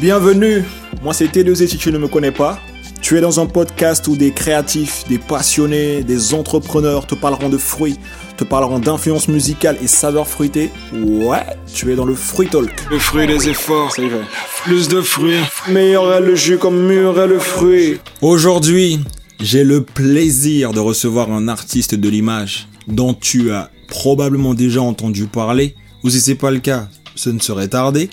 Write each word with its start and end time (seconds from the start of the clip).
Bienvenue, 0.00 0.64
moi 1.02 1.12
c'est 1.12 1.26
T2 1.26 1.54
si 1.66 1.76
tu 1.76 1.92
ne 1.92 1.98
me 1.98 2.08
connais 2.08 2.32
pas. 2.32 2.58
Tu 3.02 3.16
es 3.16 3.20
dans 3.20 3.40
un 3.40 3.46
podcast 3.46 4.06
où 4.08 4.16
des 4.16 4.32
créatifs, 4.32 5.04
des 5.08 5.18
passionnés, 5.18 6.02
des 6.02 6.34
entrepreneurs 6.34 7.06
te 7.06 7.14
parleront 7.14 7.48
de 7.48 7.56
fruits, 7.56 7.96
te 8.36 8.44
parleront 8.44 8.78
d'influence 8.78 9.28
musicale 9.28 9.76
et 9.82 9.86
saveurs 9.86 10.28
fruitées. 10.28 10.70
Ouais, 10.92 11.44
tu 11.72 11.90
es 11.92 11.96
dans 11.96 12.04
le 12.04 12.14
Fruit 12.14 12.48
Talk. 12.48 12.70
Le 12.90 12.98
fruit 12.98 13.26
des 13.26 13.48
efforts, 13.48 13.92
Ça 13.92 14.02
y 14.02 14.08
va. 14.08 14.18
plus 14.64 14.88
de 14.88 15.00
fruits. 15.00 15.40
Meilleur 15.68 16.12
est 16.12 16.20
le 16.20 16.34
jus 16.34 16.58
comme 16.58 16.86
mûr 16.86 17.18
est 17.20 17.26
le 17.26 17.38
fruit. 17.38 17.98
Aujourd'hui, 18.20 19.00
j'ai 19.40 19.64
le 19.64 19.82
plaisir 19.82 20.72
de 20.72 20.80
recevoir 20.80 21.32
un 21.32 21.48
artiste 21.48 21.94
de 21.94 22.08
l'image 22.08 22.68
dont 22.86 23.14
tu 23.14 23.50
as 23.52 23.70
probablement 23.88 24.52
déjà 24.54 24.82
entendu 24.82 25.24
parler, 25.26 25.74
ou 26.04 26.10
si 26.10 26.20
c'est 26.20 26.34
pas 26.34 26.50
le 26.50 26.60
cas, 26.60 26.88
ce 27.14 27.30
ne 27.30 27.38
serait 27.40 27.68
tardé. 27.68 28.10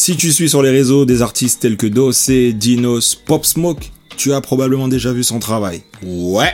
Si 0.00 0.16
tu 0.16 0.30
suis 0.30 0.48
sur 0.48 0.62
les 0.62 0.70
réseaux 0.70 1.04
des 1.04 1.22
artistes 1.22 1.62
tels 1.62 1.76
que 1.76 1.88
Dossé, 1.88 2.52
Dinos, 2.52 3.16
Pop 3.16 3.44
Smoke, 3.44 3.82
tu 4.16 4.32
as 4.32 4.40
probablement 4.40 4.86
déjà 4.86 5.12
vu 5.12 5.24
son 5.24 5.40
travail. 5.40 5.82
Ouais, 6.04 6.52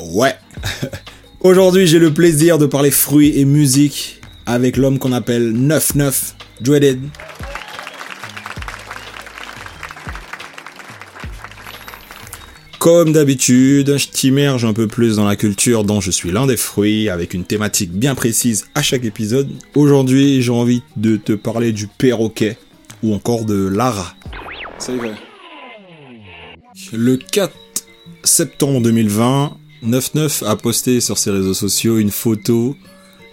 ouais. 0.00 0.32
Aujourd'hui, 1.40 1.88
j'ai 1.88 1.98
le 1.98 2.14
plaisir 2.14 2.56
de 2.56 2.66
parler 2.66 2.92
fruits 2.92 3.36
et 3.36 3.44
musique 3.44 4.20
avec 4.46 4.76
l'homme 4.76 5.00
qu'on 5.00 5.10
appelle 5.10 5.52
99 5.52 6.36
Dreaded. 6.60 7.00
Comme 12.78 13.12
d'habitude, 13.12 13.96
je 13.96 14.08
t'immerge 14.08 14.66
un 14.66 14.74
peu 14.74 14.86
plus 14.86 15.16
dans 15.16 15.24
la 15.24 15.36
culture 15.36 15.84
dont 15.84 16.02
je 16.02 16.10
suis 16.10 16.30
l'un 16.30 16.46
des 16.46 16.58
fruits, 16.58 17.08
avec 17.08 17.32
une 17.34 17.44
thématique 17.44 17.90
bien 17.90 18.14
précise 18.14 18.66
à 18.74 18.82
chaque 18.82 19.04
épisode. 19.04 19.48
Aujourd'hui, 19.74 20.42
j'ai 20.42 20.52
envie 20.52 20.82
de 20.96 21.16
te 21.16 21.32
parler 21.32 21.72
du 21.72 21.86
perroquet, 21.86 22.58
ou 23.04 23.14
encore 23.14 23.44
de 23.44 23.68
Lara. 23.68 24.16
Y 24.88 24.96
va. 24.96 25.08
Le 26.92 27.16
4 27.16 27.52
septembre 28.24 28.80
2020, 28.80 29.56
99 29.82 30.42
a 30.46 30.56
posté 30.56 31.00
sur 31.00 31.18
ses 31.18 31.30
réseaux 31.30 31.54
sociaux 31.54 31.98
une 31.98 32.10
photo, 32.10 32.76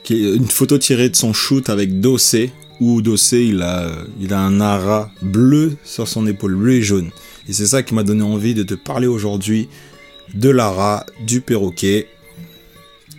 qui 0.03 0.25
est 0.25 0.35
une 0.35 0.47
photo 0.47 0.77
tirée 0.77 1.09
de 1.09 1.15
son 1.15 1.33
shoot 1.33 1.69
avec 1.69 2.01
Dossé, 2.01 2.51
où 2.81 3.01
Dossé 3.01 3.45
il 3.45 3.61
a, 3.61 3.89
il 4.19 4.33
a 4.33 4.39
un 4.41 4.59
ara 4.59 5.11
bleu 5.21 5.77
sur 5.85 6.07
son 6.07 6.27
épaule, 6.27 6.55
bleu 6.55 6.73
et 6.73 6.81
jaune. 6.81 7.09
Et 7.47 7.53
c'est 7.53 7.67
ça 7.67 7.81
qui 7.81 7.95
m'a 7.95 8.03
donné 8.03 8.23
envie 8.23 8.53
de 8.53 8.63
te 8.63 8.73
parler 8.73 9.07
aujourd'hui 9.07 9.69
de 10.33 10.49
Lara, 10.49 11.05
du 11.25 11.41
perroquet. 11.41 12.07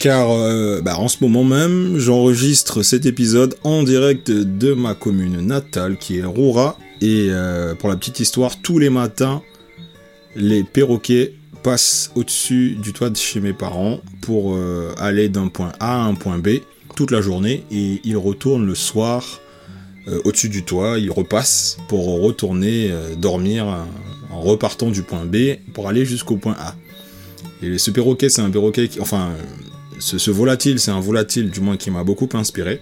Car 0.03 0.33
euh, 0.33 0.81
bah, 0.81 0.99
en 0.99 1.07
ce 1.07 1.19
moment 1.21 1.45
même, 1.45 1.97
j'enregistre 1.97 2.83
cet 2.83 3.07
épisode 3.07 3.55
en 3.63 3.85
direct 3.85 4.33
de 4.33 4.73
ma 4.73 4.97
commune 4.97 5.47
natale 5.47 5.97
qui 5.97 6.19
est 6.19 6.25
Roura. 6.25 6.77
Et 7.01 7.29
euh, 7.31 7.77
pour 7.77 7.89
la 7.89 7.95
petite 7.95 8.19
histoire, 8.19 8.61
tous 8.61 8.81
les 8.81 8.91
matins, 8.91 9.43
les 10.35 10.65
perroquets 10.65 11.35
passent 11.63 12.11
au-dessus 12.17 12.77
du 12.83 12.93
toit 12.93 13.11
de 13.11 13.17
chez 13.17 13.39
mes 13.39 13.53
parents 13.53 14.01
pour 14.23 14.57
euh, 14.57 14.93
aller 14.99 15.29
d'un 15.29 15.47
point 15.47 15.71
A 15.79 16.03
à 16.03 16.05
un 16.05 16.15
point 16.15 16.39
B 16.39 16.49
toute 16.97 17.13
la 17.13 17.21
journée 17.21 17.63
et 17.71 18.01
ils 18.03 18.17
retournent 18.17 18.67
le 18.67 18.75
soir 18.75 19.39
au-dessus 20.25 20.49
du 20.49 20.65
toit, 20.65 20.99
ils 20.99 21.13
repassent 21.13 21.77
pour 21.87 22.21
retourner 22.23 22.91
dormir 23.19 23.87
en 24.33 24.41
repartant 24.41 24.91
du 24.91 25.05
point 25.05 25.25
B 25.25 25.59
pour 25.75 25.89
aller 25.89 26.05
jusqu'au 26.05 26.39
point 26.39 26.57
A. 26.59 26.75
Et 27.63 27.79
ce 27.79 27.93
perroquet, 27.93 28.29
c'est 28.29 28.43
un 28.43 28.51
perroquet 28.51 28.89
qui, 28.89 28.99
enfin, 28.99 29.31
ce, 30.03 30.31
volatile, 30.31 30.81
c'est 30.81 30.91
un 30.91 31.01
volatile 31.01 31.51
du 31.51 31.61
moins 31.61 31.77
qui 31.77 31.91
m'a 31.91 32.03
beaucoup 32.03 32.29
inspiré. 32.35 32.81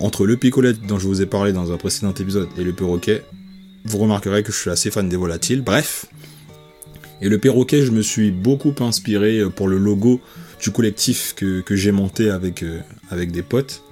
Entre 0.00 0.24
le 0.24 0.36
picolette 0.36 0.80
dont 0.86 0.98
je 0.98 1.06
vous 1.06 1.20
ai 1.20 1.26
parlé 1.26 1.52
dans 1.52 1.70
un 1.70 1.76
précédent 1.76 2.14
épisode 2.14 2.48
et 2.56 2.64
le 2.64 2.72
perroquet, 2.72 3.22
vous 3.84 3.98
remarquerez 3.98 4.42
que 4.42 4.52
je 4.52 4.58
suis 4.58 4.70
assez 4.70 4.90
fan 4.90 5.08
des 5.08 5.16
volatiles. 5.16 5.60
Bref, 5.60 6.06
et 7.20 7.28
le 7.28 7.38
perroquet, 7.38 7.82
je 7.82 7.90
me 7.90 8.00
suis 8.00 8.30
beaucoup 8.30 8.74
inspiré 8.80 9.38
euh, 9.38 9.50
pour 9.50 9.68
le 9.68 9.76
logo 9.78 10.20
du 10.62 10.70
collectif 10.70 11.34
que, 11.34 11.62
j'ai 11.70 11.92
monté 11.92 12.30
avec, 12.30 12.62
euh, 12.62 12.80
avec 13.10 13.32
des 13.32 13.42
potes, 13.42 13.82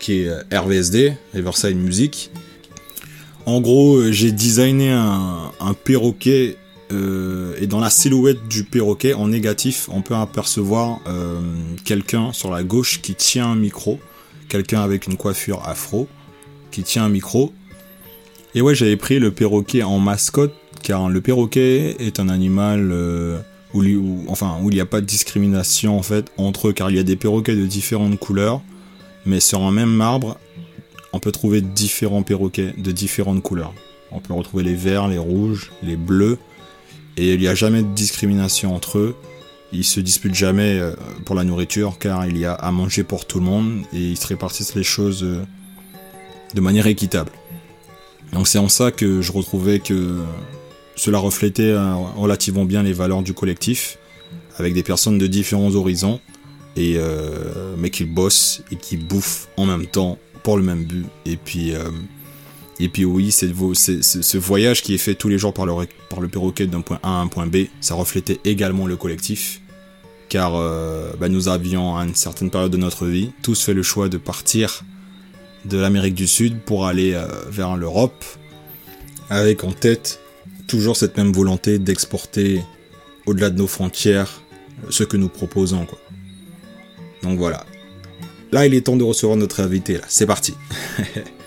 qui 0.00 0.22
est 0.22 0.28
euh, 0.28 0.42
RVSD, 0.52 1.16
Riverside 1.34 1.76
Music. 1.76 2.30
En 3.46 3.60
gros, 3.60 4.10
j'ai 4.10 4.32
designé 4.32 4.90
un 4.90 5.74
perroquet 5.84 6.56
euh, 6.92 7.54
et 7.60 7.66
dans 7.66 7.80
la 7.80 7.90
silhouette 7.90 8.46
du 8.48 8.64
perroquet, 8.64 9.14
en 9.14 9.28
négatif, 9.28 9.88
on 9.90 10.02
peut 10.02 10.14
apercevoir 10.14 11.00
euh, 11.06 11.40
quelqu'un 11.84 12.32
sur 12.32 12.50
la 12.50 12.62
gauche 12.62 13.00
qui 13.00 13.14
tient 13.14 13.46
un 13.46 13.56
micro, 13.56 13.98
quelqu'un 14.48 14.82
avec 14.82 15.06
une 15.06 15.16
coiffure 15.16 15.66
afro, 15.66 16.08
qui 16.70 16.82
tient 16.82 17.04
un 17.04 17.08
micro. 17.08 17.52
Et 18.54 18.60
ouais, 18.60 18.74
j'avais 18.74 18.96
pris 18.96 19.18
le 19.18 19.30
perroquet 19.30 19.82
en 19.82 19.98
mascotte, 19.98 20.54
car 20.82 21.08
le 21.08 21.20
perroquet 21.20 21.96
est 21.98 22.20
un 22.20 22.28
animal 22.28 22.90
euh, 22.92 23.38
où, 23.72 24.24
enfin, 24.28 24.58
où 24.62 24.70
il 24.70 24.74
n'y 24.74 24.80
a 24.80 24.86
pas 24.86 25.00
de 25.00 25.06
discrimination 25.06 25.98
en 25.98 26.02
fait 26.02 26.30
entre 26.36 26.68
eux, 26.68 26.72
car 26.72 26.90
il 26.90 26.96
y 26.96 27.00
a 27.00 27.02
des 27.04 27.16
perroquets 27.16 27.56
de 27.56 27.66
différentes 27.66 28.18
couleurs, 28.18 28.62
mais 29.26 29.40
sur 29.40 29.62
un 29.62 29.72
même 29.72 30.00
arbre, 30.00 30.38
on 31.12 31.18
peut 31.18 31.32
trouver 31.32 31.60
différents 31.60 32.22
perroquets 32.22 32.74
de 32.76 32.92
différentes 32.92 33.42
couleurs. 33.42 33.72
On 34.12 34.20
peut 34.20 34.34
retrouver 34.34 34.62
les 34.62 34.74
verts, 34.74 35.08
les 35.08 35.18
rouges, 35.18 35.72
les 35.82 35.96
bleus, 35.96 36.38
et 37.16 37.34
il 37.34 37.40
n'y 37.40 37.48
a 37.48 37.54
jamais 37.54 37.82
de 37.82 37.92
discrimination 37.94 38.74
entre 38.74 38.98
eux. 38.98 39.16
Ils 39.72 39.84
se 39.84 40.00
disputent 40.00 40.34
jamais 40.34 40.78
euh, 40.78 40.94
pour 41.24 41.34
la 41.34 41.44
nourriture, 41.44 41.98
car 41.98 42.26
il 42.26 42.38
y 42.38 42.44
a 42.44 42.54
à 42.54 42.70
manger 42.70 43.02
pour 43.04 43.26
tout 43.26 43.38
le 43.38 43.44
monde, 43.44 43.82
et 43.92 43.98
ils 43.98 44.16
se 44.16 44.26
répartissent 44.26 44.74
les 44.74 44.84
choses 44.84 45.24
euh, 45.24 45.44
de 46.54 46.60
manière 46.60 46.86
équitable. 46.86 47.32
Donc 48.32 48.48
c'est 48.48 48.58
en 48.58 48.68
ça 48.68 48.90
que 48.90 49.20
je 49.20 49.32
retrouvais 49.32 49.78
que 49.78 50.22
cela 50.96 51.18
reflétait 51.18 51.62
euh, 51.70 51.94
relativement 52.16 52.64
bien 52.64 52.82
les 52.82 52.92
valeurs 52.92 53.22
du 53.22 53.34
collectif, 53.34 53.98
avec 54.58 54.74
des 54.74 54.82
personnes 54.82 55.18
de 55.18 55.26
différents 55.26 55.74
horizons, 55.74 56.20
et 56.76 56.94
euh, 56.96 57.74
mais 57.78 57.90
qui 57.90 58.04
bossent 58.04 58.62
et 58.70 58.76
qui 58.76 58.96
bouffent 58.96 59.48
en 59.56 59.66
même 59.66 59.86
temps 59.86 60.18
pour 60.42 60.56
le 60.56 60.62
même 60.62 60.84
but. 60.84 61.06
Et 61.26 61.36
puis, 61.36 61.74
euh, 61.74 61.90
et 62.84 62.88
puis 62.90 63.06
oui, 63.06 63.32
c'est 63.32 63.50
ce 63.54 64.36
voyage 64.36 64.82
qui 64.82 64.92
est 64.92 64.98
fait 64.98 65.14
tous 65.14 65.30
les 65.30 65.38
jours 65.38 65.54
par 65.54 65.64
le, 65.64 66.28
perroquet 66.28 66.66
d'un 66.66 66.82
point 66.82 67.00
A 67.02 67.08
à 67.08 67.12
un 67.12 67.28
point 67.28 67.46
B, 67.46 67.68
ça 67.80 67.94
reflétait 67.94 68.40
également 68.44 68.86
le 68.86 68.94
collectif, 68.96 69.62
car 70.28 70.54
euh, 70.54 71.14
bah, 71.18 71.30
nous 71.30 71.48
avions 71.48 71.96
à 71.96 72.04
une 72.04 72.14
certaine 72.14 72.50
période 72.50 72.70
de 72.70 72.76
notre 72.76 73.06
vie 73.06 73.32
tous 73.40 73.64
fait 73.64 73.72
le 73.72 73.82
choix 73.82 74.10
de 74.10 74.18
partir 74.18 74.82
de 75.64 75.78
l'Amérique 75.78 76.14
du 76.14 76.26
Sud 76.26 76.60
pour 76.60 76.84
aller 76.86 77.14
euh, 77.14 77.26
vers 77.48 77.74
l'Europe, 77.78 78.22
avec 79.30 79.64
en 79.64 79.72
tête 79.72 80.20
toujours 80.66 80.98
cette 80.98 81.16
même 81.16 81.32
volonté 81.32 81.78
d'exporter 81.78 82.60
au-delà 83.24 83.48
de 83.48 83.56
nos 83.56 83.66
frontières 83.66 84.42
euh, 84.84 84.88
ce 84.90 85.04
que 85.04 85.16
nous 85.16 85.30
proposons. 85.30 85.86
Donc 87.22 87.38
voilà. 87.38 87.64
Là, 88.52 88.66
il 88.66 88.74
est 88.74 88.82
temps 88.82 88.96
de 88.96 89.04
recevoir 89.04 89.38
notre 89.38 89.60
invité. 89.60 89.94
Là, 89.94 90.04
c'est 90.06 90.26
parti. 90.26 90.52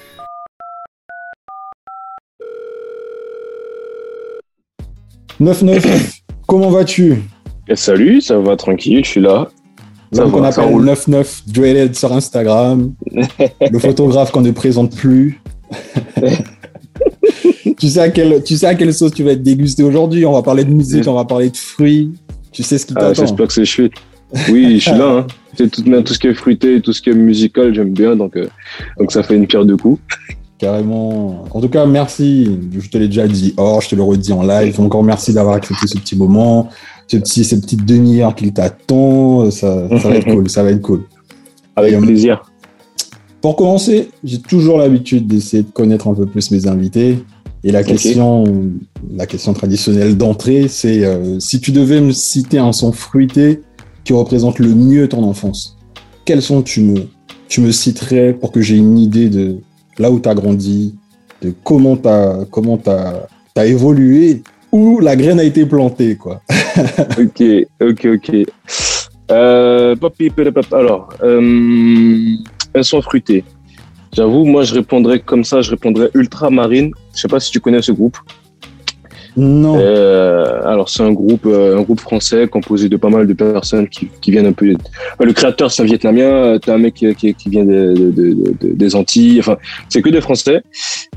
Neuf 5.39 5.61
neuf. 5.61 6.21
Comment 6.47 6.69
vas-tu? 6.69 7.21
Et 7.67 7.75
salut, 7.75 8.21
ça 8.21 8.39
va 8.39 8.55
tranquille, 8.55 9.03
je 9.03 9.09
suis 9.09 9.21
là. 9.21 9.49
Ça 10.11 10.23
qu'on 10.23 10.41
va, 10.41 10.51
ça 10.51 10.61
appelle 10.61 10.73
roule. 10.73 10.85
99 10.85 11.43
Dreaded 11.47 11.95
sur 11.95 12.11
Instagram. 12.13 12.93
le 13.71 13.79
photographe 13.79 14.31
qu'on 14.31 14.41
ne 14.41 14.51
présente 14.51 14.95
plus. 14.95 15.39
tu, 17.77 17.87
sais 17.89 17.99
à 17.99 18.09
quelle, 18.09 18.41
tu 18.43 18.57
sais 18.57 18.65
à 18.65 18.75
quelle 18.75 18.93
sauce 18.93 19.11
tu 19.13 19.23
vas 19.23 19.31
être 19.31 19.43
dégusté 19.43 19.83
aujourd'hui? 19.83 20.25
On 20.25 20.33
va 20.33 20.41
parler 20.41 20.63
de 20.63 20.71
musique, 20.71 21.07
on 21.07 21.13
va 21.13 21.25
parler 21.25 21.49
de 21.49 21.57
fruits. 21.57 22.13
Tu 22.51 22.63
sais 22.63 22.77
ce 22.77 22.85
qui 22.85 22.93
Ah, 22.95 23.01
t'attend. 23.01 23.25
J'espère 23.25 23.47
que 23.47 23.53
c'est 23.53 23.65
chouette. 23.65 23.91
Oui, 24.49 24.79
je 24.79 24.89
suis 24.89 24.97
là. 24.97 25.19
Hein. 25.19 25.27
C'est 25.55 25.69
tout, 25.69 25.83
tout 25.83 26.13
ce 26.13 26.19
qui 26.19 26.27
est 26.27 26.33
fruité, 26.33 26.81
tout 26.81 26.93
ce 26.93 27.01
qui 27.01 27.09
est 27.09 27.13
musical, 27.13 27.73
j'aime 27.73 27.91
bien, 27.91 28.15
donc, 28.15 28.35
euh, 28.37 28.47
donc 28.99 29.11
ça 29.11 29.23
fait 29.23 29.35
une 29.35 29.47
pierre 29.47 29.65
deux 29.65 29.77
coups. 29.77 29.99
Carrément. 30.57 31.45
En 31.51 31.61
tout 31.61 31.69
cas, 31.69 31.85
merci. 31.85 32.49
Je 32.77 32.89
te 32.89 32.97
l'ai 32.97 33.07
déjà 33.07 33.27
dit 33.27 33.53
hors, 33.57 33.81
je 33.81 33.89
te 33.89 33.95
le 33.95 34.01
redis 34.01 34.33
en 34.33 34.41
live. 34.41 34.79
Encore 34.79 35.03
merci 35.03 35.33
d'avoir 35.33 35.55
accepté 35.55 35.85
ce 35.87 35.97
petit 35.97 36.15
moment, 36.15 36.69
ce 37.07 37.17
petit, 37.17 37.43
cette 37.43 37.61
petite 37.61 37.85
demi-heure 37.85 38.33
qu'il 38.33 38.51
t'attend. 38.53 39.51
Ça, 39.51 39.87
ça 39.99 40.09
va 40.09 40.15
être 40.15 40.27
cool, 40.27 40.49
ça 40.49 40.63
va 40.63 40.71
être 40.71 40.81
cool. 40.81 41.03
Avec 41.75 41.93
Et, 41.93 41.95
euh, 41.95 42.01
plaisir. 42.01 42.41
Pour 43.41 43.55
commencer, 43.55 44.09
j'ai 44.23 44.39
toujours 44.39 44.79
l'habitude 44.79 45.27
d'essayer 45.27 45.61
de 45.61 45.69
connaître 45.69 46.07
un 46.07 46.15
peu 46.15 46.25
plus 46.25 46.49
mes 46.49 46.67
invités. 46.67 47.19
Et 47.63 47.71
la 47.71 47.83
question, 47.83 48.45
la 49.15 49.27
question 49.27 49.53
traditionnelle 49.53 50.17
d'entrée, 50.17 50.67
c'est 50.67 51.03
euh, 51.03 51.39
si 51.39 51.59
tu 51.59 51.71
devais 51.71 52.01
me 52.01 52.11
citer 52.11 52.57
un 52.57 52.71
son 52.71 52.91
fruité 52.91 53.61
qui 54.03 54.13
représente 54.13 54.57
le 54.57 54.73
mieux 54.73 55.07
ton 55.07 55.23
enfance, 55.23 55.77
quel 56.25 56.41
son 56.41 56.61
tu 56.61 56.81
me, 56.81 57.07
tu 57.47 57.61
me 57.61 57.71
citerais 57.71 58.33
pour 58.33 58.51
que 58.51 58.61
j'ai 58.61 58.77
une 58.77 58.97
idée 58.97 59.29
de 59.29 59.57
là 59.99 60.11
où 60.11 60.19
tu 60.19 60.29
as 60.29 60.35
grandi, 60.35 60.95
de 61.41 61.53
comment 61.63 61.97
tu 61.97 62.07
as, 62.07 62.45
comment 62.51 62.77
t'as 62.77 63.65
évolué, 63.65 64.43
où 64.71 64.99
la 64.99 65.15
graine 65.15 65.39
a 65.39 65.43
été 65.43 65.65
plantée, 65.65 66.15
quoi. 66.15 66.41
Ok, 67.19 67.43
ok, 67.81 68.07
ok. 68.15 68.45
Euh, 69.31 69.95
alors, 70.71 71.09
euh, 71.23 72.35
un 72.75 72.83
son 72.83 73.01
fruité. 73.01 73.43
J'avoue, 74.13 74.45
moi, 74.45 74.63
je 74.63 74.73
répondrais 74.73 75.19
comme 75.19 75.43
ça, 75.43 75.61
je 75.61 75.71
répondrais 75.71 76.09
Ultramarine. 76.13 76.91
Je 77.13 77.21
sais 77.21 77.27
pas 77.27 77.39
si 77.39 77.51
tu 77.51 77.59
connais 77.59 77.81
ce 77.81 77.91
groupe. 77.91 78.17
Non. 79.39 79.77
Euh, 79.79 80.61
alors, 80.65 80.89
c'est 80.89 81.03
un 81.03 81.11
groupe, 81.11 81.45
euh, 81.45 81.77
un 81.77 81.83
groupe 81.83 81.99
français 81.99 82.47
composé 82.47 82.89
de 82.89 82.97
pas 82.97 83.09
mal 83.09 83.27
de 83.27 83.33
personnes 83.33 83.87
qui, 83.87 84.09
qui 84.19 84.31
viennent 84.31 84.47
un 84.47 84.51
peu. 84.51 84.73
Enfin, 84.73 85.25
le 85.25 85.31
créateur, 85.33 85.69
c'est 85.71 85.83
un 85.83 85.85
Vietnamien. 85.85 86.23
euh, 86.25 86.57
T'as 86.59 86.73
un 86.73 86.79
mec 86.79 86.95
qui, 86.95 87.13
qui, 87.13 87.35
qui 87.35 87.49
vient 87.49 87.63
de, 87.63 87.93
de- 87.95 88.11
de- 88.11 88.33
de- 88.33 88.73
des 88.73 88.95
Antilles. 88.95 89.37
Enfin, 89.39 89.57
c'est 89.89 90.01
que 90.01 90.09
des 90.09 90.21
Français. 90.21 90.63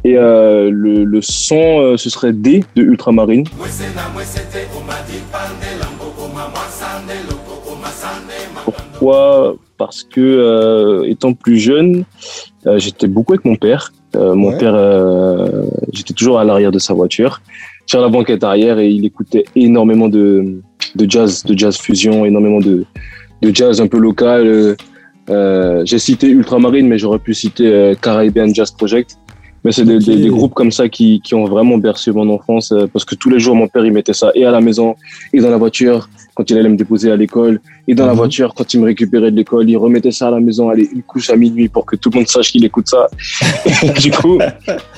Et 0.04 0.18
euh, 0.18 0.70
le, 0.70 1.04
le 1.04 1.22
son, 1.22 1.80
euh, 1.80 1.96
ce 1.96 2.10
serait 2.10 2.32
D 2.34 2.62
de 2.76 2.82
Ultramarine. 2.82 3.44
Pourquoi? 8.64 9.54
Parce 9.78 10.04
que 10.04 10.20
euh, 10.20 11.04
étant 11.08 11.32
plus 11.32 11.58
jeune, 11.58 12.04
euh, 12.66 12.78
j'étais 12.78 13.06
beaucoup 13.06 13.32
avec 13.32 13.44
mon 13.46 13.56
père. 13.56 13.92
Euh, 14.16 14.34
mon 14.34 14.50
Ouais. 14.50 14.58
père, 14.58 14.74
euh, 14.74 15.62
j'étais 15.92 16.12
toujours 16.14 16.38
à 16.38 16.44
l'arrière 16.44 16.72
de 16.72 16.78
sa 16.80 16.92
voiture, 16.94 17.40
sur 17.90 18.00
la 18.00 18.08
banquette 18.08 18.44
arrière, 18.44 18.78
et 18.78 18.88
il 18.88 19.04
écoutait 19.04 19.44
énormément 19.56 20.08
de, 20.08 20.60
de 20.94 21.10
jazz, 21.10 21.42
de 21.44 21.58
jazz 21.58 21.76
fusion, 21.76 22.24
énormément 22.24 22.60
de, 22.60 22.84
de 23.42 23.50
jazz 23.52 23.80
un 23.80 23.88
peu 23.88 23.98
local. 23.98 24.76
Euh, 25.28 25.82
J'ai 25.84 25.98
cité 25.98 26.28
Ultramarine, 26.28 26.86
mais 26.86 26.98
j'aurais 26.98 27.18
pu 27.18 27.34
citer 27.34 27.66
euh, 27.66 27.94
Caribbean 28.00 28.54
Jazz 28.54 28.70
Project. 28.70 29.18
Mais 29.64 29.72
c'est 29.72 29.84
des, 29.84 29.96
Ok. 29.96 30.04
des- 30.04 30.16
des 30.26 30.28
groupes 30.28 30.54
comme 30.54 30.70
ça 30.70 30.88
qui, 30.88 31.20
qui 31.20 31.34
ont 31.34 31.44
vraiment 31.46 31.78
bercé 31.78 32.12
mon 32.12 32.28
enfance, 32.30 32.70
euh, 32.72 32.86
parce 32.92 33.04
que 33.04 33.16
tous 33.16 33.28
les 33.28 33.40
jours, 33.40 33.56
mon 33.56 33.66
père, 33.66 33.84
il 33.84 33.92
mettait 33.92 34.14
ça 34.22 34.30
et 34.36 34.44
à 34.46 34.52
la 34.52 34.60
maison, 34.60 34.94
et 35.34 35.40
dans 35.40 35.50
la 35.50 35.58
voiture, 35.58 36.08
quand 36.40 36.50
il 36.50 36.56
allait 36.56 36.70
me 36.70 36.76
déposer 36.76 37.10
à 37.12 37.16
l'école, 37.16 37.60
et 37.86 37.94
dans 37.94 38.06
la 38.06 38.12
Mhm. 38.12 38.16
voiture, 38.18 38.54
quand 38.56 38.72
il 38.72 38.80
me 38.80 38.86
récupérait 38.86 39.30
de 39.30 39.36
l'école, 39.36 39.68
il 39.68 39.76
remettait 39.76 40.10
ça 40.10 40.28
à 40.28 40.30
la 40.30 40.40
maison, 40.40 40.70
allez, 40.70 40.88
une 40.90 41.02
couche 41.02 41.28
à 41.28 41.36
minuit 41.36 41.68
pour 41.68 41.84
que 41.84 41.96
tout 41.96 42.08
le 42.08 42.16
monde 42.16 42.28
sache 42.28 42.50
qu'il 42.50 42.64
écoute 42.64 42.88
ça. 42.88 43.08
du 44.00 44.10
coup, 44.10 44.38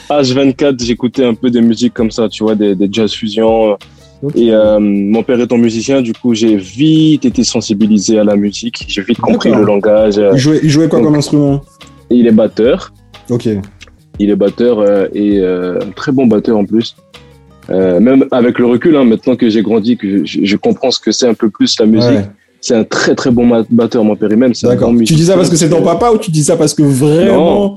H24, 0.09 0.85
j'écoutais 0.85 1.25
un 1.25 1.35
peu 1.35 1.50
des 1.50 1.61
musiques 1.61 1.94
comme 1.94 2.12
ça, 2.12 2.29
tu 2.29 2.44
vois, 2.44 2.55
des, 2.55 2.77
des 2.77 2.89
jazz 2.93 3.12
fusion. 3.12 3.77
Et 4.37 4.53
euh, 4.55 4.79
mon 4.79 5.25
père 5.25 5.41
étant 5.41 5.59
musicien, 5.59 6.00
du 6.00 6.12
coup, 6.12 6.33
j'ai 6.33 6.55
vite 6.56 7.25
été 7.25 7.43
sensibilisé 7.43 8.21
à 8.21 8.25
la 8.25 8.37
musique. 8.37 8.85
J'ai 8.87 9.03
vite 9.03 9.19
compris 9.19 9.50
le 9.50 9.65
langage. 9.65 10.21
Il 10.35 10.38
jouait, 10.38 10.61
il 10.62 10.71
jouait 10.71 10.88
quoi 10.88 11.00
Donc- 11.00 11.09
comme 11.09 11.17
instrument? 11.17 11.61
Il 12.09 12.29
est 12.29 12.33
batteur. 12.33 12.93
Ok. 13.31 13.49
Il 14.21 14.31
est 14.31 14.37
batteur 14.37 14.79
euh, 14.79 15.09
et 15.12 15.41
euh, 15.41 15.81
un 15.83 15.91
très 15.91 16.12
bon 16.12 16.27
batteur 16.29 16.56
en 16.56 16.65
plus. 16.65 16.95
Euh, 17.70 18.00
même 18.00 18.26
avec 18.31 18.59
le 18.59 18.67
recul, 18.67 18.97
hein, 18.97 19.05
maintenant 19.05 19.37
que 19.37 19.49
j'ai 19.49 19.62
grandi, 19.62 19.97
que 19.97 20.25
je, 20.25 20.41
je 20.44 20.56
comprends 20.56 20.91
ce 20.91 20.99
que 21.00 21.12
c'est 21.12 21.26
un 21.29 21.35
peu 21.35 21.49
plus 21.50 21.79
la 21.79 21.87
musique. 21.87 22.11
Ouais. 22.11 22.26
C'est 22.64 22.76
un 22.76 22.85
très 22.85 23.17
très 23.17 23.32
bon 23.32 23.64
batteur, 23.70 24.05
mon 24.05 24.14
père, 24.14 24.31
et 24.31 24.37
même. 24.37 24.55
c'est 24.55 24.69
un 24.69 24.70
D'accord. 24.70 24.93
Tu 25.05 25.14
dis 25.14 25.25
ça 25.25 25.35
parce 25.35 25.50
que 25.50 25.56
c'est 25.56 25.69
ton 25.69 25.82
papa 25.82 26.12
ou 26.12 26.19
tu 26.19 26.31
dis 26.31 26.44
ça 26.44 26.56
parce 26.56 26.75
que 26.75 26.85
vraiment? 26.85 27.76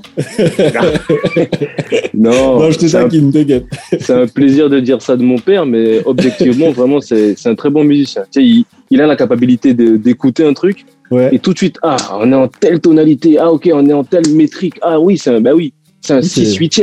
Non, 2.14 2.42
Non, 2.60 2.72
je 2.72 2.78
te 2.78 2.92
taquine, 2.92 3.32
t'inquiète. 3.32 3.66
c'est 4.00 4.14
un 4.14 4.28
plaisir 4.28 4.70
de 4.70 4.80
dire 4.80 5.02
ça 5.02 5.16
de 5.16 5.24
mon 5.24 5.38
père, 5.40 5.66
mais 5.66 6.02
objectivement, 6.06 6.70
vraiment, 6.78 7.02
c'est 7.02 7.36
c'est 7.38 7.50
un 7.50 7.56
très 7.56 7.70
bon 7.72 7.84
musicien. 7.84 8.24
Tu 8.32 8.40
sais, 8.42 8.46
il, 8.46 8.66
il 8.92 9.02
a 9.02 9.08
la 9.08 9.16
capacité 9.16 9.74
d'écouter 9.74 10.46
un 10.46 10.54
truc 10.54 10.86
Ouais. 11.12 11.30
et 11.32 11.38
tout 11.40 11.54
de 11.54 11.58
suite, 11.58 11.78
ah, 11.84 11.98
on 12.20 12.32
est 12.32 12.36
en 12.36 12.48
telle 12.48 12.80
tonalité, 12.80 13.38
ah, 13.38 13.52
ok, 13.52 13.70
on 13.74 13.88
est 13.88 13.94
en 13.94 14.04
telle 14.04 14.28
métrique, 14.34 14.76
ah 14.82 15.00
oui, 15.00 15.20
c'est 15.20 15.30
un, 15.30 15.40
bah 15.40 15.54
oui, 15.54 15.72
c'est 16.02 16.14
un 16.14 16.18
Ok. 16.18 16.24
6 16.24 16.56
8 16.56 16.74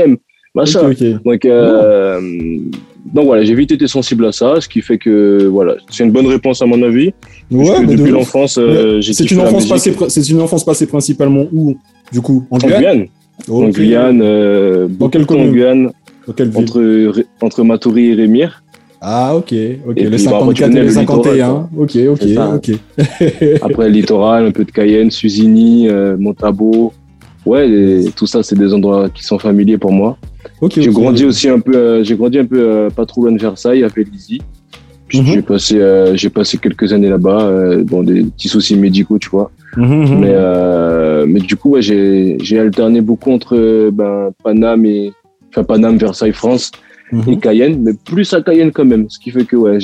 machin. 0.54 0.90
Donc, 1.24 1.44
euh, 1.44 2.20
donc 3.12 3.26
voilà, 3.26 3.44
j'ai 3.44 3.54
vite 3.54 3.72
été 3.72 3.86
sensible 3.86 4.26
à 4.26 4.32
ça, 4.32 4.60
ce 4.60 4.68
qui 4.68 4.80
fait 4.80 4.98
que 4.98 5.46
voilà, 5.46 5.74
c'est 5.90 6.04
une 6.04 6.12
bonne 6.12 6.26
réponse 6.26 6.62
à 6.62 6.66
mon 6.66 6.82
avis. 6.82 7.12
Ouais, 7.50 7.84
de 7.84 7.92
depuis 7.96 8.10
l'enfance, 8.10 8.58
euh, 8.58 9.00
j'ai 9.00 9.12
C'est 9.12 9.30
une 9.30 9.40
enfance 9.40 9.68
passée, 9.68 9.94
c'est 10.08 10.28
une 10.28 10.40
enfance 10.40 10.64
passée 10.64 10.86
principalement 10.86 11.46
où 11.52 11.76
Du 12.12 12.20
coup, 12.20 12.46
en 12.50 12.56
En 12.56 12.58
Guyane. 12.58 12.80
Guyane, 12.80 13.06
en 13.48 13.52
Ok. 13.64 13.72
Guyane, 13.72 14.20
euh, 14.22 14.88
Dans 14.88 15.08
quelle 15.08 15.22
beaucoup 15.22 15.34
en 15.34 15.36
commune 15.38 15.52
Guyane, 15.52 15.90
Dans 16.26 16.32
quelle 16.32 16.48
ville 16.50 16.62
entre 16.62 17.24
entre 17.40 17.64
Matoury 17.64 18.10
et 18.10 18.14
Rémire. 18.14 18.62
Ah, 19.04 19.34
ok, 19.34 19.52
ok. 19.88 19.96
Et 19.96 20.04
le 20.04 20.10
puis, 20.10 20.24
bah, 20.26 20.38
après, 20.40 20.54
tu 20.54 20.62
54 20.62 20.62
et 20.62 20.62
connais 20.62 20.80
le 20.80 20.86
le 20.86 20.92
51. 20.92 21.32
littoral, 21.32 21.66
Ok, 21.76 21.96
ok, 22.08 22.22
ok. 22.54 23.58
Après 23.62 23.88
le 23.88 23.92
littoral, 23.94 24.46
un 24.46 24.50
peu 24.52 24.64
de 24.64 24.70
Cayenne, 24.70 25.10
Suzini, 25.10 25.88
euh, 25.88 26.16
Montabo. 26.16 26.92
Ouais, 27.44 27.68
et 27.68 28.12
tout 28.14 28.28
ça, 28.28 28.44
c'est 28.44 28.56
des 28.56 28.72
endroits 28.72 29.08
qui 29.10 29.24
sont 29.24 29.40
familiers 29.40 29.76
pour 29.76 29.90
moi. 29.90 30.16
Ok, 30.62 30.74
J'ai 30.76 30.88
ok. 30.88 30.94
grandi 30.94 31.24
aussi 31.24 31.48
un 31.48 31.58
peu, 31.58 31.74
euh, 31.76 32.04
j'ai 32.04 32.14
grandi 32.16 32.38
un 32.38 32.46
peu 32.46 32.58
euh, 32.60 32.88
pas 32.88 33.04
trop 33.04 33.22
loin 33.24 33.32
de 33.32 33.38
Versailles, 33.40 33.82
à 33.84 33.88
Félizy. 33.90 34.40
Puis 35.08 35.20
Mhm. 35.20 35.26
J'ai 35.26 35.42
passé, 35.42 35.78
euh, 35.80 36.16
j'ai 36.16 36.30
passé 36.30 36.56
quelques 36.56 36.92
années 36.92 37.10
là-bas, 37.10 37.42
euh, 37.42 37.82
dans 37.82 38.02
des 38.02 38.22
petits 38.22 38.48
soucis 38.48 38.76
médicaux, 38.76 39.18
tu 39.18 39.28
vois. 39.28 39.50
Mhm, 39.76 39.84
mhm. 39.86 40.20
Mais, 40.20 40.30
euh, 40.32 41.26
mais 41.28 41.40
du 41.40 41.56
coup, 41.56 41.70
ouais, 41.70 41.82
j'ai, 41.82 42.38
j'ai 42.40 42.58
alterné 42.60 43.00
beaucoup 43.00 43.32
entre 43.32 43.56
euh, 43.56 43.90
ben, 43.92 44.30
Paname 44.42 44.86
et, 44.86 45.12
enfin 45.50 45.64
Paname, 45.64 45.96
Versailles, 45.98 46.32
France 46.32 46.70
Mhm. 47.12 47.32
et 47.32 47.36
Cayenne, 47.38 47.82
mais 47.82 47.92
plus 47.92 48.32
à 48.32 48.40
Cayenne 48.40 48.72
quand 48.72 48.86
même. 48.86 49.08
Ce 49.10 49.18
qui 49.18 49.30
fait 49.30 49.44
que 49.44 49.56
ouais, 49.56 49.78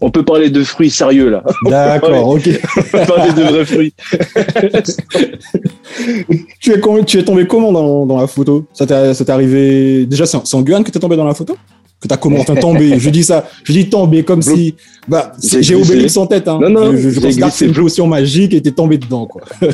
on 0.00 0.10
peut 0.10 0.24
parler 0.24 0.50
de 0.50 0.64
fruits 0.64 0.90
sérieux 0.90 1.30
là. 1.30 1.44
D'accord, 1.70 2.30
ok. 2.30 2.50
On 2.76 2.82
peut 2.82 3.06
parler 3.06 3.32
de 3.32 3.42
vrais 3.42 3.64
fruits. 3.64 3.94
tu, 6.60 6.72
es, 6.72 6.80
tu 7.06 7.24
tombé 7.24 7.46
comment 7.46 7.72
dans, 7.72 8.06
dans 8.06 8.20
la 8.20 8.26
photo? 8.26 8.66
Ça 8.72 8.86
t'est 8.86 9.30
arrivé. 9.30 10.04
Déjà, 10.06 10.26
c'est 10.26 10.54
en, 10.54 10.62
Guyane 10.62 10.82
que 10.82 10.90
t'es 10.90 10.98
tombé 10.98 11.16
dans 11.16 11.24
la 11.24 11.34
photo? 11.34 11.56
Que 12.00 12.08
t'as 12.08 12.16
comment 12.16 12.40
Enfin, 12.40 12.56
tombé. 12.56 12.98
je 12.98 13.10
dis 13.10 13.22
ça. 13.22 13.46
Je 13.62 13.72
dis 13.72 13.88
tombé 13.88 14.24
comme 14.24 14.42
si. 14.42 14.74
Bah, 15.06 15.32
J'ai. 15.42 15.76
Obélix 15.76 16.16
en 16.16 16.26
tête. 16.26 16.48
Hein. 16.48 16.58
Non, 16.60 16.70
non, 16.70 16.92
je, 16.92 16.96
je, 16.98 17.10
je 17.10 17.20
considère 17.20 17.48
que 17.48 17.54
c'est 17.54 17.66
une 17.66 17.72
potion 17.72 18.08
magique 18.08 18.52
et 18.52 18.60
t'es 18.60 18.72
tombé 18.72 18.98
dedans, 18.98 19.26
quoi. 19.26 19.42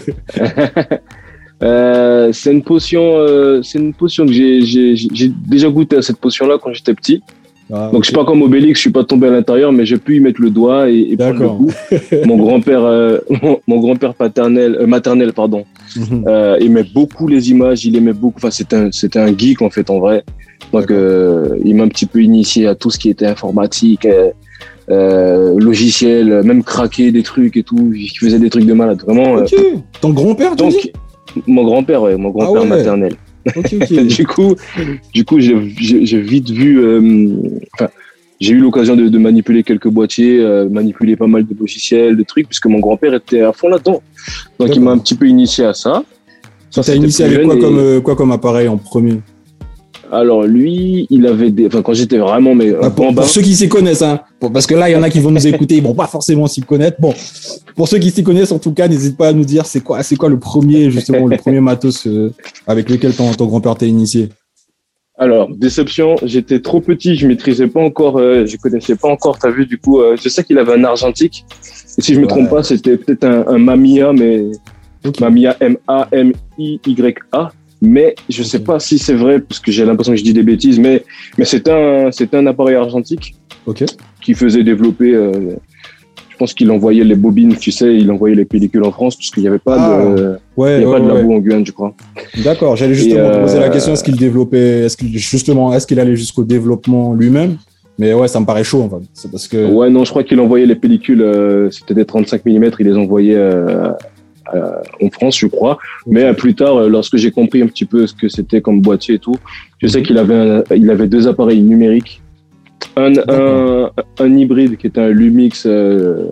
Euh, 1.63 2.31
c'est 2.33 2.53
une 2.53 2.63
potion, 2.63 3.03
euh, 3.19 3.61
c'est 3.63 3.79
une 3.79 3.93
potion 3.93 4.25
que 4.27 4.33
j'ai, 4.33 4.63
j'ai, 4.63 4.97
j'ai 4.97 5.29
déjà 5.47 5.69
goûté 5.69 5.97
à 5.97 6.03
cette 6.03 6.17
potion-là 6.19 6.57
quand 6.63 6.73
j'étais 6.73 6.95
petit. 6.95 7.23
Ah, 7.73 7.91
Donc 7.93 8.03
je 8.03 8.09
suis 8.09 8.17
pas 8.17 8.25
comme 8.25 8.43
Obélix, 8.43 8.79
je 8.79 8.81
suis 8.81 8.91
pas 8.91 9.05
tombé 9.05 9.29
à 9.29 9.31
l'intérieur, 9.31 9.71
mais 9.71 9.87
j'ai 9.87 9.99
pu 9.99 10.17
y 10.17 10.21
mettre 10.21 10.41
le 10.41 10.51
doigt 10.51 10.91
et, 10.91 11.13
et 11.13 11.17
prendre 11.17 11.41
le 11.41 11.49
goût. 11.49 11.73
mon 12.25 12.37
grand-père, 12.37 12.83
euh, 12.85 13.19
mon, 13.43 13.61
mon 13.69 13.79
grand-père 13.79 14.15
paternel, 14.15 14.79
maternel, 14.87 15.33
pardon, 15.33 15.65
Mhm. 15.97 16.25
aimait 16.61 16.87
beaucoup 16.95 17.27
les 17.27 17.51
images, 17.51 17.85
il 17.85 17.97
aimait 17.97 18.13
beaucoup. 18.13 18.39
Enfin, 18.39 18.51
c'était 18.53 18.77
un, 18.77 18.93
c'était 18.93 19.19
un 19.19 19.37
geek 19.37 19.61
en 19.61 19.71
fait 19.71 19.91
en 19.91 19.99
vrai. 19.99 20.23
Donc 20.73 20.87
il 21.65 21.75
m'a 21.75 21.83
un 21.85 21.89
petit 21.89 22.07
peu 22.07 22.23
initié 22.23 22.67
à 22.69 22.75
tout 22.77 22.91
ce 22.91 22.99
qui 22.99 23.11
était 23.11 23.27
informatique, 23.27 24.07
euh, 24.89 25.59
logiciel, 25.59 26.43
même 26.45 26.63
craquer 26.63 27.11
des 27.13 27.23
trucs 27.23 27.57
et 27.57 27.63
tout. 27.63 27.93
Il 27.95 28.09
faisait 28.19 28.39
des 28.39 28.51
trucs 28.51 28.67
de 28.67 28.73
malade, 28.73 29.03
vraiment. 29.05 29.39
euh. 29.39 29.43
Ok. 29.43 29.55
Ton 30.01 30.11
grand-père, 30.11 30.55
tu 30.57 30.67
dis? 30.69 30.75
Donc 30.75 30.93
mon 31.47 31.65
grand-père, 31.65 32.03
ouais, 32.03 32.17
mon 32.17 32.31
grand-père 32.31 32.63
ouais. 32.63 32.69
maternel. 32.69 33.15
Du 34.17 34.27
coup, 34.27 34.55
du 35.15 35.25
coup, 35.25 35.41
j'ai 35.41 35.55
vite 36.21 36.51
vu. 36.51 36.79
euh, 36.79 37.01
Enfin, 37.75 37.89
j'ai 38.39 38.53
eu 38.55 38.59
l'occasion 38.59 38.97
de, 38.97 39.09
de 39.09 39.19
manipuler 39.19 39.63
quelques 39.63 39.89
boîtiers, 39.89 40.41
euh, 40.41 40.69
manipuler 40.69 41.17
pas 41.17 41.27
mal 41.27 41.47
de 41.47 41.55
logiciels, 41.59 42.17
de 42.17 42.23
trucs, 42.23 42.47
puisque 42.49 42.67
mon 42.67 42.79
grand-père 42.81 43.15
était 43.15 43.41
à 43.43 43.53
fond 43.53 43.69
là-dedans. 43.69 44.03
Donc, 44.59 44.75
il 44.75 44.81
m'a 44.83 44.91
un 44.93 44.99
petit 44.99 45.15
peu 45.15 45.27
initié 45.27 45.65
à 45.65 45.73
ça. 45.75 46.03
Ça, 46.71 46.83
c'était 46.83 46.99
initié 46.99 47.25
avec 47.25 47.43
quoi 47.43 47.55
jeune 47.55 47.59
et- 47.59 47.61
comme, 47.63 47.79
euh, 47.79 48.01
quoi 48.01 48.15
comme 48.17 48.31
appareil 48.33 48.69
en 48.69 48.77
premier? 48.77 49.21
Alors, 50.13 50.43
lui, 50.45 51.07
il 51.11 51.27
avait 51.27 51.51
des. 51.51 51.67
Enfin, 51.67 51.83
quand 51.83 51.93
j'étais 51.95 52.19
vraiment 52.19 52.55
mais 52.55 52.73
Bah, 52.73 52.91
pour, 52.91 53.07
bambin, 53.07 53.23
pour 53.23 53.31
ceux 53.31 53.43
qui 53.43 53.55
s'y 53.55 53.69
connaissent, 53.69 54.03
hein, 54.03 54.21
parce 54.53 54.67
que 54.67 54.75
là, 54.75 54.89
il 54.91 54.93
y 54.93 54.97
en 54.97 55.03
a 55.03 55.11
qui 55.11 55.21
vont 55.21 55.31
nous 55.31 55.47
écouter, 55.47 55.77
ils 55.77 55.83
vont 55.83 55.95
pas 55.95 56.07
forcément 56.09 56.47
s'y 56.49 56.63
connaître. 56.63 57.01
Bon, 57.01 57.15
pour 57.77 57.87
ceux 57.89 57.99
qui 57.99 58.11
s'y 58.11 58.23
connaissent, 58.25 58.51
en 58.53 58.59
tout 58.59 58.73
cas, 58.73 58.89
n'hésite 58.89 59.17
pas 59.17 59.29
à 59.29 59.33
nous 59.33 59.45
dire 59.45 59.67
c'est 59.67 59.81
quoi, 59.81 60.03
c'est 60.03 60.17
quoi 60.17 60.29
le 60.29 60.39
premier, 60.39 60.91
justement, 60.91 61.27
le 61.27 61.37
premier 61.37 61.61
matos 61.61 62.07
euh, 62.07 62.33
avec 62.67 62.91
lequel 62.91 63.15
ton, 63.15 63.33
ton 63.35 63.47
grand-père 63.47 63.77
t'a 63.77 63.87
initié. 63.87 64.31
Alors, 65.17 65.49
déception, 65.55 66.17
j'étais 66.23 66.61
trop 66.61 66.81
petit, 66.81 67.15
je 67.15 67.27
maîtrisais 67.29 67.67
pas 67.67 67.81
encore, 67.81 68.17
euh, 68.19 68.47
je 68.47 68.57
connaissais 68.57 68.97
pas 68.97 69.09
encore, 69.09 69.39
t'as 69.39 69.51
vu, 69.51 69.67
du 69.67 69.77
coup, 69.79 70.01
euh, 70.01 70.17
je 70.21 70.29
sais 70.31 70.43
qu'il 70.43 70.57
avait 70.59 70.73
un 70.73 70.83
argentique. 70.85 71.45
Et 71.99 72.03
si 72.03 72.15
je 72.15 72.21
me 72.21 72.25
Ouais. 72.25 72.31
trompe 72.31 72.49
pas, 72.51 72.63
c'était 72.63 72.97
peut-être 72.97 73.25
un, 73.25 73.47
un 73.47 73.59
Mamiya, 73.59 74.13
mais 74.15 74.45
Ok. 75.07 75.21
Mamiya 75.21 75.57
M-A-M-I-Y-A. 75.61 77.53
Mais 77.83 78.15
je 78.29 78.43
sais 78.43 78.59
Ok. 78.59 78.65
pas 78.65 78.79
si 78.81 78.99
c'est 78.99 79.15
vrai, 79.15 79.41
parce 79.41 79.59
que 79.61 79.73
j'ai 79.73 79.85
l'impression 79.85 80.13
que 80.13 80.19
je 80.19 80.25
dis 80.25 80.35
des 80.35 80.43
bêtises, 80.43 80.79
mais, 80.79 81.03
mais 81.39 81.45
c'était 81.45 81.71
un, 81.73 82.11
un 82.33 82.47
appareil 82.47 82.77
argentique 82.77 83.35
qui 84.23 84.35
faisait 84.35 84.63
développer, 84.63 85.15
euh, 85.15 85.33
je 86.31 86.37
pense 86.37 86.53
qu'il 86.55 86.71
envoyait 86.71 87.05
les 87.05 87.15
bobines, 87.15 87.57
tu 87.57 87.71
sais, 87.71 87.95
il 87.97 88.11
envoyait 88.11 88.35
les 88.35 88.45
pellicules 88.45 88.83
en 88.85 88.93
France, 88.93 89.17
parce 89.17 89.31
qu'il 89.31 89.43
n'y 89.43 89.49
avait 89.49 89.59
pas 89.59 89.77
Ah, 89.79 90.15
de, 90.15 90.37
Ouais, 90.57 90.79
il 90.79 90.83
y 90.83 90.85
a 90.85 90.89
ouais, 90.89 90.93
pas 90.95 91.01
de 91.01 91.11
ouais. 91.11 91.15
labo 91.15 91.33
en 91.35 91.39
Guyane, 91.39 91.65
je 91.65 91.73
crois. 91.73 91.95
D'accord. 92.45 92.77
J'allais 92.77 92.95
justement 92.95 93.31
te 93.31 93.39
poser 93.41 93.59
la 93.61 93.67
euh, 93.67 93.71
question 93.71 93.93
est-ce 93.93 94.05
qu'il 94.05 94.17
développait, 94.17 94.81
est-ce 94.85 94.97
qu'il 94.97 95.17
justement, 95.17 95.73
est-ce 95.73 95.87
qu'il 95.87 96.01
allait 96.01 96.17
jusqu'au 96.17 96.45
développement 96.45 97.15
lui-même? 97.15 97.57
Mais 97.99 98.15
ouais, 98.15 98.29
ça 98.29 98.41
me 98.41 98.47
paraît 98.47 98.65
chaud, 98.65 98.83
en 98.83 98.89
fait. 98.89 99.07
C'est 99.13 99.31
parce 99.31 99.47
que. 99.47 99.71
Ouais, 99.71 99.91
non, 99.91 100.05
je 100.05 100.11
crois 100.11 100.25
qu'il 100.25 100.41
envoyait 100.41 100.65
les 100.67 100.75
pellicules, 100.75 101.21
euh, 101.21 101.71
c'était 101.71 101.95
des 101.95 102.07
35 102.07 102.45
mm, 102.47 102.71
il 102.79 102.87
les 102.87 102.97
envoyait 102.97 103.37
euh, 103.37 103.91
euh, 104.55 105.07
en 105.07 105.11
France, 105.11 105.39
je 105.39 105.47
crois. 105.47 105.79
Mais 106.07 106.25
euh, 106.25 106.33
plus 106.33 106.55
tard, 106.55 106.77
euh, 106.77 106.89
lorsque 106.89 107.17
j'ai 107.17 107.31
compris 107.31 107.63
un 107.63 107.67
petit 107.67 107.85
peu 107.85 108.07
ce 108.07 108.15
que 108.15 108.29
c'était 108.29 108.61
comme 108.61 108.81
boîtier 108.81 109.17
et 109.17 109.19
tout, 109.19 109.37
je 109.79 109.87
sais 109.87 109.99
Mhm. 110.01 110.05
qu'il 110.07 110.19
avait, 110.19 110.35
un- 110.35 110.65
il 110.75 110.91
avait 110.91 111.07
deux 111.09 111.29
appareils 111.29 111.61
numériques. 111.63 112.23
Un, 112.97 113.13
un, 113.29 114.37
hybride 114.37 114.77
qui 114.77 114.87
était 114.87 115.01
un 115.01 115.09
Lumix, 115.11 115.65
euh, 115.67 116.27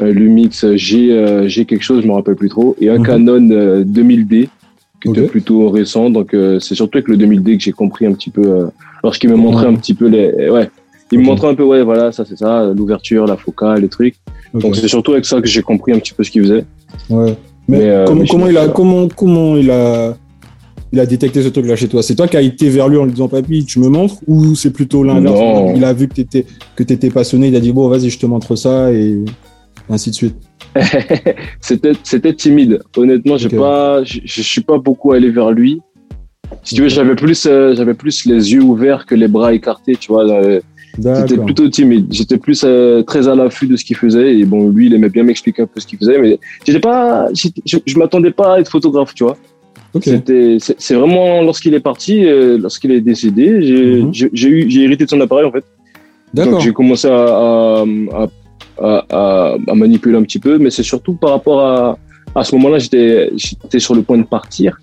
un 0.00 0.06
Lumix 0.06 0.64
G, 0.76 1.12
euh, 1.12 1.46
G 1.48 1.64
quelque 1.66 1.82
chose, 1.82 2.02
je 2.02 2.08
me 2.08 2.12
rappelle 2.12 2.36
plus 2.36 2.48
trop, 2.48 2.74
et 2.80 2.88
un 2.88 2.98
Mhm. 2.98 3.06
Canon 3.06 3.50
euh, 3.50 3.84
2000D 3.84 4.48
qui 5.02 5.08
était 5.10 5.26
plutôt 5.26 5.68
récent. 5.70 6.10
Donc, 6.10 6.34
c'est 6.60 6.74
surtout 6.74 6.98
avec 6.98 7.08
le 7.08 7.16
2000D 7.16 7.56
que 7.56 7.62
j'ai 7.62 7.72
compris 7.72 8.06
un 8.06 8.12
petit 8.12 8.30
peu, 8.30 8.68
lorsqu'il 9.02 9.30
me 9.30 9.36
montrait 9.36 9.66
un 9.66 9.74
petit 9.74 9.94
peu 9.94 10.06
les, 10.08 10.50
ouais, 10.50 10.68
il 11.10 11.18
me 11.20 11.24
montrait 11.24 11.48
un 11.48 11.54
peu, 11.54 11.64
ouais, 11.64 11.82
voilà, 11.82 12.12
ça 12.12 12.24
c'est 12.24 12.36
ça, 12.38 12.70
l'ouverture, 12.76 13.26
la 13.26 13.36
focale, 13.36 13.80
les 13.80 13.88
trucs. 13.88 14.14
Donc, 14.54 14.76
c'est 14.76 14.88
surtout 14.88 15.12
avec 15.12 15.24
ça 15.24 15.40
que 15.40 15.46
j'ai 15.48 15.62
compris 15.62 15.92
un 15.92 15.98
petit 15.98 16.12
peu 16.12 16.22
ce 16.22 16.30
qu'il 16.30 16.42
faisait. 16.42 16.64
Ouais. 17.08 17.34
Mais, 17.70 17.78
Mais, 17.78 17.84
euh, 17.90 18.04
comment, 18.06 18.20
mais 18.22 18.26
comment 18.28 18.46
je- 18.46 18.50
il 18.52 18.58
a, 18.58 18.68
comment, 18.68 19.08
comment 19.08 19.56
il 19.56 19.70
a, 19.70 20.16
il 20.92 20.98
a 21.00 21.06
détecté 21.06 21.42
ce 21.42 21.48
truc-là 21.48 21.76
chez 21.76 21.88
toi? 21.88 22.02
C'est 22.02 22.14
toi 22.16 22.26
qui 22.28 22.36
as 22.36 22.40
été 22.42 22.68
vers 22.68 22.88
lui 22.88 22.96
en 22.96 23.04
lui 23.04 23.12
disant 23.12 23.28
papy, 23.28 23.64
tu 23.64 23.78
me 23.78 23.88
montres? 23.88 24.16
Ou 24.26 24.54
c'est 24.54 24.72
plutôt 24.72 25.04
l'inverse? 25.04 25.38
Il 25.76 25.84
a 25.84 25.92
vu 25.92 26.08
que 26.08 26.14
t'étais 26.14 26.44
que 26.76 26.82
t'étais 26.82 27.10
passionné, 27.10 27.48
il 27.48 27.56
a 27.56 27.60
dit 27.60 27.72
bon 27.72 27.88
vas-y 27.88 28.10
je 28.10 28.18
te 28.18 28.26
montre 28.26 28.56
ça 28.56 28.92
et 28.92 29.18
ainsi 29.88 30.10
de 30.10 30.14
suite. 30.16 30.36
c'était 31.60 31.92
c'était 32.02 32.34
timide. 32.34 32.80
Honnêtement 32.96 33.36
j'ai 33.36 33.46
Ok. 33.48 33.56
pas 33.56 34.02
je, 34.04 34.20
je 34.24 34.42
suis 34.42 34.62
pas 34.62 34.78
beaucoup 34.78 35.12
allé 35.12 35.30
vers 35.30 35.50
lui. 35.52 35.80
Si 36.64 36.74
tu 36.74 36.82
veux 36.82 36.88
j'avais 36.88 37.14
plus 37.14 37.46
euh, 37.46 37.74
j'avais 37.76 37.94
plus 37.94 38.26
les 38.26 38.52
yeux 38.52 38.62
ouverts 38.62 39.06
que 39.06 39.14
les 39.14 39.28
bras 39.28 39.52
écartés 39.52 39.96
tu 39.96 40.10
vois 40.12 40.24
D'accord. 40.98 41.44
plutôt 41.44 41.68
timide. 41.68 42.06
J'étais 42.10 42.36
plus 42.38 42.62
euh, 42.64 43.02
très 43.02 43.28
à 43.28 43.34
l'affût 43.34 43.66
de 43.66 43.76
ce 43.76 43.84
qu'il 43.84 43.96
faisait. 43.96 44.36
Et 44.38 44.44
bon 44.44 44.68
lui 44.70 44.86
il 44.86 44.94
aimait 44.94 45.08
bien 45.08 45.22
m'expliquer 45.22 45.62
un 45.62 45.66
peu 45.66 45.80
ce 45.80 45.86
qu'il 45.86 45.98
faisait. 45.98 46.18
Mais 46.18 46.38
j'étais 46.66 46.80
pas 46.80 47.28
j'étais- 47.32 47.62
je, 47.64 47.78
je 47.86 47.98
m'attendais 47.98 48.30
pas 48.32 48.54
à 48.56 48.60
être 48.60 48.70
photographe 48.70 49.14
tu 49.14 49.24
vois. 49.24 49.36
Ok. 49.94 50.04
c'était 50.04 50.58
c'est 50.60 50.94
vraiment 50.94 51.42
lorsqu'il 51.42 51.74
est 51.74 51.80
parti 51.80 52.24
euh, 52.24 52.58
lorsqu'il 52.58 52.92
est 52.92 53.00
décédé 53.00 53.60
j'ai 54.12 54.48
eu 54.48 54.70
j'ai 54.70 54.82
hérité 54.84 55.04
de 55.04 55.10
son 55.10 55.20
appareil 55.20 55.46
en 55.46 55.52
fait. 55.52 55.64
Donc 56.34 56.60
j'ai 56.60 56.72
commencé 56.72 57.08
à, 57.08 57.14
à, 57.14 57.84
à, 58.80 59.04
à- 59.10 59.56
à 59.66 59.74
manipuler 59.74 60.16
un 60.16 60.22
petit 60.22 60.38
peu, 60.38 60.58
mais 60.58 60.70
c'est 60.70 60.84
surtout 60.84 61.14
par 61.14 61.30
rapport 61.30 61.60
à, 61.60 61.98
à 62.34 62.44
ce 62.44 62.54
moment-là, 62.56 62.78
j'étais 62.78 63.30
j'étais 63.36 63.78
sur 63.78 63.94
le 63.94 64.02
point 64.02 64.18
de 64.18 64.24
partir. 64.24 64.80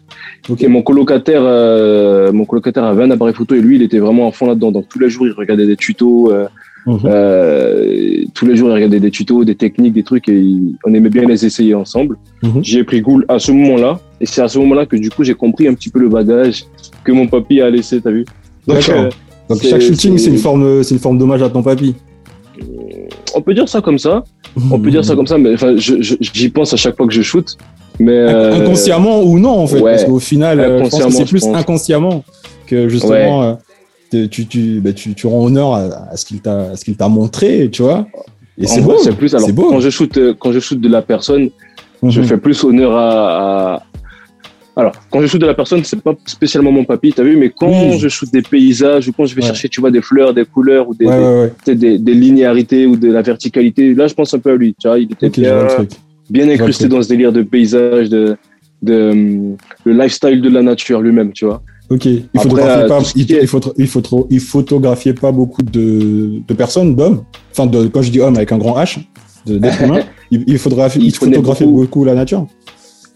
Ok. 0.50 0.62
Et 0.64 0.68
mon 0.68 0.82
colocataire, 0.82 1.42
euh, 1.44 2.32
mon 2.32 2.46
colocataire 2.46 2.84
avait 2.86 3.04
un 3.04 3.12
appareil 3.12 3.34
photo 3.34 3.56
et 3.56 3.62
lui, 3.62 3.76
il 3.76 3.82
était 3.82 4.00
vraiment 4.00 4.28
en 4.28 4.32
fond 4.32 4.48
là-dedans. 4.48 4.72
Donc 4.72 4.88
tous 4.90 5.00
les 5.00 5.10
jours, 5.10 5.26
il 5.28 5.34
regardait 5.34 5.68
des 5.68 5.76
tutos. 5.78 6.32
euh, 6.32 6.48
Mhm. 6.86 7.00
euh, 7.04 8.24
tous 8.34 8.46
les 8.46 8.56
jours, 8.56 8.70
il 8.70 8.74
regardait 8.76 9.02
des 9.02 9.12
tutos, 9.12 9.44
des 9.44 9.56
techniques, 9.56 9.92
des 9.94 10.04
trucs, 10.04 10.30
et 10.30 10.40
il- 10.40 10.76
on 10.86 10.94
aimait 10.94 11.10
bien 11.10 11.26
les 11.26 11.46
essayer 11.46 11.74
ensemble. 11.76 12.16
Mhm. 12.42 12.62
J'ai 12.64 12.84
pris 12.86 13.02
goût 13.02 13.22
à 13.28 13.40
ce 13.40 13.52
moment-là, 13.52 14.00
et 14.22 14.26
c'est 14.26 14.42
à 14.42 14.48
ce 14.48 14.58
moment-là 14.60 14.86
que 14.86 14.96
du 14.96 15.10
coup, 15.10 15.26
j'ai 15.26 15.34
compris 15.34 15.68
un 15.68 15.74
petit 15.74 15.90
peu 15.90 16.00
le 16.00 16.08
bagage 16.08 16.64
que 17.04 17.12
mon 17.12 17.28
papy 17.28 17.60
a 17.60 17.70
laissé, 17.70 18.00
t'as 18.00 18.12
vu 18.12 18.24
Donc, 18.68 18.78
D'accord. 18.78 19.04
euh, 19.04 19.10
Donc 19.50 19.62
chaque 19.64 19.82
shooting 19.82 20.18
c'est- 20.18 20.26
c'est 20.26 20.30
une 20.32 20.38
forme 20.38 20.82
c'est 20.84 20.94
une 20.96 21.02
forme 21.02 21.18
d'hommage 21.18 21.42
à 21.42 21.50
ton 21.50 21.62
papy. 21.62 21.94
On 23.36 23.42
peut 23.42 23.54
dire 23.54 23.68
ça 23.70 23.82
comme 23.82 23.98
ça. 24.00 24.24
On 24.72 24.80
peut 24.80 24.90
dire 24.92 25.06
ça 25.06 25.16
comme 25.16 25.28
ça, 25.28 25.38
mais 25.38 25.56
j'y 25.78 26.50
pense 26.50 26.74
à 26.74 26.78
chaque 26.78 26.96
fois 26.98 27.08
que 27.08 27.14
je 27.14 27.22
shoot. 27.22 27.58
Mais 28.00 28.12
euh, 28.12 28.54
Inconsciemment 28.54 29.22
ou 29.24 29.40
non 29.40 29.52
en 29.60 29.66
fait 29.68 29.80
ouais. 29.82 29.92
parce 29.94 30.06
qu'au 30.06 30.20
final 30.20 30.60
euh, 30.60 30.78
je 30.78 30.82
pense 30.84 30.90
que 30.92 30.96
Inconsciemment, 30.98 31.18
c'est 31.26 31.30
plus 31.32 31.42
pense. 31.46 31.56
inconsciemment 31.56 32.24
que 32.68 32.88
justement 32.90 33.44
euh, 33.44 34.28
tu 34.28 34.46
tu, 34.46 34.80
bah, 34.82 34.94
tu 34.94 35.16
tu 35.16 35.26
rends 35.26 35.44
honneur 35.46 35.74
à, 35.74 36.10
à 36.12 36.16
ce 36.18 36.26
qu'il 36.26 36.40
t'a 36.40 36.72
à 36.72 36.76
ce 36.76 36.86
qu'il 36.86 36.96
t'a 36.96 37.08
montré 37.08 37.70
tu 37.72 37.82
vois. 37.82 38.06
Et 38.60 38.66
c'est 38.68 38.82
beau. 38.82 38.98
c'est 39.00 39.12
plus. 39.16 39.34
Alors, 39.36 39.46
c'est 39.48 39.54
beau. 39.54 39.70
quand 39.70 39.80
je 39.80 39.90
shoot, 39.92 40.20
quand 40.40 40.52
je 40.52 40.60
shoot 40.60 40.80
de 40.80 40.90
la 40.90 41.02
personne, 41.04 41.50
je 42.04 42.22
Mhm. 42.22 42.28
fais 42.28 42.38
plus 42.38 42.64
honneur 42.64 42.96
à, 42.96 43.74
à- 43.76 43.84
Alors, 44.80 44.94
quand 45.10 45.20
je 45.22 45.28
shoot 45.28 45.42
de 45.42 45.48
la 45.48 45.56
personne, 45.56 45.84
c'est 45.84 46.00
pas 46.00 46.14
spécialement 46.26 46.72
mon 46.72 46.86
papy, 46.86 47.12
t'as 47.12 47.24
vu, 47.24 47.36
mais 47.36 47.50
quand 47.50 47.68
Oui. 47.70 47.98
je 47.98 48.08
shoot 48.08 48.30
des 48.32 48.44
paysages 48.44 49.08
ou 49.08 49.12
quand 49.12 49.26
je 49.26 49.34
vais 49.34 49.42
Ouais. 49.42 49.48
chercher, 49.48 49.70
tu 49.70 49.82
vois, 49.82 49.90
des 49.90 50.02
fleurs, 50.02 50.36
des 50.36 50.46
couleurs 50.46 50.88
ou 50.88 50.94
des, 50.94 51.08
Ouais, 51.08 51.52
des, 51.66 51.98
linéarités 52.14 52.86
ou 52.86 52.96
de 52.96 53.12
la 53.12 53.24
verticalité, 53.24 53.96
là, 53.96 54.06
je 54.08 54.14
pense 54.14 54.34
un 54.36 54.40
peu 54.40 54.52
à 54.52 54.56
lui. 54.56 54.76
Tu 54.80 54.88
vois, 54.88 55.00
il 55.00 55.12
était 55.12 55.30
bien, 56.30 56.48
incrusté 56.50 56.88
dans 56.88 57.02
ce 57.02 57.10
délire 57.10 57.32
de 57.34 57.42
paysage, 57.42 58.10
de, 58.10 58.38
de, 58.84 59.10
hum, 59.12 59.58
le 59.84 59.94
lifestyle 59.94 60.42
de 60.42 60.50
la 60.50 60.62
nature 60.62 61.02
lui-même, 61.02 61.32
tu 61.34 61.46
vois. 61.46 61.62
Ok. 61.90 62.06
Il 62.06 62.24
photographiait 62.36 62.84
euh, 62.84 62.88
pas, 62.88 63.00
il, 63.16 63.32
est- 63.34 63.42
il 63.78 63.88
photo- 63.88 64.28
il 64.30 64.40
photographiait 64.42 65.14
pas 65.14 65.32
beaucoup 65.32 65.64
de, 65.64 66.40
de 66.48 66.54
personnes, 66.54 66.96
d'hommes. 66.96 67.24
Enfin, 67.52 67.66
de, 67.66 67.88
quand 67.88 68.02
je 68.04 68.12
dis 68.12 68.20
homme 68.20 68.36
avec 68.36 68.52
un 68.52 68.58
grand 68.58 68.78
H, 68.78 69.00
d'être 69.46 69.82
humain, 69.84 70.02
il, 70.30 70.44
il, 70.48 70.58
photographie, 70.60 71.00
Il 71.02 71.16
photographiait 71.16 71.66
beaucoup- 71.66 71.80
beaucoup. 71.82 72.06
la 72.06 72.14
nature. 72.14 72.46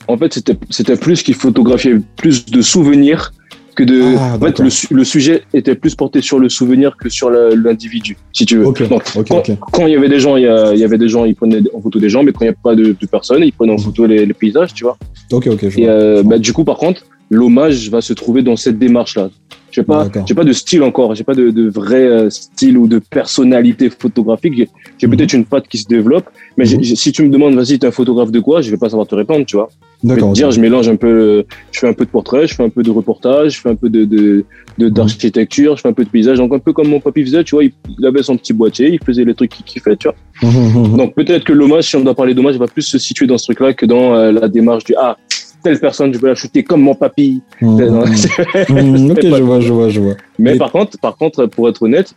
En 0.07 0.17
fait, 0.17 0.39
c'était 0.69 0.95
plus 0.95 1.23
qu'il 1.23 1.35
photographiait 1.35 1.97
plus 2.17 2.45
de 2.45 2.61
souvenirs 2.61 3.31
que 3.75 3.83
de. 3.83 4.15
Ah, 4.17 4.35
en 4.35 4.39
fait, 4.39 4.59
le, 4.59 4.69
su- 4.69 4.87
le 4.91 5.03
sujet 5.03 5.43
était 5.53 5.75
plus 5.75 5.95
porté 5.95 6.21
sur 6.21 6.39
le 6.39 6.49
souvenir 6.49 6.97
que 6.97 7.07
sur 7.09 7.29
l'individu, 7.29 8.17
si 8.33 8.45
tu 8.45 8.57
veux. 8.57 8.65
Ok, 8.65 8.87
Donc, 8.89 9.03
ok, 9.15 9.51
quand, 9.71 9.87
il 9.87 9.93
y 9.93 9.95
avait 9.95 10.09
des 10.09 10.19
gens, 10.19 10.35
il 10.35 10.43
y, 10.43 10.83
avait 10.83 10.97
des 10.97 11.07
gens, 11.07 11.23
ils 11.25 11.35
prenaient 11.35 11.61
en 11.73 11.81
photo 11.81 11.99
des 11.99 12.09
gens, 12.09 12.23
mais 12.23 12.31
quand 12.33 12.41
il 12.41 12.49
n'y 12.49 12.53
a 12.53 12.57
pas 12.61 12.75
de, 12.75 12.95
de 12.99 13.05
personnes, 13.07 13.43
ils 13.43 13.53
prenaient 13.53 13.73
en 13.73 13.77
photo 13.77 14.05
les, 14.05 14.25
les 14.25 14.33
paysages, 14.33 14.73
tu 14.73 14.83
vois. 14.83 14.97
Ok, 15.31 15.47
ok, 15.47 15.69
je 15.69 15.79
Et 15.79 15.85
vois. 15.85 15.93
euh, 15.93 16.23
bah, 16.23 16.37
du 16.37 16.51
coup, 16.51 16.65
par 16.65 16.77
contre, 16.77 17.03
l'hommage 17.29 17.89
va 17.89 18.01
se 18.01 18.11
trouver 18.13 18.41
dans 18.41 18.57
cette 18.57 18.77
démarche-là. 18.77 19.29
J'ai 19.71 19.83
pas, 19.83 20.03
D'accord. 20.03 20.25
j'ai 20.27 20.35
pas 20.35 20.43
de 20.43 20.51
style 20.51 20.83
encore, 20.83 21.15
j'ai 21.15 21.23
pas 21.23 21.33
de, 21.33 21.49
de 21.49 21.69
vrai 21.69 22.01
euh, 22.05 22.29
style 22.29 22.77
ou 22.77 22.89
de 22.89 22.99
personnalité 22.99 23.89
photographique. 23.89 24.53
J'ai, 24.57 25.07
Mhm. 25.07 25.15
peut-être 25.15 25.33
une 25.33 25.45
patte 25.45 25.67
qui 25.69 25.77
se 25.77 25.87
développe, 25.87 26.25
mais 26.57 26.65
Mhm. 26.65 26.83
si 26.83 27.11
tu 27.13 27.23
me 27.23 27.29
demandes, 27.29 27.55
vas-y, 27.55 27.79
t'es 27.79 27.87
un 27.87 27.91
photographe 27.91 28.31
de 28.31 28.41
quoi, 28.41 28.61
je 28.61 28.69
vais 28.69 28.75
pas 28.77 28.89
savoir 28.89 29.07
te 29.07 29.15
répondre, 29.15 29.45
tu 29.45 29.55
vois. 29.55 29.69
Je 30.03 30.09
vais 30.13 30.21
te 30.21 30.33
dire, 30.33 30.49
je 30.51 30.59
mélange 30.59 30.89
un 30.89 30.95
peu, 30.95 31.45
je 31.71 31.79
fais 31.79 31.87
un 31.87 31.93
peu 31.93 32.05
de 32.05 32.09
portrait, 32.09 32.47
je 32.47 32.55
fais 32.55 32.63
un 32.63 32.69
peu 32.69 32.81
de 32.83 32.89
reportage, 32.89 33.55
je 33.55 33.61
fais 33.61 33.69
un 33.69 33.75
peu 33.75 33.89
de, 33.89 34.03
de, 34.05 34.45
de- 34.77 34.85
Mhm. 34.87 34.89
d'architecture, 34.89 35.75
je 35.77 35.81
fais 35.81 35.89
un 35.89 35.93
peu 35.93 36.03
de 36.03 36.09
paysage, 36.09 36.37
donc 36.39 36.51
un 36.53 36.59
peu 36.59 36.73
comme 36.73 36.87
mon 36.87 36.99
papy 36.99 37.23
faisait, 37.23 37.43
tu 37.43 37.53
vois, 37.55 37.63
il, 37.63 37.71
il 37.99 38.05
avait 38.05 38.23
son 38.23 38.35
petit 38.37 38.53
boîtier, 38.53 38.89
il 38.89 38.99
faisait 39.05 39.23
les 39.25 39.33
trucs 39.35 39.51
qu'il 39.51 39.65
kiffait, 39.65 39.95
tu 39.95 40.07
vois. 40.07 40.49
Mhm. 40.49 40.97
Donc 40.97 41.13
peut-être 41.13 41.43
que 41.43 41.53
l'hommage, 41.53 41.83
si 41.89 41.95
on 41.97 42.01
doit 42.03 42.15
parler 42.15 42.33
d'hommage, 42.33 42.55
va 42.57 42.67
plus 42.67 42.81
se 42.81 42.97
situer 42.97 43.27
dans 43.27 43.37
ce 43.37 43.43
truc-là 43.45 43.73
que 43.73 43.85
dans 43.85 44.15
euh, 44.15 44.31
la 44.31 44.47
démarche 44.47 44.83
du 44.85 44.95
ah 44.97 45.17
telle 45.63 45.79
personne, 45.79 46.11
je 46.11 46.17
vais 46.17 46.29
la 46.29 46.33
shooter 46.35 46.63
comme 46.63 46.81
mon 46.81 46.95
papy. 46.95 47.43
Mhm, 47.61 47.79
Ok, 49.11 49.19
je 49.23 49.43
vois, 49.43 49.59
je 49.59 49.71
vois, 49.71 49.89
je 49.89 49.99
vois. 49.99 50.15
Mais 50.39 50.55
Et- 50.55 50.57
par 50.57 50.71
contre, 50.71 50.97
par 50.99 51.15
contre, 51.15 51.45
pour 51.45 51.69
être 51.69 51.83
honnête, 51.83 52.15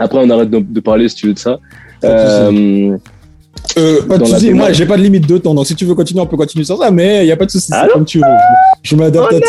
après 0.00 0.18
on 0.20 0.28
arrête 0.30 0.50
de, 0.50 0.58
de 0.58 0.80
parler 0.80 1.08
si 1.08 1.14
tu 1.14 1.26
veux 1.28 1.34
de 1.34 1.38
ça. 1.38 1.58
Euh, 2.04 2.96
Euh, 3.78 4.02
pas 4.02 4.18
de 4.18 4.24
souci, 4.24 4.50
moi 4.52 4.72
j'ai 4.72 4.86
pas 4.86 4.96
de 4.96 5.02
limite 5.02 5.26
de 5.26 5.38
temps, 5.38 5.54
donc 5.54 5.66
si 5.66 5.74
tu 5.74 5.84
veux 5.84 5.94
continuer, 5.94 6.20
on 6.20 6.26
peut 6.26 6.36
continuer 6.36 6.64
sur 6.64 6.78
ça, 6.78 6.90
mais 6.90 7.24
il 7.24 7.28
y 7.28 7.32
a 7.32 7.36
pas 7.36 7.46
de 7.46 7.50
souci, 7.50 7.72
comme 7.92 8.04
tu 8.04 8.18
veux. 8.18 8.24
Je, 8.82 8.90
je 8.90 8.96
m'adapte 8.96 9.32
à 9.32 9.38
tout. 9.40 9.44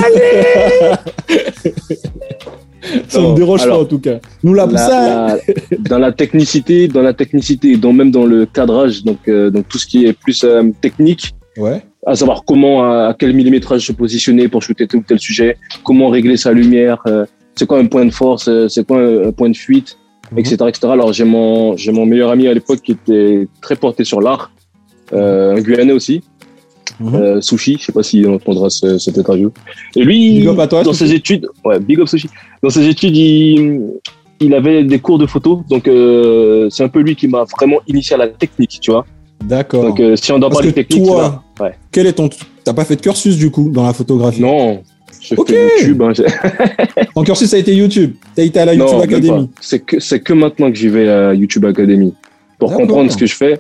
ça 3.10 3.20
me 3.22 3.36
dérange 3.36 3.62
alors, 3.64 3.78
pas 3.80 3.84
en 3.84 3.86
tout 3.88 4.00
cas. 4.00 4.20
Nous 4.44 4.54
là 4.54 4.64
pour 4.64 4.74
la- 4.74 4.80
ça. 4.88 5.28
la- 5.28 5.38
dans 5.90 6.00
la 6.00 6.12
technicité, 6.12 6.88
dans 6.88 7.02
la 7.02 7.14
technicité, 7.14 7.76
dans 7.78 7.94
même 7.94 8.12
dans 8.12 8.26
le 8.26 8.46
cadrage, 8.46 9.04
donc 9.04 9.20
euh, 9.28 9.50
donc 9.50 9.68
tout 9.68 9.78
ce 9.78 9.86
qui 9.86 10.06
est 10.06 10.14
plus 10.14 10.44
euh, 10.44 10.64
technique, 10.82 11.34
Ouais. 11.58 11.82
à 12.06 12.16
savoir 12.16 12.44
comment, 12.46 12.84
à, 12.84 13.08
à 13.08 13.16
quel 13.18 13.34
millimétrage 13.34 13.88
se 13.88 13.92
positionner 13.92 14.48
pour 14.48 14.62
shooter 14.62 14.88
tel 14.88 15.00
ou 15.00 15.04
tel 15.08 15.20
sujet, 15.20 15.58
comment 15.84 16.10
régler 16.10 16.38
sa 16.38 16.52
lumière, 16.52 17.04
c'est 17.56 17.66
quoi 17.66 17.80
un 17.80 17.88
point 17.88 18.06
de 18.06 18.12
force, 18.12 18.48
c'est 18.70 18.86
quoi 18.86 19.00
un, 19.00 19.30
un 19.30 19.32
point 19.32 19.50
de 19.50 19.58
fuite, 19.58 19.98
Mhm. 20.32 20.40
etc., 20.40 20.56
etc. 20.68 20.88
Alors 20.92 21.14
j'ai 21.14 21.24
mon 21.24 21.76
j'ai 21.78 21.92
mon 21.92 22.06
meilleur 22.06 22.32
ami 22.32 22.48
à 22.48 22.54
l'époque 22.54 22.82
qui 22.82 22.94
était 22.94 23.48
très 23.62 23.76
porté 23.76 24.04
sur 24.04 24.20
l'art, 24.22 24.52
euh, 25.14 25.56
un 25.56 25.62
Guyanais 25.62 25.94
aussi, 25.94 26.22
Mhm. 27.00 27.16
euh, 27.16 27.42
Sushi, 27.42 27.78
je 27.80 27.86
sais 27.86 27.92
pas 27.92 28.02
si 28.04 28.24
on 28.28 28.36
entendra 28.36 28.70
ce, 28.70 28.98
cette 28.98 29.18
interview. 29.18 29.52
Et 29.96 30.04
lui, 30.04 30.40
Big 30.40 30.48
up 30.48 30.60
à 30.60 30.68
toi, 30.68 30.84
dans 30.84 30.94
Sushi. 30.94 31.10
ses 31.10 31.16
études, 31.16 31.48
ouais, 31.66 31.80
big 31.80 32.00
up 32.00 32.08
Sushi. 32.08 32.30
Dans 32.64 32.70
ses 32.70 32.88
études, 32.88 33.16
il, 33.16 33.82
il 34.40 34.54
avait 34.54 34.84
des 34.84 35.00
cours 35.00 35.18
de 35.20 35.26
photo, 35.28 35.64
donc 35.70 35.88
euh, 35.88 36.70
c'est 36.72 36.84
un 36.84 36.88
peu 36.90 37.00
lui 37.02 37.16
qui 37.16 37.28
m'a 37.28 37.44
vraiment 37.44 37.78
initié 37.88 38.16
à 38.16 38.18
la 38.18 38.28
technique, 38.28 38.80
tu 38.82 38.92
vois. 38.92 39.06
D'accord. 39.44 39.84
Donc 39.84 40.00
euh, 40.00 40.16
si 40.16 40.32
on 40.32 40.40
doit 40.40 40.50
Parce 40.50 40.62
parler 40.62 40.72
que 40.72 40.76
technique, 40.82 41.04
toi, 41.06 41.22
là, 41.60 41.66
ouais. 41.66 41.74
Quel 41.92 42.08
est 42.08 42.14
ton. 42.14 42.30
T'as 42.64 42.74
pas 42.74 42.86
fait 42.86 42.96
de 42.96 43.02
cursus 43.02 43.38
du 43.38 43.52
coup 43.52 43.70
dans 43.72 43.84
la 43.84 43.94
photographie? 43.94 44.42
Non, 44.42 44.82
je 45.30 45.36
Ok. 45.36 45.50
fais 45.50 45.80
YouTube. 45.82 46.02
hein, 46.02 46.12
Ton 47.14 47.24
cursus 47.24 47.54
a 47.54 47.58
été 47.58 47.74
YouTube. 47.76 48.14
T'as 48.36 48.44
été 48.44 48.60
à 48.60 48.66
la 48.66 48.74
YouTube 48.74 48.96
non, 48.98 49.02
Academy. 49.02 49.50
C'est 49.62 49.80
que 49.80 50.00
c'est 50.00 50.20
que 50.20 50.34
maintenant 50.34 50.70
que 50.72 50.78
j'y 50.78 50.88
vais 50.90 51.10
à 51.10 51.34
YouTube 51.34 51.66
Academy 51.66 52.14
pour 52.60 52.74
comprendre 52.74 53.12
ce 53.12 53.18
que 53.18 53.26
je 53.26 53.36
fais 53.36 53.58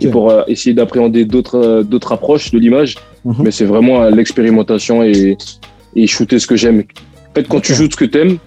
et 0.00 0.08
pour 0.08 0.30
euh, 0.30 0.42
essayer 0.48 0.74
d'appréhender 0.74 1.24
d'autres 1.24 1.58
euh, 1.58 1.82
d'autres 1.82 2.12
approches 2.12 2.50
de 2.50 2.58
l'image. 2.58 2.96
Mhm. 3.24 3.34
Mais 3.44 3.50
c'est 3.50 3.64
vraiment 3.64 4.04
l'expérimentation 4.10 5.02
et 5.02 5.36
et 5.94 6.06
shooter 6.06 6.38
ce 6.38 6.46
que 6.46 6.56
j'aime. 6.56 6.80
En 7.30 7.34
fait, 7.34 7.48
quand 7.48 7.60
tu 7.60 7.74
shootes 7.74 7.92
ce 7.92 7.96
que 7.96 8.04
t'aimes, 8.04 8.38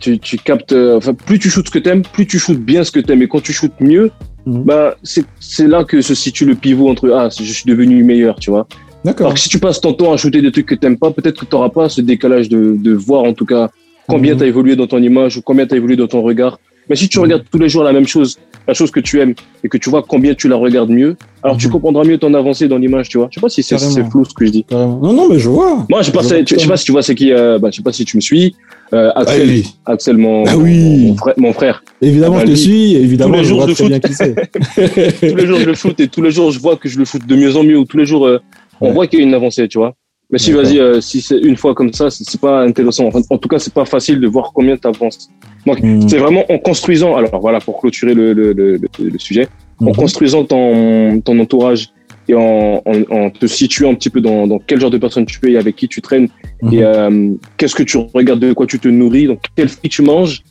tu, 0.00 0.18
tu 0.18 0.36
captes. 0.38 0.72
euh, 0.72 0.96
Enfin, 0.96 1.14
plus 1.14 1.38
tu 1.38 1.50
shootes 1.50 1.66
ce 1.66 1.70
que 1.70 1.78
t'aimes, 1.78 2.02
plus 2.02 2.26
tu 2.26 2.38
shootes 2.38 2.58
bien 2.60 2.84
ce 2.84 2.90
que 2.90 3.00
t'aimes. 3.00 3.22
Et 3.22 3.28
quand 3.28 3.40
tu 3.42 3.52
shootes 3.52 3.80
mieux, 3.80 4.10
bah 4.46 4.96
c'est 5.02 5.24
c'est 5.40 5.66
là 5.66 5.84
que 5.84 6.02
se 6.02 6.14
situe 6.14 6.44
le 6.44 6.54
pivot 6.54 6.88
entre 6.90 7.10
ah 7.10 7.28
je 7.30 7.42
suis 7.44 7.64
devenu 7.66 8.02
meilleur, 8.04 8.36
tu 8.38 8.50
vois. 8.50 8.66
D'accord. 9.04 9.26
Alors 9.26 9.34
que 9.34 9.40
si 9.40 9.48
tu 9.48 9.58
passes 9.58 9.80
ton 9.80 9.92
temps 9.92 10.12
à 10.12 10.16
shooter 10.16 10.40
des 10.42 10.50
trucs 10.52 10.66
que 10.66 10.74
t'aimes 10.74 10.96
pas, 10.98 11.10
peut-être 11.10 11.40
que 11.40 11.44
tu 11.46 11.54
n'auras 11.54 11.68
pas 11.68 11.88
ce 11.88 12.00
décalage 12.00 12.48
de, 12.48 12.74
de 12.78 12.92
voir 12.94 13.24
en 13.24 13.32
tout 13.34 13.44
cas 13.46 13.68
combien 14.08 14.32
Mhm. 14.32 14.38
tu 14.38 14.44
as 14.44 14.46
évolué 14.48 14.76
dans 14.76 14.86
ton 14.86 15.02
image 15.02 15.36
ou 15.36 15.42
combien 15.42 15.66
tu 15.66 15.74
as 15.74 15.76
évolué 15.76 15.96
dans 15.96 16.06
ton 16.06 16.22
regard. 16.22 16.58
Mais 16.88 16.96
si 16.96 17.08
tu 17.08 17.16
Mhm. 17.18 17.22
regardes 17.24 17.44
tous 17.50 17.58
les 17.58 17.68
jours 17.70 17.82
la 17.82 17.92
même 17.92 18.06
chose, 18.06 18.38
la 18.68 18.74
chose 18.74 18.90
que 18.90 19.00
tu 19.00 19.18
aimes, 19.20 19.34
et 19.62 19.68
que 19.68 19.78
tu 19.78 19.88
vois 19.88 20.02
combien 20.06 20.34
tu 20.34 20.48
la 20.48 20.56
regardes 20.56 20.90
mieux, 20.90 21.16
alors 21.42 21.56
tu 21.56 21.66
Mhm. 21.66 21.72
comprendras 21.72 22.04
mieux 22.04 22.18
ton 22.18 22.32
avancée 22.34 22.68
dans 22.68 22.76
l'image, 22.78 23.08
tu 23.08 23.16
vois. 23.18 23.28
Je 23.30 23.36
sais 23.36 23.40
pas 23.40 23.48
si 23.48 23.62
c'est 23.62 23.78
c'est 23.78 24.04
flou 24.10 24.24
ce 24.26 24.34
que 24.34 24.44
je 24.46 24.50
dis. 24.50 24.64
Carrément. 24.64 25.00
Non, 25.02 25.12
non, 25.14 25.28
mais 25.30 25.38
je 25.38 25.48
vois. 25.48 25.86
Moi, 25.88 26.00
je, 26.02 26.06
sais 26.06 26.12
pas, 26.12 26.20
Je 26.22 26.28
vois 26.28 26.42
tu- 26.44 26.54
je 26.56 26.60
sais 26.60 26.66
pas 26.68 26.76
si 26.76 26.84
tu 26.84 26.92
vois 26.92 27.02
c'est 27.02 27.14
qui, 27.14 27.32
euh, 27.32 27.58
bah, 27.58 27.68
je 27.70 27.76
sais 27.76 27.82
pas 27.82 27.92
si 27.92 28.04
tu 28.04 28.16
me 28.18 28.20
suis, 28.22 28.54
euh, 28.92 29.10
Axel, 29.16 29.40
Allez. 29.42 29.62
Axel 29.86 30.16
mon, 30.18 30.44
Ah 30.46 30.56
oui. 30.58 31.06
mon, 31.06 31.16
frère, 31.16 31.34
mon 31.38 31.52
frère. 31.54 31.82
Évidemment, 32.02 32.36
Ah 32.36 32.40
bah, 32.40 32.46
je 32.46 32.52
te 32.52 32.56
suis. 32.58 32.94
Évidemment, 32.96 33.32
tous 33.32 33.38
les 33.38 33.44
je 33.44 33.48
jours, 33.48 33.58
vois 33.60 33.68
je 33.68 33.72
très 33.72 33.84
shoot. 33.84 33.88
bien 33.90 34.00
qui 34.00 34.12
c'est. 34.14 34.34
tous 35.30 35.36
les 35.36 35.46
jours 35.46 35.58
je 35.60 35.64
le 35.66 35.74
shoot 35.74 35.98
et 36.00 36.08
tous 36.08 36.20
les 36.22 36.30
jours 36.30 36.50
je 36.50 36.58
vois 36.58 36.76
que 36.76 36.88
je 36.90 36.98
le 36.98 37.06
shoot 37.06 37.26
de 37.26 37.34
mieux 37.36 37.56
en 37.56 37.62
mieux, 37.64 37.78
ou 37.78 37.84
tous 37.86 37.96
les 37.96 38.04
jours 38.06 38.26
euh, 38.26 38.40
on 38.80 38.88
Ouais. 38.88 38.92
voit 38.92 39.06
qu'il 39.06 39.18
y 39.20 39.22
a 39.22 39.24
une 39.26 39.34
avancée, 39.34 39.66
tu 39.68 39.78
vois. 39.78 39.94
Mais 40.30 40.38
si, 40.38 40.52
vas-y, 40.52 40.78
euh, 40.80 41.00
si 41.00 41.20
c'est 41.20 41.38
une 41.38 41.56
fois 41.56 41.74
comme 41.74 41.92
ça, 41.92 42.08
c'est 42.10 42.40
pas 42.40 42.62
intéressant. 42.62 43.06
Enfin, 43.06 43.20
en 43.30 43.38
tout 43.38 43.48
cas, 43.48 43.58
c'est 43.58 43.72
pas 43.74 43.84
facile 43.84 44.20
de 44.20 44.26
voir 44.26 44.52
combien 44.54 44.76
tu 44.76 44.88
avances. 44.88 45.28
Donc, 45.66 45.80
Mhm. 45.82 46.08
c'est 46.08 46.18
vraiment 46.18 46.44
en 46.50 46.58
construisant, 46.58 47.14
alors 47.14 47.40
voilà, 47.40 47.60
pour 47.60 47.78
clôturer 47.80 48.14
le, 48.14 48.32
le, 48.32 48.52
le, 48.52 48.80
le- 48.98 49.18
sujet, 49.18 49.48
en 49.80 49.86
Mhm. 49.86 49.94
construisant 49.96 50.44
ton, 50.44 51.20
ton 51.20 51.38
entourage 51.38 51.88
et 52.28 52.34
en, 52.34 52.82
en, 52.86 53.02
en 53.16 53.30
te 53.30 53.46
situant 53.46 53.90
un 53.90 53.94
petit 53.94 54.08
peu 54.10 54.20
dans, 54.22 54.46
dans 54.46 54.58
quel 54.58 54.80
genre 54.80 54.90
de 54.90 54.96
personne 54.98 55.26
tu 55.26 55.38
es 55.46 55.52
et 55.52 55.58
avec 55.58 55.76
qui 55.76 55.88
tu 55.88 56.00
traînes 56.00 56.28
Mhm. 56.62 56.72
et 56.72 56.82
euh, 56.82 57.30
qu'est-ce 57.58 57.74
que 57.74 57.82
tu 57.82 57.98
regardes, 58.14 58.40
de 58.40 58.52
quoi 58.54 58.66
tu 58.66 58.78
te 58.78 58.88
nourris, 58.88 59.26
donc 59.26 59.40
quel 59.56 59.68
fruit 59.68 59.90
tu 59.90 60.00
manges, 60.02 60.42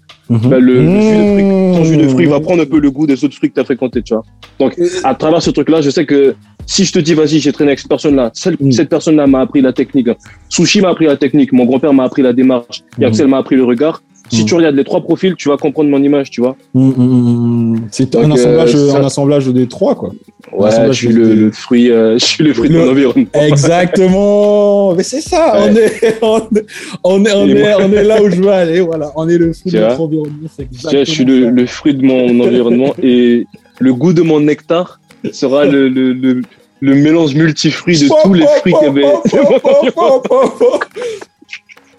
Bah, 0.50 0.60
le, 0.60 0.74
le 0.84 1.02
jus 1.02 1.18
de 1.18 1.26
fruit, 1.32 1.44
ton 1.78 1.84
jus 1.84 1.98
de 1.98 2.08
fruit 2.08 2.26
va 2.26 2.38
Mhm. 2.40 2.44
prendre 2.44 2.62
un 2.64 2.66
peu 2.66 2.80
le 2.80 2.90
goût 2.92 3.06
des 3.08 3.24
autres 3.24 3.36
fruits 3.36 3.50
que 3.50 3.56
tu 3.56 3.62
as 3.62 3.64
fréquentés, 3.66 4.02
tu 4.02 4.14
vois. 4.14 4.24
Donc, 4.60 4.76
à 5.04 5.14
travers 5.16 5.42
ce 5.42 5.52
truc-là, 5.52 5.82
je 5.82 5.90
sais 5.90 6.06
que 6.06 6.36
si 6.66 6.86
je 6.86 6.92
te 6.94 7.00
dis, 7.00 7.14
vas-y, 7.14 7.40
j'ai 7.40 7.52
traîné 7.52 7.70
avec 7.72 7.80
cette 7.80 7.90
personne-là, 7.90 8.32
celle- 8.34 8.58
Mm. 8.60 8.72
cette 8.72 8.90
personne-là 8.90 9.28
m'a 9.28 9.42
appris 9.42 9.62
la 9.62 9.74
technique, 9.74 10.08
Sushi 10.50 10.82
m'a 10.82 10.90
appris 10.90 11.06
la 11.06 11.18
technique, 11.18 11.52
mon 11.54 11.66
grand-père 11.66 11.94
m'a 11.94 12.04
appris 12.06 12.22
la 12.22 12.34
démarche, 12.34 12.84
et 13.00 13.04
Mm. 13.04 13.08
Axel 13.08 13.28
m'a 13.28 13.38
appris 13.38 13.56
le 13.56 13.64
regard. 13.66 14.02
Si 14.30 14.44
Mm. 14.44 14.46
tu 14.46 14.54
regardes 14.56 14.76
les 14.76 14.84
trois 14.86 15.02
profils, 15.02 15.36
tu 15.36 15.50
vas 15.50 15.58
comprendre 15.58 15.90
mon 15.90 16.02
image, 16.02 16.30
tu 16.32 16.42
vois. 16.42 16.56
Mhm, 16.74 16.94
mhm. 16.98 17.82
C'est 17.92 18.16
un 18.16 18.28
Donc, 18.30 18.38
assemblage, 18.40 18.74
euh, 18.76 18.90
ça- 18.92 18.98
un 19.00 19.04
assemblage 19.06 19.48
des 19.48 19.68
trois, 19.68 19.96
quoi. 19.96 20.12
Ouais, 20.52 20.72
ça, 20.72 20.88
je 20.88 20.94
suis 20.94 21.12
je- 21.12 21.18
le, 21.18 21.34
le 21.36 21.52
fruit, 21.52 21.92
euh, 21.92 22.18
je 22.20 22.26
suis 22.26 22.44
le 22.44 22.54
fruit 22.54 22.70
de 22.70 22.78
mon 22.78 22.90
environnement. 22.90 23.26
Exactement. 23.34 24.96
Mais 24.96 25.04
c'est 25.04 25.22
ça. 25.22 25.62
Ouais. 25.66 25.74
On, 26.22 26.46
est, 26.46 26.66
on, 27.04 27.26
est, 27.26 27.26
on, 27.26 27.26
est, 27.26 27.34
on, 27.34 27.48
Et 27.48 27.52
est, 27.60 27.76
on 27.76 27.92
est 27.92 28.04
là 28.04 28.22
où 28.24 28.30
je 28.30 28.36
veux 28.42 28.50
aller. 28.52 28.80
Voilà. 28.82 29.12
On 29.16 29.28
est 29.28 29.38
le 29.38 29.52
fruit 29.54 29.72
de 29.72 29.80
notre 29.80 30.02
environnement. 30.02 30.48
Je 30.92 31.04
suis 31.06 31.26
le, 31.26 31.66
fruit 31.66 31.94
de 31.94 32.04
mon 32.04 32.40
environnement 32.46 32.94
et 33.04 33.46
le 33.80 33.94
goût 33.94 34.14
de 34.14 34.22
mon 34.22 34.40
nectar 34.40 35.00
sera 35.32 35.66
le, 35.66 35.90
le 35.90 36.96
mélange 36.96 37.34
multifruit 37.36 37.98
de 38.00 38.08
tous 38.24 38.34
les 38.34 38.46
fruits 38.60 38.74
qu'il 38.80 38.88
y 38.88 38.90
avait. 38.90 39.06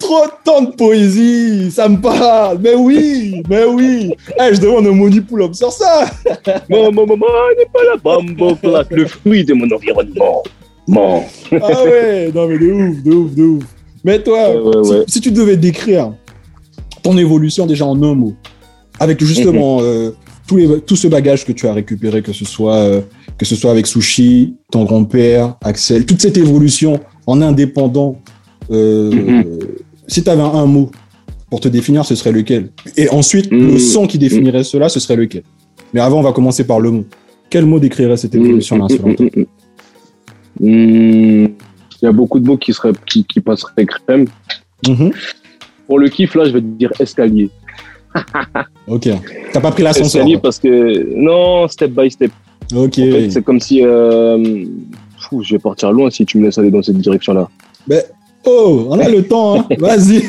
Trop 0.05 0.25
de 0.25 0.31
temps 0.43 0.61
de 0.61 0.71
poésie, 0.75 1.71
ça 1.71 1.89
me 1.89 1.99
parle. 1.99 2.59
Mais 2.61 2.75
oui, 2.75 3.41
mais 3.49 3.65
oui. 3.65 4.11
Eh, 4.39 4.53
je 4.53 4.61
demande 4.61 4.87
un 4.87 4.91
money 4.91 5.21
pull-up 5.21 5.53
sur 5.55 5.71
ça. 5.71 6.05
Maman, 6.69 6.91
maman, 6.91 7.25
n'est 7.57 7.65
pas 7.73 7.83
la 7.91 7.97
bambo 7.97 8.55
le 8.91 9.05
fruit 9.07 9.43
de 9.43 9.53
mon 9.53 9.65
environnement. 9.71 10.43
Mon. 10.87 11.23
Ah 11.51 11.83
ouais, 11.83 12.31
non 12.33 12.47
mais 12.47 12.59
de 12.59 12.71
ouf, 12.71 13.03
de 13.03 13.11
ouf, 13.11 13.33
de 13.35 13.43
ouf. 13.43 13.63
Mais 14.03 14.21
toi, 14.21 14.51
Ouais, 14.51 14.77
ouais, 14.77 14.83
si, 14.83 14.91
ouais. 14.91 15.03
si 15.07 15.21
tu 15.21 15.31
devais 15.31 15.57
décrire 15.57 16.13
ton 17.01 17.17
évolution 17.17 17.65
déjà 17.65 17.85
en 17.87 18.01
un 18.03 18.13
mot, 18.13 18.33
avec 18.99 19.23
justement 19.23 19.79
Mhm. 19.79 19.85
euh, 19.85 20.11
les, 20.55 20.81
tout 20.81 20.95
ce 20.95 21.07
bagage 21.07 21.43
que 21.45 21.51
tu 21.51 21.67
as 21.67 21.73
récupéré, 21.73 22.21
que 22.21 22.33
ce 22.33 22.45
soit, 22.45 22.75
euh, 22.75 23.01
que 23.39 23.45
ce 23.45 23.55
soit 23.55 23.71
avec 23.71 23.87
Sushi, 23.87 24.55
ton 24.71 24.83
grand-père, 24.85 25.55
Axel, 25.63 26.05
toute 26.05 26.21
cette 26.21 26.37
évolution 26.37 26.99
en 27.25 27.41
indépendant, 27.41 28.17
euh, 28.71 29.09
Mhm. 29.11 29.43
Si 30.07 30.23
tu 30.23 30.29
avais 30.29 30.41
un 30.41 30.65
mot 30.65 30.91
pour 31.49 31.59
te 31.59 31.67
définir, 31.67 32.05
ce 32.05 32.15
serait 32.15 32.31
lequel? 32.31 32.71
Et 32.97 33.09
ensuite, 33.09 33.51
le 33.51 33.77
son 33.79 34.07
qui 34.07 34.17
définirait 34.17 34.63
cela, 34.63 34.89
ce 34.89 34.99
serait 34.99 35.15
lequel? 35.15 35.43
Mais 35.93 36.01
avant, 36.01 36.19
on 36.19 36.23
va 36.23 36.33
commencer 36.33 36.65
par 36.65 36.79
le 36.79 36.91
mot. 36.91 37.05
Quel 37.49 37.65
mot 37.65 37.79
décrirait 37.79 38.17
cette 38.17 38.35
évolution-là 38.35 38.87
toi? 38.87 39.11
Hmm, 40.59 41.45
Il 41.45 42.01
y 42.01 42.07
a 42.07 42.11
beaucoup 42.11 42.39
de 42.39 42.47
mots 42.47 42.57
qui, 42.57 42.73
seraient, 42.73 42.93
qui, 43.05 43.23
qui 43.23 43.39
passeraient 43.39 43.85
crème. 43.85 44.25
Mhm. 44.87 45.11
Pour 45.87 45.99
le 45.99 46.09
kiff, 46.09 46.33
là, 46.35 46.45
je 46.45 46.51
vais 46.51 46.61
te 46.61 46.65
dire 46.65 46.91
escalier. 46.99 47.49
Ok. 48.87 49.09
T'as 49.51 49.59
pas 49.59 49.71
pris 49.71 49.81
l'ascenseur 49.83 50.21
Escalier 50.21 50.37
parce 50.37 50.59
que, 50.59 51.15
non, 51.15 51.67
step 51.67 51.91
by 51.91 52.09
step. 52.11 52.31
Ok. 52.73 52.99
En 52.99 53.11
fait, 53.11 53.29
c'est 53.31 53.43
comme 53.43 53.59
si. 53.59 53.83
Euh, 53.83 54.65
fou, 55.17 55.41
je 55.43 55.55
vais 55.55 55.59
partir 55.59 55.91
loin 55.91 56.09
si 56.11 56.23
tu 56.25 56.37
me 56.37 56.45
laisses 56.45 56.57
aller 56.59 56.69
dans 56.69 56.83
cette 56.83 56.97
direction-là. 56.99 57.49
Ben, 57.87 58.03
oh, 58.45 58.87
on 58.89 58.99
a 58.99 59.09
le 59.09 59.23
temps, 59.23 59.59
hein. 59.59 59.65
Vas-y. 59.79 60.21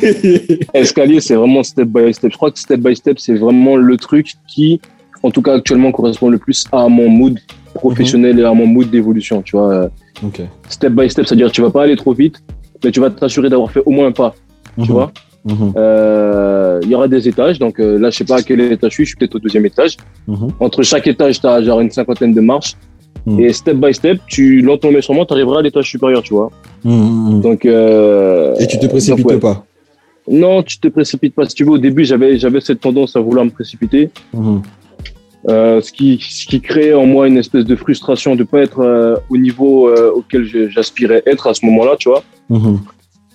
Escalier, 0.74 1.20
c'est 1.20 1.34
vraiment 1.34 1.62
step 1.62 1.88
by 1.88 2.12
step. 2.12 2.32
Je 2.32 2.36
crois 2.36 2.50
que 2.50 2.58
step 2.58 2.80
by 2.80 2.94
step, 2.96 3.18
c'est 3.18 3.34
vraiment 3.34 3.76
le 3.76 3.96
truc 3.96 4.32
qui, 4.48 4.80
en 5.22 5.30
tout 5.30 5.42
cas 5.42 5.54
actuellement, 5.54 5.92
correspond 5.92 6.28
le 6.28 6.38
plus 6.38 6.64
à 6.72 6.88
mon 6.88 7.08
mood 7.08 7.38
professionnel 7.74 8.38
et 8.40 8.44
à 8.44 8.52
mon 8.54 8.66
mood 8.66 8.88
d'évolution. 8.90 9.42
Tu 9.42 9.56
vois, 9.56 9.72
Euh, 9.72 9.88
ok. 10.24 10.40
step 10.68 10.92
by 10.92 11.10
step, 11.10 11.26
c'est-à-dire 11.26 11.50
tu 11.52 11.60
vas 11.62 11.70
pas 11.70 11.82
aller 11.84 11.96
trop 11.96 12.12
vite, 12.14 12.36
mais 12.82 12.90
tu 12.90 13.00
vas 13.00 13.10
t'assurer 13.10 13.48
d'avoir 13.48 13.70
fait 13.70 13.82
au 13.84 13.90
moins 13.90 14.06
un 14.08 14.12
pas. 14.12 14.34
Tu 14.76 14.82
Mhm. 14.82 14.86
vois, 14.88 15.12
Mhm. 15.44 15.72
Euh, 15.76 16.80
il 16.82 16.88
y 16.90 16.94
aura 16.94 17.06
des 17.06 17.28
étages. 17.28 17.58
Donc 17.60 17.78
euh, 17.78 17.98
là, 17.98 18.10
je 18.10 18.16
sais 18.18 18.24
pas 18.24 18.38
à 18.38 18.42
quel 18.42 18.60
étage 18.60 18.90
je 18.90 18.94
suis. 18.96 19.04
Je 19.04 19.08
suis 19.10 19.16
peut-être 19.16 19.36
au 19.36 19.38
deuxième 19.38 19.64
étage. 19.66 19.96
Mhm. 20.26 20.48
Entre 20.58 20.82
chaque 20.82 21.06
étage, 21.06 21.40
tu 21.40 21.46
as 21.46 21.62
genre 21.62 21.80
une 21.80 21.90
cinquantaine 21.90 22.34
de 22.34 22.40
marches. 22.40 22.72
Mhm. 23.26 23.40
Et 23.40 23.52
step 23.52 23.76
by 23.76 23.92
step, 23.92 24.20
tu 24.28 24.60
lentement 24.62 24.92
mais 24.92 25.02
sûrement, 25.02 25.26
tu 25.26 25.34
arriveras 25.34 25.58
à 25.58 25.62
l'étage 25.62 25.88
supérieur, 25.90 26.22
tu 26.22 26.32
vois. 26.34 26.50
Mhm. 26.84 27.40
Donc, 27.40 27.66
euh, 27.66 28.54
Et 28.58 28.66
tu 28.66 28.78
te 28.78 28.86
précipites 28.86 29.24
donc, 29.26 29.32
ouais. 29.32 29.40
pas. 29.40 29.64
Non, 30.28 30.62
tu 30.62 30.78
te 30.78 30.88
précipites 30.88 31.34
pas. 31.34 31.44
Si 31.46 31.54
tu 31.54 31.64
veux, 31.64 31.72
au 31.72 31.78
début, 31.78 32.04
j'avais, 32.04 32.38
j'avais 32.38 32.60
cette 32.60 32.80
tendance 32.80 33.14
à 33.16 33.20
vouloir 33.20 33.44
me 33.44 33.50
précipiter. 33.50 34.10
Euh, 35.48 35.80
ce, 35.80 35.92
qui, 35.92 36.18
ce 36.20 36.44
qui 36.46 36.60
crée 36.60 36.92
en 36.94 37.06
moi 37.06 37.28
une 37.28 37.36
espèce 37.36 37.64
de 37.64 37.76
frustration 37.76 38.34
de 38.34 38.42
pas 38.42 38.60
être 38.62 38.80
euh, 38.80 39.14
au 39.30 39.36
niveau 39.36 39.88
euh, 39.88 40.10
auquel 40.10 40.44
j'aspirais 40.70 41.22
être 41.26 41.46
à 41.46 41.54
ce 41.54 41.64
moment-là, 41.66 41.94
tu 41.98 42.08
vois. 42.08 42.24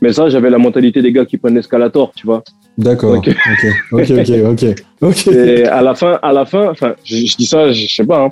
Mais 0.02 0.12
ça, 0.12 0.28
j'avais 0.30 0.50
la 0.50 0.58
mentalité 0.58 1.02
des 1.02 1.12
gars 1.12 1.26
qui 1.26 1.38
prennent 1.38 1.56
l'escalator, 1.56 2.12
tu 2.16 2.26
vois. 2.26 2.44
D'accord. 2.78 3.18
Ok. 3.18 3.30
Ok. 3.30 3.66
Ok. 3.92 4.12
Ok. 4.12 4.30
Ok. 4.52 4.76
Ok. 5.02 5.28
Et 5.28 5.64
à 5.66 5.82
la 5.82 5.94
fin, 5.96 6.20
à 6.22 6.34
la 6.34 6.46
fin, 6.46 6.70
enfin, 6.72 6.96
je, 7.04 7.18
je 7.18 7.38
dis 7.38 7.46
ça, 7.46 7.72
je, 7.72 7.88
je 7.88 7.96
sais 7.96 8.06
pas, 8.06 8.24
hein. 8.26 8.30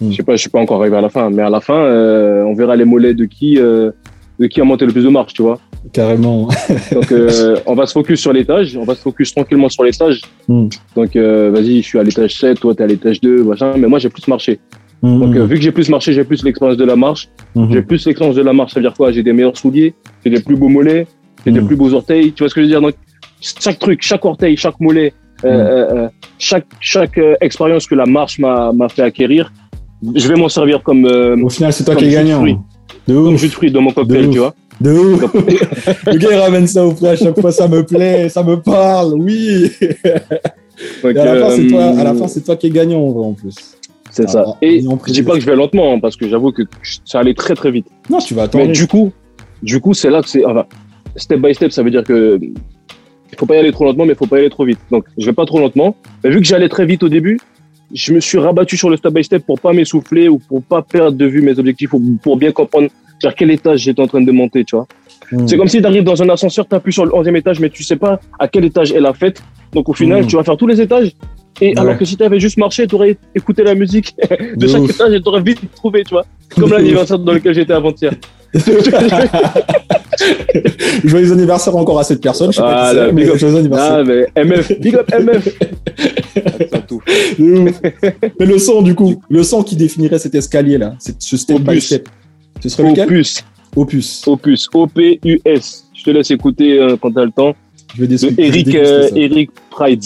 Hmm. 0.00 0.10
Je 0.10 0.16
sais 0.16 0.22
pas, 0.22 0.32
je 0.36 0.40
suis 0.40 0.50
pas 0.50 0.60
encore 0.60 0.80
arrivé 0.80 0.96
à 0.96 1.00
la 1.00 1.08
fin, 1.10 1.28
mais 1.30 1.42
à 1.42 1.50
la 1.50 1.60
fin, 1.60 1.76
euh, 1.78 2.42
on 2.44 2.54
verra 2.54 2.74
les 2.76 2.84
mollets 2.84 3.14
de 3.14 3.24
qui, 3.26 3.58
euh, 3.58 3.90
de 4.38 4.46
qui 4.46 4.60
a 4.60 4.64
monté 4.64 4.86
le 4.86 4.92
plus 4.92 5.04
de 5.04 5.08
marche, 5.10 5.34
tu 5.34 5.42
vois. 5.42 5.58
Carrément. 5.92 6.48
Donc, 6.92 7.12
euh, 7.12 7.56
on 7.66 7.74
va 7.74 7.86
se 7.86 7.92
focus 7.92 8.20
sur 8.20 8.32
l'étage, 8.32 8.76
on 8.76 8.84
va 8.84 8.94
se 8.94 9.02
focus 9.02 9.34
tranquillement 9.34 9.68
sur 9.68 9.84
l'étage. 9.84 10.20
Hmm. 10.48 10.68
Donc, 10.96 11.16
euh, 11.16 11.50
vas-y, 11.52 11.82
je 11.82 11.86
suis 11.86 11.98
à 11.98 12.02
l'étage 12.02 12.34
7, 12.38 12.60
toi, 12.60 12.74
t'es 12.74 12.82
à 12.84 12.86
l'étage 12.86 13.20
2, 13.20 13.44
machin, 13.44 13.72
mais 13.78 13.86
moi, 13.88 13.98
j'ai 13.98 14.08
plus 14.08 14.26
marché. 14.28 14.58
Donc, 15.02 15.34
euh, 15.34 15.46
vu 15.46 15.56
que 15.56 15.62
j'ai 15.62 15.72
plus 15.72 15.88
marché, 15.88 16.12
j'ai 16.12 16.24
plus 16.24 16.44
l'expérience 16.44 16.76
de 16.76 16.84
la 16.84 16.94
marche. 16.96 17.28
Mhm. 17.54 17.72
J'ai 17.72 17.80
plus 17.82 18.04
l'expérience 18.06 18.36
de 18.36 18.42
la 18.42 18.52
marche, 18.52 18.72
ça 18.74 18.80
veut 18.80 18.84
dire 18.84 18.92
quoi? 18.94 19.10
J'ai 19.12 19.22
des 19.22 19.32
meilleurs 19.32 19.56
souliers, 19.56 19.94
j'ai 20.22 20.30
des 20.30 20.42
plus 20.42 20.56
beaux 20.56 20.68
mollets, 20.68 21.06
j'ai 21.46 21.52
des 21.52 21.60
Hmm. 21.60 21.66
plus 21.66 21.76
beaux 21.76 21.94
orteils. 21.94 22.32
Tu 22.32 22.42
vois 22.42 22.50
ce 22.50 22.54
que 22.54 22.60
je 22.60 22.66
veux 22.66 22.70
dire? 22.70 22.82
Donc, 22.82 22.94
chaque 23.40 23.78
truc, 23.78 24.00
chaque 24.02 24.22
orteil, 24.26 24.58
chaque 24.58 24.78
mollet, 24.78 25.14
euh, 25.46 26.04
Hmm. 26.04 26.08
chaque 26.38 26.66
chaque 26.80 27.18
expérience 27.40 27.86
que 27.86 27.94
la 27.94 28.04
marche 28.04 28.38
m'a 28.38 28.72
m'a 28.74 28.90
fait 28.90 29.00
acquérir, 29.00 29.50
je 30.14 30.28
vais 30.28 30.36
m'en 30.36 30.48
servir 30.48 30.82
comme 30.82 31.04
euh, 31.06 31.36
Au 31.42 31.48
final, 31.48 31.72
c'est 31.72 31.84
toi 31.84 31.94
Comme 31.94 32.04
qui 32.04 32.10
es 32.10 32.12
gagnant. 32.12 32.38
fruits. 32.38 32.56
De 33.06 33.14
comme 33.14 33.34
ouf. 33.34 33.40
jus 33.40 33.48
de 33.48 33.52
fruits 33.52 33.70
dans 33.70 33.82
mon 33.82 33.92
cocktail, 33.92 34.30
tu 34.30 34.38
vois. 34.38 34.54
De 34.80 34.92
ouf. 34.92 35.34
Le 36.06 36.16
gars, 36.16 36.28
il 36.32 36.38
ramène 36.38 36.66
ça 36.66 36.84
au 36.86 36.92
frère 36.92 37.12
à 37.12 37.16
chaque 37.16 37.40
fois, 37.40 37.52
ça 37.52 37.68
me 37.68 37.84
plaît, 37.84 38.28
ça 38.28 38.42
me 38.42 38.56
parle, 38.60 39.14
oui. 39.14 39.70
Donc, 41.02 41.16
à 41.16 41.24
la 41.24 41.46
fin, 41.46 41.50
c'est 41.56 41.66
euh, 41.66 41.68
toi, 41.68 41.84
à 41.84 42.04
la 42.04 42.14
fin, 42.14 42.28
c'est 42.28 42.40
toi 42.42 42.56
qui 42.56 42.68
es 42.68 42.70
gagnant, 42.70 43.00
en 43.00 43.10
vrai, 43.10 43.24
en 43.26 43.32
plus. 43.34 43.54
c'est 44.10 44.28
ça. 44.28 44.46
Et 44.62 44.80
je 44.80 45.12
dis 45.12 45.22
pas 45.22 45.34
que 45.34 45.40
je 45.40 45.46
vais 45.46 45.56
lentement, 45.56 45.94
hein, 45.94 45.98
parce 46.00 46.16
que 46.16 46.26
j'avoue 46.28 46.52
que 46.52 46.62
ça 47.04 47.20
allait 47.20 47.34
très 47.34 47.54
très 47.54 47.70
vite. 47.70 47.86
Non, 48.08 48.18
tu 48.18 48.34
vas 48.34 48.44
attendre. 48.44 48.66
Mais 48.66 48.72
du 48.72 48.86
coup, 48.86 49.12
du 49.62 49.80
coup, 49.80 49.92
c'est 49.92 50.10
là 50.10 50.22
que 50.22 50.28
c'est. 50.28 50.44
Enfin, 50.44 50.64
step 51.16 51.40
by 51.40 51.54
step, 51.54 51.72
ça 51.72 51.82
veut 51.82 51.90
dire 51.90 52.04
que 52.04 52.38
il 52.42 53.38
faut 53.38 53.46
pas 53.46 53.56
y 53.56 53.58
aller 53.58 53.72
trop 53.72 53.84
lentement, 53.84 54.06
mais 54.06 54.14
il 54.14 54.16
faut 54.16 54.26
pas 54.26 54.38
y 54.38 54.40
aller 54.40 54.50
trop 54.50 54.64
vite. 54.64 54.78
Donc, 54.90 55.04
je 55.18 55.26
vais 55.26 55.32
pas 55.32 55.44
trop 55.44 55.60
lentement. 55.60 55.94
Mais 56.24 56.30
vu 56.30 56.38
que 56.40 56.46
j'allais 56.46 56.68
très 56.68 56.86
vite 56.86 57.02
au 57.02 57.08
début, 57.08 57.38
je 57.92 58.12
me 58.12 58.20
suis 58.20 58.38
rabattu 58.38 58.76
sur 58.76 58.90
le 58.90 58.96
step 58.96 59.12
by 59.12 59.24
step 59.24 59.44
pour 59.44 59.58
pas 59.60 59.72
m'essouffler 59.72 60.28
ou 60.28 60.38
pour 60.38 60.62
pas 60.62 60.82
perdre 60.82 61.16
de 61.16 61.26
vue 61.26 61.42
mes 61.42 61.58
objectifs 61.58 61.92
ou 61.92 62.00
pour 62.22 62.36
bien 62.36 62.52
comprendre 62.52 62.88
vers 63.22 63.34
quel 63.34 63.50
étage 63.50 63.80
j'étais 63.80 64.00
en 64.00 64.06
train 64.06 64.20
de 64.22 64.32
monter, 64.32 64.64
tu 64.64 64.76
vois. 64.76 64.86
Mhm. 65.32 65.46
C'est 65.48 65.56
comme 65.56 65.68
si 65.68 65.80
tu 65.80 65.86
arrives 65.86 66.04
dans 66.04 66.22
un 66.22 66.28
ascenseur, 66.28 66.66
tu 66.68 66.74
appuies 66.74 66.92
sur 66.92 67.04
le 67.04 67.12
11e 67.12 67.36
étage, 67.36 67.60
mais 67.60 67.68
tu 67.70 67.82
sais 67.84 67.96
pas 67.96 68.20
à 68.38 68.48
quel 68.48 68.64
étage 68.64 68.92
est 68.92 69.00
la 69.00 69.12
fête. 69.12 69.42
Donc, 69.72 69.88
au 69.88 69.92
final, 69.92 70.22
Mhm. 70.22 70.26
tu 70.28 70.36
vas 70.36 70.42
faire 70.44 70.56
tous 70.56 70.66
les 70.66 70.80
étages. 70.80 71.12
Et 71.60 71.68
Ouais. 71.68 71.78
alors 71.78 71.98
que 71.98 72.04
si 72.04 72.16
tu 72.16 72.22
avais 72.22 72.40
juste 72.40 72.56
marché, 72.56 72.86
tu 72.86 72.94
aurais 72.94 73.16
écouté 73.34 73.62
la 73.62 73.74
musique 73.74 74.14
de, 74.30 74.56
De 74.56 74.66
chaque 74.66 74.82
ouf. 74.82 74.90
étage 74.90 75.12
et 75.12 75.20
tu 75.20 75.28
aurais 75.28 75.42
vite 75.42 75.60
trouvé, 75.74 76.02
tu 76.04 76.10
vois. 76.14 76.24
Comme 76.56 76.70
l'anniversaire 76.70 77.18
dans 77.18 77.32
lequel 77.32 77.54
j'étais 77.54 77.72
avant-hier. 77.74 78.12
Joyeux 81.04 81.32
anniversaire 81.32 81.76
encore 81.76 81.98
à 82.00 82.04
cette 82.04 82.20
personne. 82.20 82.50
Je 82.50 82.56
sais 82.56 82.62
pas 82.62 82.88
Ah, 82.88 82.90
qui 82.90 82.96
là, 82.96 83.06
c'est, 83.06 83.12
mais 83.12 83.38
joyeux 83.38 83.56
anniversaire. 83.56 83.98
Ah, 84.00 84.04
mais 84.04 84.26
MF, 84.44 84.80
big 84.80 84.96
up 84.96 85.10
MF. 85.18 85.48
Tout. 86.88 87.00
Mais 87.38 88.46
le 88.46 88.58
son, 88.58 88.82
du 88.82 88.94
coup, 88.94 89.22
le 89.28 89.42
son 89.42 89.62
qui 89.62 89.76
définirait 89.76 90.18
cet 90.18 90.34
escalier-là, 90.34 90.94
c'est 90.98 91.20
ce 91.20 91.36
step 91.36 91.58
by 91.60 91.70
Opus. 91.70 91.86
step. 91.86 92.08
Ce 92.60 92.68
serait 92.68 92.90
lequel? 92.90 93.04
Opus, 93.06 93.44
Opus. 93.76 94.22
Opus, 94.26 94.68
O-P-U-S. 94.74 95.84
Je 95.94 96.02
te 96.04 96.10
laisse 96.10 96.30
écouter 96.30 96.78
euh, 96.80 96.96
quand 97.00 97.12
t'as 97.12 97.24
le 97.24 97.30
temps. 97.30 97.54
Je 97.94 98.04
vais 98.04 98.08
De 98.08 98.40
Eric, 98.40 98.74
euh. 98.74 99.08
Eric 99.14 99.50
Prides. 99.70 100.04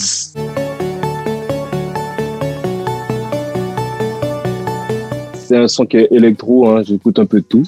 C'est 5.35 5.57
un 5.57 5.67
son 5.67 5.85
qui 5.85 5.97
est 5.97 6.07
électro, 6.11 6.67
hein, 6.69 6.81
j'écoute 6.83 7.19
un 7.19 7.25
peu 7.25 7.39
de 7.39 7.45
tout. 7.45 7.63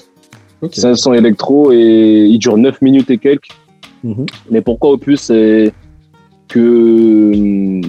Ok. 0.61 0.71
C'est 0.73 0.85
un 0.85 0.95
son 0.95 1.13
électro 1.13 1.71
et 1.71 2.27
il 2.29 2.39
dure 2.39 2.57
9 2.57 2.81
minutes 2.81 3.09
et 3.11 3.17
quelques. 3.17 3.49
Mhm. 4.03 4.25
Mais 4.51 4.61
pourquoi 4.61 4.91
Opus 4.91 5.21
C'est 5.21 5.73
que 6.47 7.31
hum, 7.33 7.81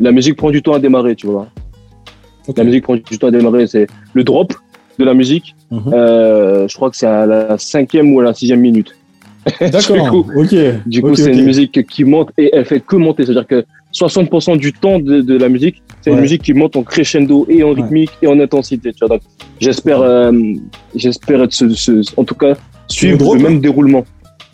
la 0.00 0.12
musique 0.12 0.36
prend 0.36 0.50
du 0.50 0.62
temps 0.62 0.74
à 0.74 0.78
démarrer, 0.78 1.14
tu 1.16 1.26
vois. 1.26 1.48
La 2.56 2.64
musique 2.64 2.84
prend 2.84 2.96
du 2.96 3.18
temps 3.18 3.28
à 3.28 3.30
démarrer. 3.30 3.66
C'est 3.66 3.86
le 4.12 4.24
drop 4.24 4.52
de 4.98 5.04
la 5.04 5.14
musique. 5.14 5.54
Mhm. 5.70 5.92
euh, 5.92 6.68
je 6.68 6.74
crois 6.76 6.90
que 6.90 6.96
c'est 6.96 7.06
à 7.06 7.26
la 7.26 7.58
cinquième 7.58 8.14
ou 8.14 8.20
à 8.20 8.24
la 8.24 8.34
sixième 8.34 8.60
minute. 8.60 8.94
D'accord. 9.60 10.24
Du 10.86 11.02
coup, 11.02 11.14
c'est 11.14 11.32
une 11.32 11.44
musique 11.44 11.86
qui 11.86 12.04
monte 12.04 12.30
et 12.38 12.50
elle 12.54 12.64
fait 12.64 12.80
que 12.80 12.96
monter. 12.96 13.24
C'est-à-dire 13.24 13.46
que 13.46 13.64
60% 13.94 14.56
du 14.58 14.72
temps 14.72 14.98
de, 14.98 15.20
de 15.20 15.36
la 15.38 15.48
musique, 15.48 15.82
c'est 16.02 16.10
Ouais. 16.10 16.16
une 16.16 16.22
musique 16.22 16.42
qui 16.42 16.52
monte 16.52 16.74
en 16.76 16.82
crescendo 16.82 17.46
et 17.48 17.62
en 17.62 17.68
Ouais. 17.72 17.80
rythmique 17.82 18.10
et 18.22 18.26
en 18.26 18.38
intensité. 18.40 18.92
Tu 18.92 18.98
vois. 19.00 19.08
Donc, 19.08 19.22
j'espère, 19.60 20.00
euh, 20.02 20.32
j'espère 20.94 21.40
en 22.16 22.24
tout 22.24 22.34
cas, 22.34 22.54
suivre 22.88 23.18
drop, 23.18 23.36
le 23.36 23.42
même 23.42 23.60
déroulement. 23.60 24.04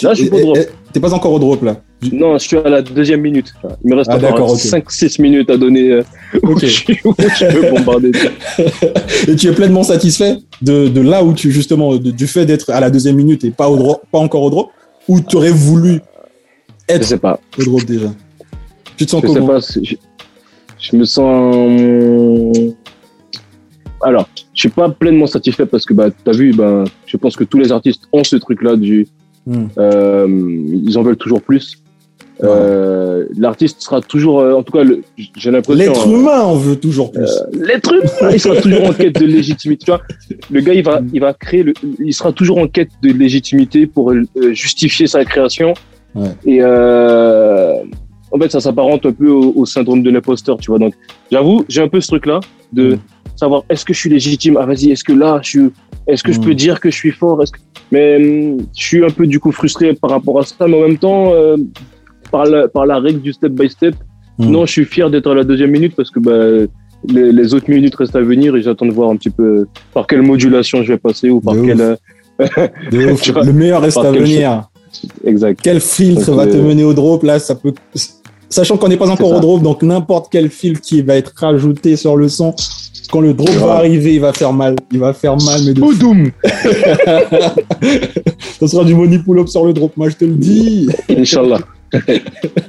Là, 0.03 0.15
je 0.15 0.23
suis 0.23 0.31
pas 0.31 0.37
au 0.37 0.41
drop. 0.41 0.59
T'es 0.93 1.01
pas 1.01 1.13
encore 1.15 1.33
au 1.33 1.39
drop 1.39 1.63
là. 1.63 1.77
Non, 2.13 2.39
je 2.39 2.47
suis 2.49 2.57
à 2.57 2.69
la 2.69 2.81
deuxième 2.83 3.21
minute. 3.21 3.53
Il 3.85 3.91
me 3.91 3.97
reste 3.97 4.11
Ah, 4.11 4.17
encore 4.17 4.53
ok. 4.53 4.59
5-6 4.59 5.21
minutes 5.21 5.51
à 5.51 5.57
donner 5.59 5.91
euh, 5.91 6.03
Ok. 6.43 6.65
je, 6.65 6.67
je 6.69 7.61
peux 7.61 7.71
bombarder. 7.71 8.11
Et 9.29 9.37
tu 9.37 9.49
es 9.49 9.53
pleinement 9.53 9.83
satisfait 9.83 10.37
de, 10.63 10.89
de 10.89 11.01
là 11.03 11.23
où 11.23 11.33
tu 11.35 11.51
justement 11.53 11.97
de- 11.97 12.11
du 12.11 12.27
fait 12.27 12.47
d'être 12.47 12.71
à 12.71 12.81
la 12.81 12.91
deuxième 12.91 13.17
minute 13.17 13.45
et 13.45 13.51
pas 13.51 13.69
au 13.69 13.77
drop, 13.77 14.03
pas 14.11 14.19
encore 14.19 14.43
au 14.43 14.51
drop, 14.51 14.71
ou 15.09 15.21
tu 15.21 15.37
aurais 15.37 15.51
voulu 15.51 16.01
Je 16.89 16.95
être 16.95 17.05
sais 17.05 17.19
pas. 17.19 17.39
au 17.59 17.65
drop 17.65 17.85
déjà? 17.85 18.09
Tu 19.01 19.07
te 19.07 19.11
sens 19.13 19.23
Je 19.23 19.29
sais 19.29 19.35
comment 19.35 19.47
pas. 19.47 19.61
c'est- 19.63 19.83
Je, 19.83 19.97
je 20.79 20.97
me 20.97 21.05
sens. 21.07 22.75
Alors, 24.03 24.29
je 24.55 24.61
suis 24.61 24.69
pas 24.69 24.91
pleinement 24.91 25.27
satisfait 25.27 25.65
parce 25.65 25.87
que, 25.87 25.95
bah, 25.95 26.09
t'as 26.25 26.33
vu, 26.33 26.53
bah, 26.53 26.85
je 27.07 27.17
pense 27.17 27.35
que 27.37 27.45
tous 27.45 27.59
les 27.59 27.73
artistes 27.73 28.03
ont 28.13 28.25
ce 28.25 28.37
truc-là 28.37 28.77
du. 28.77 29.07
Hmm. 29.47 29.69
euh, 29.79 30.27
ils 30.29 30.99
en 30.99 31.03
veulent 31.03 31.17
toujours 31.17 31.41
plus. 31.41 31.79
Euh, 32.43 33.25
L'artiste 33.39 33.81
sera 33.81 34.03
toujours, 34.03 34.41
euh, 34.41 34.53
en 34.53 34.63
tout 34.63 34.73
cas, 34.73 34.85
le- 34.85 35.01
j'ai 35.37 35.51
l'impression. 35.51 35.83
L'être 35.93 36.07
euh, 36.09 36.13
humain 36.19 36.41
en 36.43 36.57
veut 36.57 36.77
toujours 36.77 37.11
plus. 37.11 37.31
L'être 37.53 37.93
humain, 37.95 38.31
il 38.35 38.39
sera 38.41 38.57
toujours 38.57 38.85
en 38.85 38.93
quête 38.93 39.19
de 39.19 39.25
légitimité. 39.27 39.85
Tu 39.87 39.91
vois, 39.93 40.03
le 40.51 40.61
gars, 40.61 40.75
il 40.75 40.83
va, 40.85 41.01
il 41.13 41.21
va 41.21 41.33
créer, 41.33 41.63
le, 41.63 41.73
il 42.05 42.13
sera 42.13 42.33
toujours 42.33 42.59
en 42.59 42.69
quête 42.69 42.91
de 43.03 43.13
légitimité 43.13 43.87
pour 43.87 44.13
euh, 44.13 44.25
justifier 44.53 45.07
sa 45.07 45.25
création. 45.25 45.73
Ouais. 46.15 46.29
Et 46.45 46.59
euh, 46.63 47.77
en 48.33 48.39
fait, 48.39 48.51
ça 48.51 48.61
s'apparente 48.61 49.05
un 49.07 49.13
peu 49.13 49.29
au, 49.29 49.53
au 49.57 49.67
syndrome 49.67 50.03
de 50.03 50.11
l'imposteur, 50.11 50.59
tu 50.59 50.71
vois. 50.71 50.79
Donc, 50.79 50.95
j'avoue, 51.31 51.65
j'ai 51.69 51.83
un 51.83 51.89
peu 51.89 52.01
ce 52.01 52.09
truc-là 52.09 52.41
de 52.73 52.95
Mm. 52.95 52.99
savoir 53.37 53.65
est-ce 53.71 53.85
que 53.85 53.93
je 53.93 53.99
suis 53.99 54.11
légitime? 54.11 54.57
Ah, 54.61 54.67
vas-y, 54.67 54.91
est-ce 54.93 55.03
que 55.05 55.13
là, 55.13 55.41
je 55.43 55.49
suis, 55.49 55.69
est-ce 56.07 56.23
que 56.23 56.33
je 56.33 56.39
Mm. 56.39 56.45
peux 56.45 56.55
dire 56.55 56.81
que 56.81 56.91
je 56.91 56.97
suis 56.97 57.11
fort? 57.13 57.43
Est-ce 57.43 57.53
que... 57.53 57.59
Mais 57.93 58.17
hum, 58.17 58.59
je 58.77 58.83
suis 58.85 59.05
un 59.05 59.11
peu 59.11 59.27
du 59.27 59.41
coup 59.41 59.51
frustré 59.53 59.95
par 59.95 60.11
rapport 60.11 60.39
à 60.39 60.45
ça, 60.45 60.67
mais 60.69 60.77
en 60.77 60.87
même 60.89 60.99
temps, 60.99 61.33
euh, 61.35 61.57
par 62.31 62.45
la, 62.47 62.69
par 62.69 62.87
la 62.87 62.99
règle 63.01 63.21
du 63.21 63.33
step 63.33 63.53
by 63.53 63.69
step. 63.69 63.95
Mm. 64.39 64.51
Non, 64.53 64.67
je 64.67 64.73
suis 64.73 64.85
fier 64.85 65.11
d'être 65.11 65.29
à 65.31 65.35
la 65.35 65.43
deuxième 65.45 65.71
minute 65.73 65.95
parce 65.97 66.11
que 66.11 66.21
bah, 66.21 66.67
les, 67.09 67.33
les 67.33 67.55
autres 67.55 67.69
minutes 67.69 67.95
restent 67.97 68.15
à 68.15 68.21
venir 68.21 68.55
et 68.57 68.63
j'attends 68.63 68.87
de 68.87 68.93
voir 68.93 69.11
un 69.11 69.17
petit 69.17 69.31
peu 69.31 69.67
par 69.93 70.07
quelle 70.07 70.23
modulation 70.23 70.83
je 70.85 70.93
vais 70.93 70.99
passer 70.99 71.31
ou 71.31 71.41
par 71.41 71.55
De 71.55 71.63
quelle. 71.67 71.81
euh, 71.81 71.97
De 72.93 73.13
ouf. 73.13 73.27
Le 73.45 73.53
meilleur 73.53 73.83
reste 73.83 73.99
à 73.99 74.13
venir. 74.13 74.69
exact. 75.25 75.61
Quel 75.63 75.81
filtre 75.81 76.27
Donc, 76.27 76.37
va 76.37 76.47
te 76.47 76.57
euh, 76.57 76.63
mener 76.63 76.85
au 76.85 76.95
drop? 76.95 77.23
Là 77.25 77.39
ça 77.39 77.55
peut 77.57 77.73
sachant 78.51 78.77
qu'on 78.77 78.89
n'est 78.89 78.97
pas 78.97 79.09
encore 79.09 79.31
au 79.33 79.41
drop 79.41 79.63
donc 79.63 79.83
n'importe 79.83 80.29
quel 80.31 80.51
filtre 80.51 80.81
qui 80.81 81.01
va 81.03 81.15
être 81.17 81.33
rajouté 81.37 81.97
sur 81.97 82.17
le 82.17 82.29
son 82.29 82.55
quand 83.11 83.21
le 83.21 83.33
drop 83.33 83.51
va 83.51 83.75
arriver 83.77 84.15
il 84.15 84.21
va 84.21 84.33
faire 84.33 84.53
mal 84.53 84.77
il 84.93 84.99
va 84.99 85.13
faire 85.13 85.37
mal 85.37 85.61
mais 85.65 85.73
de 85.73 85.81
Boudoum 85.81 86.31
ça 88.61 88.69
sera 88.69 88.85
du 88.85 88.95
money 88.95 89.19
pull 89.19 89.39
up 89.39 89.49
sur 89.49 89.65
le 89.65 89.73
drop 89.73 89.97
moi 89.97 90.09
je 90.11 90.17
te 90.17 90.25
le 90.25 90.35
dis 90.35 90.89
Inch'Allah. 91.09 91.59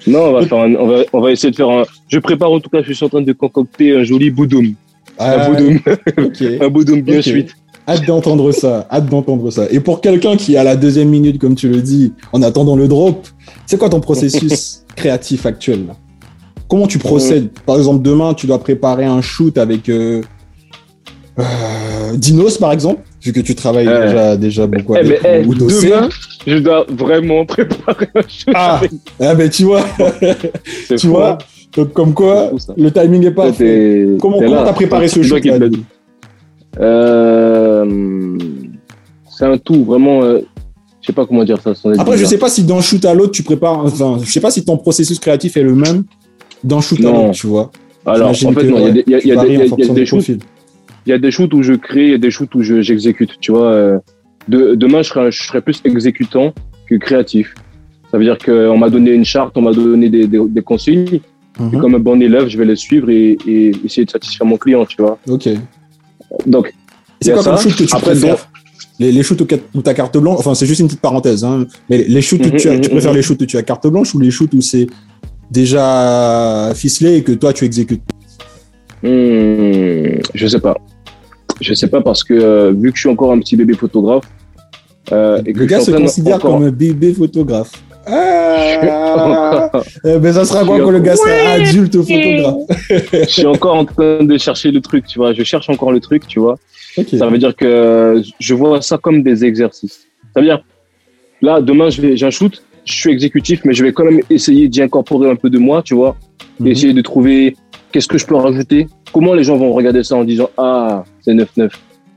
non, 0.08 0.20
on 0.30 0.32
va, 0.34 0.46
faire 0.48 0.58
un- 0.58 0.74
on, 0.76 0.88
va, 0.88 1.04
on 1.14 1.22
va 1.22 1.32
essayer 1.32 1.52
de 1.52 1.56
faire 1.56 1.70
un. 1.70 1.84
Je 2.08 2.18
prépare 2.18 2.52
en 2.52 2.60
tout 2.60 2.72
cas, 2.72 2.82
je 2.82 2.92
suis 2.92 3.06
en 3.06 3.10
train 3.10 3.22
de 3.22 3.34
concocter 3.34 3.96
un 3.96 4.04
joli 4.04 4.32
boudoum. 4.32 4.74
Ah, 5.20 5.46
un 5.46 5.50
boudoum, 5.52 5.80
un 6.62 6.68
boudoum 6.70 7.02
bien 7.02 7.22
suite. 7.22 7.52
Hâte 7.88 8.06
d'entendre 8.06 8.52
ça, 8.52 8.88
hâte 8.92 9.08
d'entendre 9.08 9.50
ça. 9.52 9.66
Et 9.72 9.80
pour 9.80 10.02
quelqu'un 10.02 10.38
qui 10.38 10.54
est 10.54 10.58
à 10.58 10.64
la 10.64 10.76
deuxième 10.76 11.10
minute, 11.10 11.40
comme 11.40 11.56
tu 11.56 11.68
le 11.68 11.82
dis, 11.82 12.14
en 12.32 12.42
attendant 12.42 12.76
le 12.76 12.88
drop, 12.88 13.28
c'est 13.66 13.78
quoi 13.78 13.90
ton 13.90 14.00
processus 14.00 14.84
créatif 14.96 15.46
actuel 15.46 15.88
là? 15.88 15.94
Comment 16.70 16.88
tu 16.88 17.00
procèdes? 17.00 17.50
Par 17.66 17.76
exemple, 17.78 18.02
demain, 18.02 18.34
tu 18.34 18.48
dois 18.48 18.60
préparer 18.60 19.04
un 19.04 19.22
shoot 19.22 19.58
avec 19.58 19.90
euh, 19.90 20.22
euh, 21.40 21.44
Dinos, 22.16 22.58
par 22.58 22.72
exemple, 22.72 23.02
vu 23.22 23.34
que 23.34 23.40
tu 23.42 23.56
travailles 23.56 23.88
déjà, 23.88 24.38
déjà 24.38 24.68
beaucoup 24.68 24.96
Eh 24.96 25.00
avec 25.00 25.22
eh, 25.26 25.46
ou 25.46 25.56
Dossé. 25.56 25.88
demain, 25.90 26.10
je 26.48 26.58
dois 26.58 26.86
vraiment 26.90 27.46
préparer 27.46 28.08
un 28.16 28.22
shoot 28.22 28.54
Ah, 28.54 28.78
avec. 28.78 28.92
ah 29.20 29.36
ben 29.36 29.50
tu 29.50 29.64
vois, 29.64 29.84
tu 30.88 30.98
fou, 30.98 31.08
vois, 31.10 31.32
hein. 31.34 31.38
donc 31.76 31.94
comme 31.94 32.14
quoi, 32.14 32.52
le 32.78 32.92
timing 32.92 33.26
est 33.26 33.32
pas 33.32 33.52
t'es- 33.52 34.16
Comment 34.20 34.40
t'as 34.40 34.74
préparé 34.74 35.08
ce 35.08 35.22
shoot 35.24 35.42
Euh, 36.80 38.38
C'est 39.30 39.46
un 39.46 39.58
tout, 39.58 39.84
vraiment. 39.84 40.24
euh, 40.24 40.40
Je 41.02 41.08
sais 41.08 41.14
pas 41.14 41.26
comment 41.26 41.44
dire 41.44 41.60
ça. 41.62 41.74
sans 41.74 41.92
Après, 41.98 42.18
je 42.18 42.26
sais 42.26 42.38
pas 42.38 42.50
si 42.50 42.64
d'un 42.64 42.80
shoot 42.82 43.04
à 43.06 43.14
l'autre, 43.14 43.32
tu 43.32 43.44
prépares. 43.44 43.86
Enfin, 43.86 44.20
je 44.24 44.32
sais 44.32 44.40
pas 44.42 44.52
si 44.52 44.64
ton 44.64 44.78
processus 44.78 45.20
créatif 45.20 45.58
est 45.58 45.64
le 45.64 45.74
même 45.76 46.04
d'un 46.64 46.80
shoot 46.82 47.00
à 47.00 47.12
l'autre, 47.12 47.32
tu 47.32 47.48
vois. 47.48 47.72
Alors, 48.06 48.30
en 48.30 48.34
fait, 48.34 48.64
il 48.64 48.70
y 48.72 48.86
a 48.86 48.92
des- 48.92 49.04
y 49.08 49.12
y 49.12 49.12
y 49.12 49.16
a- 49.16 49.20
shoots 50.06 50.28
il 51.08 51.10
y 51.10 51.14
a 51.14 51.18
des 51.18 51.32
shoots 51.32 51.54
où 51.56 51.64
je 51.64 51.74
crée, 51.74 52.06
il 52.06 52.12
y 52.12 52.14
a 52.14 52.18
des 52.20 52.30
shoots 52.32 52.54
où 52.56 52.62
je- 52.62 52.82
j'exécute. 52.82 53.32
Tu 53.40 53.52
vois, 53.52 53.66
euh, 53.72 54.00
de, 54.48 54.76
demain, 54.76 55.02
je 55.02 55.10
serai, 55.10 55.22
un- 55.28 55.30
je 55.32 55.42
serai 55.44 55.62
plus 55.62 55.82
exécutant 55.84 56.54
que 56.88 56.96
créatif. 56.96 57.56
Ça 58.12 58.18
veut 58.20 58.24
dire 58.24 58.38
qu'on 58.38 58.78
m'a 58.78 58.90
donné 58.90 59.12
une 59.12 59.26
charte, 59.26 59.54
on 59.58 59.62
m'a 59.62 59.72
donné 59.74 60.10
des, 60.10 60.28
des, 60.28 60.40
des 60.48 60.62
consignes. 60.62 61.08
Et 61.16 61.64
Mhm. 61.64 61.80
comme 61.82 61.96
un 61.96 62.00
bon 62.00 62.22
élève, 62.22 62.48
je 62.48 62.58
vais 62.58 62.66
les 62.66 62.76
suivre 62.76 63.10
et, 63.10 63.38
et 63.48 63.72
essayer 63.86 64.06
de 64.06 64.12
satisfaire 64.12 64.46
mon 64.48 64.58
client, 64.58 64.86
tu 64.86 65.02
vois. 65.02 65.18
Ok. 65.30 65.50
Donc, 66.46 66.74
C'est 67.22 67.34
quoi 67.34 67.44
comme 67.44 67.58
ça. 67.58 67.64
shoot 67.64 67.76
que 67.76 67.84
tu 67.84 67.96
Après, 67.96 68.12
préfères 68.12 68.50
les, 69.00 69.12
les 69.12 69.24
shoots 69.24 69.42
où, 69.42 69.48
où 69.78 69.82
t'as 69.82 69.94
carte 69.94 70.18
blanche, 70.18 70.38
enfin 70.40 70.54
c'est 70.54 70.66
juste 70.66 70.80
une 70.80 70.88
petite 70.88 71.02
parenthèse, 71.02 71.44
hein, 71.44 71.66
mais 71.90 72.04
les 72.08 72.22
shoots 72.22 72.46
où 72.46 72.50
tu, 72.52 72.70
as, 72.70 72.80
tu 72.80 72.88
mhm, 72.90 72.90
préfères 72.90 73.12
mhm. 73.12 73.18
les 73.18 73.24
shoots 73.24 73.42
où 73.42 73.46
tu 73.46 73.58
as 73.58 73.64
carte 73.64 73.88
blanche 73.88 74.14
ou 74.14 74.20
les 74.20 74.32
shoots 74.32 74.54
où 74.54 74.62
c'est 74.62 74.88
déjà 75.50 76.72
ficelé 76.76 77.16
et 77.18 77.24
que 77.24 77.32
toi 77.32 77.52
tu 77.54 77.66
exécutes? 77.66 78.02
Hmm, 79.04 80.20
je 80.34 80.48
sais 80.48 80.60
pas. 80.60 80.76
Je 81.60 81.74
sais 81.74 81.88
pas 81.88 82.02
parce 82.02 82.24
que 82.24 82.34
euh, 82.34 82.72
vu 82.72 82.92
que 82.92 82.96
je 82.98 83.02
suis 83.02 83.10
encore 83.10 83.32
un 83.32 83.40
petit 83.40 83.56
bébé 83.56 83.74
photographe, 83.74 84.26
euh, 85.12 85.42
et 85.46 85.54
que 85.54 85.60
Le 85.60 85.66
gars 85.66 85.80
se 85.80 85.92
considère 85.92 86.38
encore- 86.38 86.56
comme 86.56 86.64
un 86.64 86.72
bébé 86.72 87.14
photographe. 87.14 87.72
Ah 88.08 89.70
ben 90.04 90.34
ça 90.34 90.46
sera 90.46 90.66
quoi 90.66 90.80
quand 90.80 90.92
le 90.92 91.00
gars 91.00 91.16
sera 91.16 91.52
adulte 91.54 91.98
photographe 91.98 92.72
je 93.12 93.26
suis 93.26 93.46
encore 93.46 93.76
en 93.76 93.86
train 93.86 94.24
de 94.24 94.38
chercher 94.38 94.72
le 94.72 94.82
truc, 94.82 95.06
tu 95.08 95.20
vois. 95.20 95.34
Je 95.34 95.44
cherche 95.44 95.70
encore 95.70 95.92
le 95.92 96.00
truc, 96.00 96.28
tu 96.28 96.40
vois. 96.40 96.58
Ça 97.18 97.28
veut 97.28 97.38
dire 97.38 97.56
que 97.56 98.22
je 98.40 98.54
vois 98.54 98.82
ça 98.82 98.98
comme 98.98 99.24
des 99.24 99.46
exercices. 99.46 100.08
Ça 100.34 100.42
veut 100.42 100.46
dire, 100.46 100.64
là, 101.42 101.62
demain, 101.62 101.90
j'ai 101.90 102.26
un 102.26 102.30
shoot, 102.30 102.64
je 102.86 102.94
suis 102.94 103.12
exécutif, 103.12 103.62
mais 103.66 103.74
je 103.74 103.84
vais 103.84 103.94
quand 103.94 104.06
même 104.06 104.22
essayer 104.30 104.68
d'y 104.68 104.82
incorporer 104.82 105.30
un 105.30 105.36
peu 105.36 105.50
de 105.50 105.58
moi, 105.58 105.82
tu 105.82 105.94
vois. 105.94 106.16
Mhm. 106.60 106.68
Essayer 106.68 106.94
de 106.94 107.02
trouver 107.02 107.56
qu'est-ce 107.92 108.08
que 108.08 108.18
je 108.18 108.26
peux 108.26 108.36
rajouter. 108.36 108.88
Comment 109.14 109.34
les 109.34 109.44
gens 109.44 109.58
vont 109.58 109.74
regarder 109.74 110.04
ça 110.04 110.16
en 110.16 110.24
disant, 110.24 110.50
ah, 110.58 111.04
c'est 111.22 111.34
9-9. 111.34 111.72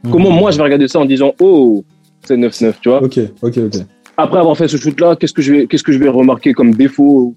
Mhm. 0.05 0.11
Comment 0.11 0.31
moi, 0.31 0.51
je 0.51 0.57
vais 0.57 0.64
regarder 0.64 0.88
ça 0.88 1.01
en 1.01 1.05
disant, 1.05 1.35
oh, 1.40 1.85
c'est 2.25 2.37
9-9, 2.37 2.75
tu 2.81 2.88
vois. 2.88 3.03
Ok, 3.03 3.18
ok, 3.42 3.59
ok. 3.59 3.81
Après 4.16 4.38
avoir 4.38 4.57
fait 4.57 4.68
ce 4.68 4.77
shoot-là, 4.77 5.16
qu'est-ce 5.16 5.33
que 5.33 5.42
je 5.42 5.53
vais, 5.53 5.66
qu'est-ce 5.66 5.83
que 5.83 5.92
je 5.92 5.98
vais 5.98 6.09
remarquer 6.09 6.53
comme 6.53 6.74
défaut 6.74 7.35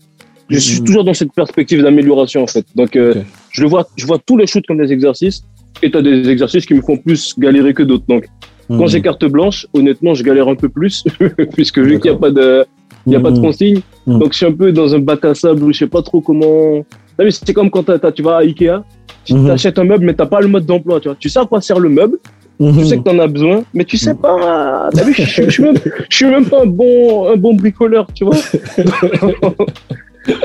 Je 0.49 0.59
suis 0.59 0.79
Mhm. 0.79 0.85
toujours 0.85 1.03
dans 1.03 1.13
cette 1.13 1.33
perspective 1.33 1.81
d'amélioration, 1.81 2.41
en 2.43 2.47
fait. 2.47 2.65
Donc, 2.75 2.95
euh, 2.95 3.13
je 3.51 3.61
le 3.63 3.67
vois, 3.67 3.85
je 3.97 4.05
vois 4.05 4.17
tous 4.25 4.37
les 4.37 4.47
shoots 4.47 4.65
comme 4.65 4.77
des 4.77 4.93
exercices. 4.93 5.41
Et 5.81 5.91
t'as 5.91 6.01
des 6.01 6.29
exercices 6.29 6.65
qui 6.65 6.73
me 6.73 6.81
font 6.81 6.97
plus 6.97 7.33
galérer 7.37 7.73
que 7.73 7.83
d'autres. 7.83 8.05
Donc, 8.07 8.25
quand 8.69 8.77
Mhm. 8.79 8.87
j'ai 8.87 9.01
carte 9.01 9.25
blanche, 9.25 9.67
honnêtement, 9.73 10.13
je 10.13 10.23
galère 10.23 10.47
un 10.47 10.55
peu 10.55 10.69
plus, 10.69 11.03
puisque 11.53 11.79
vu 11.79 11.99
qu'il 11.99 12.11
n'y 12.11 12.15
a 12.17 12.19
pas 12.19 12.31
de, 12.31 12.65
il 13.05 13.13
y 13.13 13.15
a 13.15 13.19
pas 13.19 13.31
de 13.31 13.37
Mhm. 13.37 13.41
consigne. 13.43 13.81
Donc, 14.05 14.31
je 14.33 14.37
suis 14.37 14.45
un 14.45 14.53
peu 14.53 14.71
dans 14.71 14.95
un 14.95 14.99
bac 14.99 15.25
à 15.25 15.33
sable 15.35 15.63
où 15.63 15.73
je 15.73 15.79
sais 15.79 15.87
pas 15.87 16.01
trop 16.01 16.21
comment. 16.21 16.85
C'est 17.29 17.53
comme 17.53 17.69
quand 17.69 17.83
tu 18.15 18.21
vas 18.21 18.37
à 18.37 18.41
Ikea, 18.43 18.83
tu 19.25 19.33
achètes 19.49 19.77
un 19.79 19.83
meuble, 19.83 20.05
mais 20.05 20.13
t'as 20.13 20.27
pas 20.27 20.39
le 20.39 20.47
mode 20.47 20.65
d'emploi, 20.65 20.99
tu 21.01 21.09
vois. 21.09 21.17
Tu 21.19 21.27
sais 21.29 21.39
à 21.39 21.45
quoi 21.45 21.59
sert 21.59 21.79
le 21.79 21.89
meuble, 21.89 22.17
Mhm. 22.59 22.77
tu 22.79 22.85
sais 22.85 22.97
que 22.97 23.03
t'en 23.03 23.19
as 23.19 23.27
besoin, 23.27 23.63
mais 23.73 23.85
tu 23.85 23.97
sais 23.97 24.15
pas. 24.15 24.89
T'as 24.93 25.03
vu, 25.03 25.13
je, 25.13 25.23
je, 25.23 25.43
je 25.43 25.49
suis 25.49 25.63
même, 25.63 25.75
je 26.09 26.15
suis 26.15 26.25
même 26.25 26.45
pas 26.45 26.61
un 26.63 26.65
bon, 26.65 27.31
un 27.31 27.35
bon 27.35 27.53
bricoleur, 27.53 28.07
tu 28.13 28.25
vois. 28.25 28.35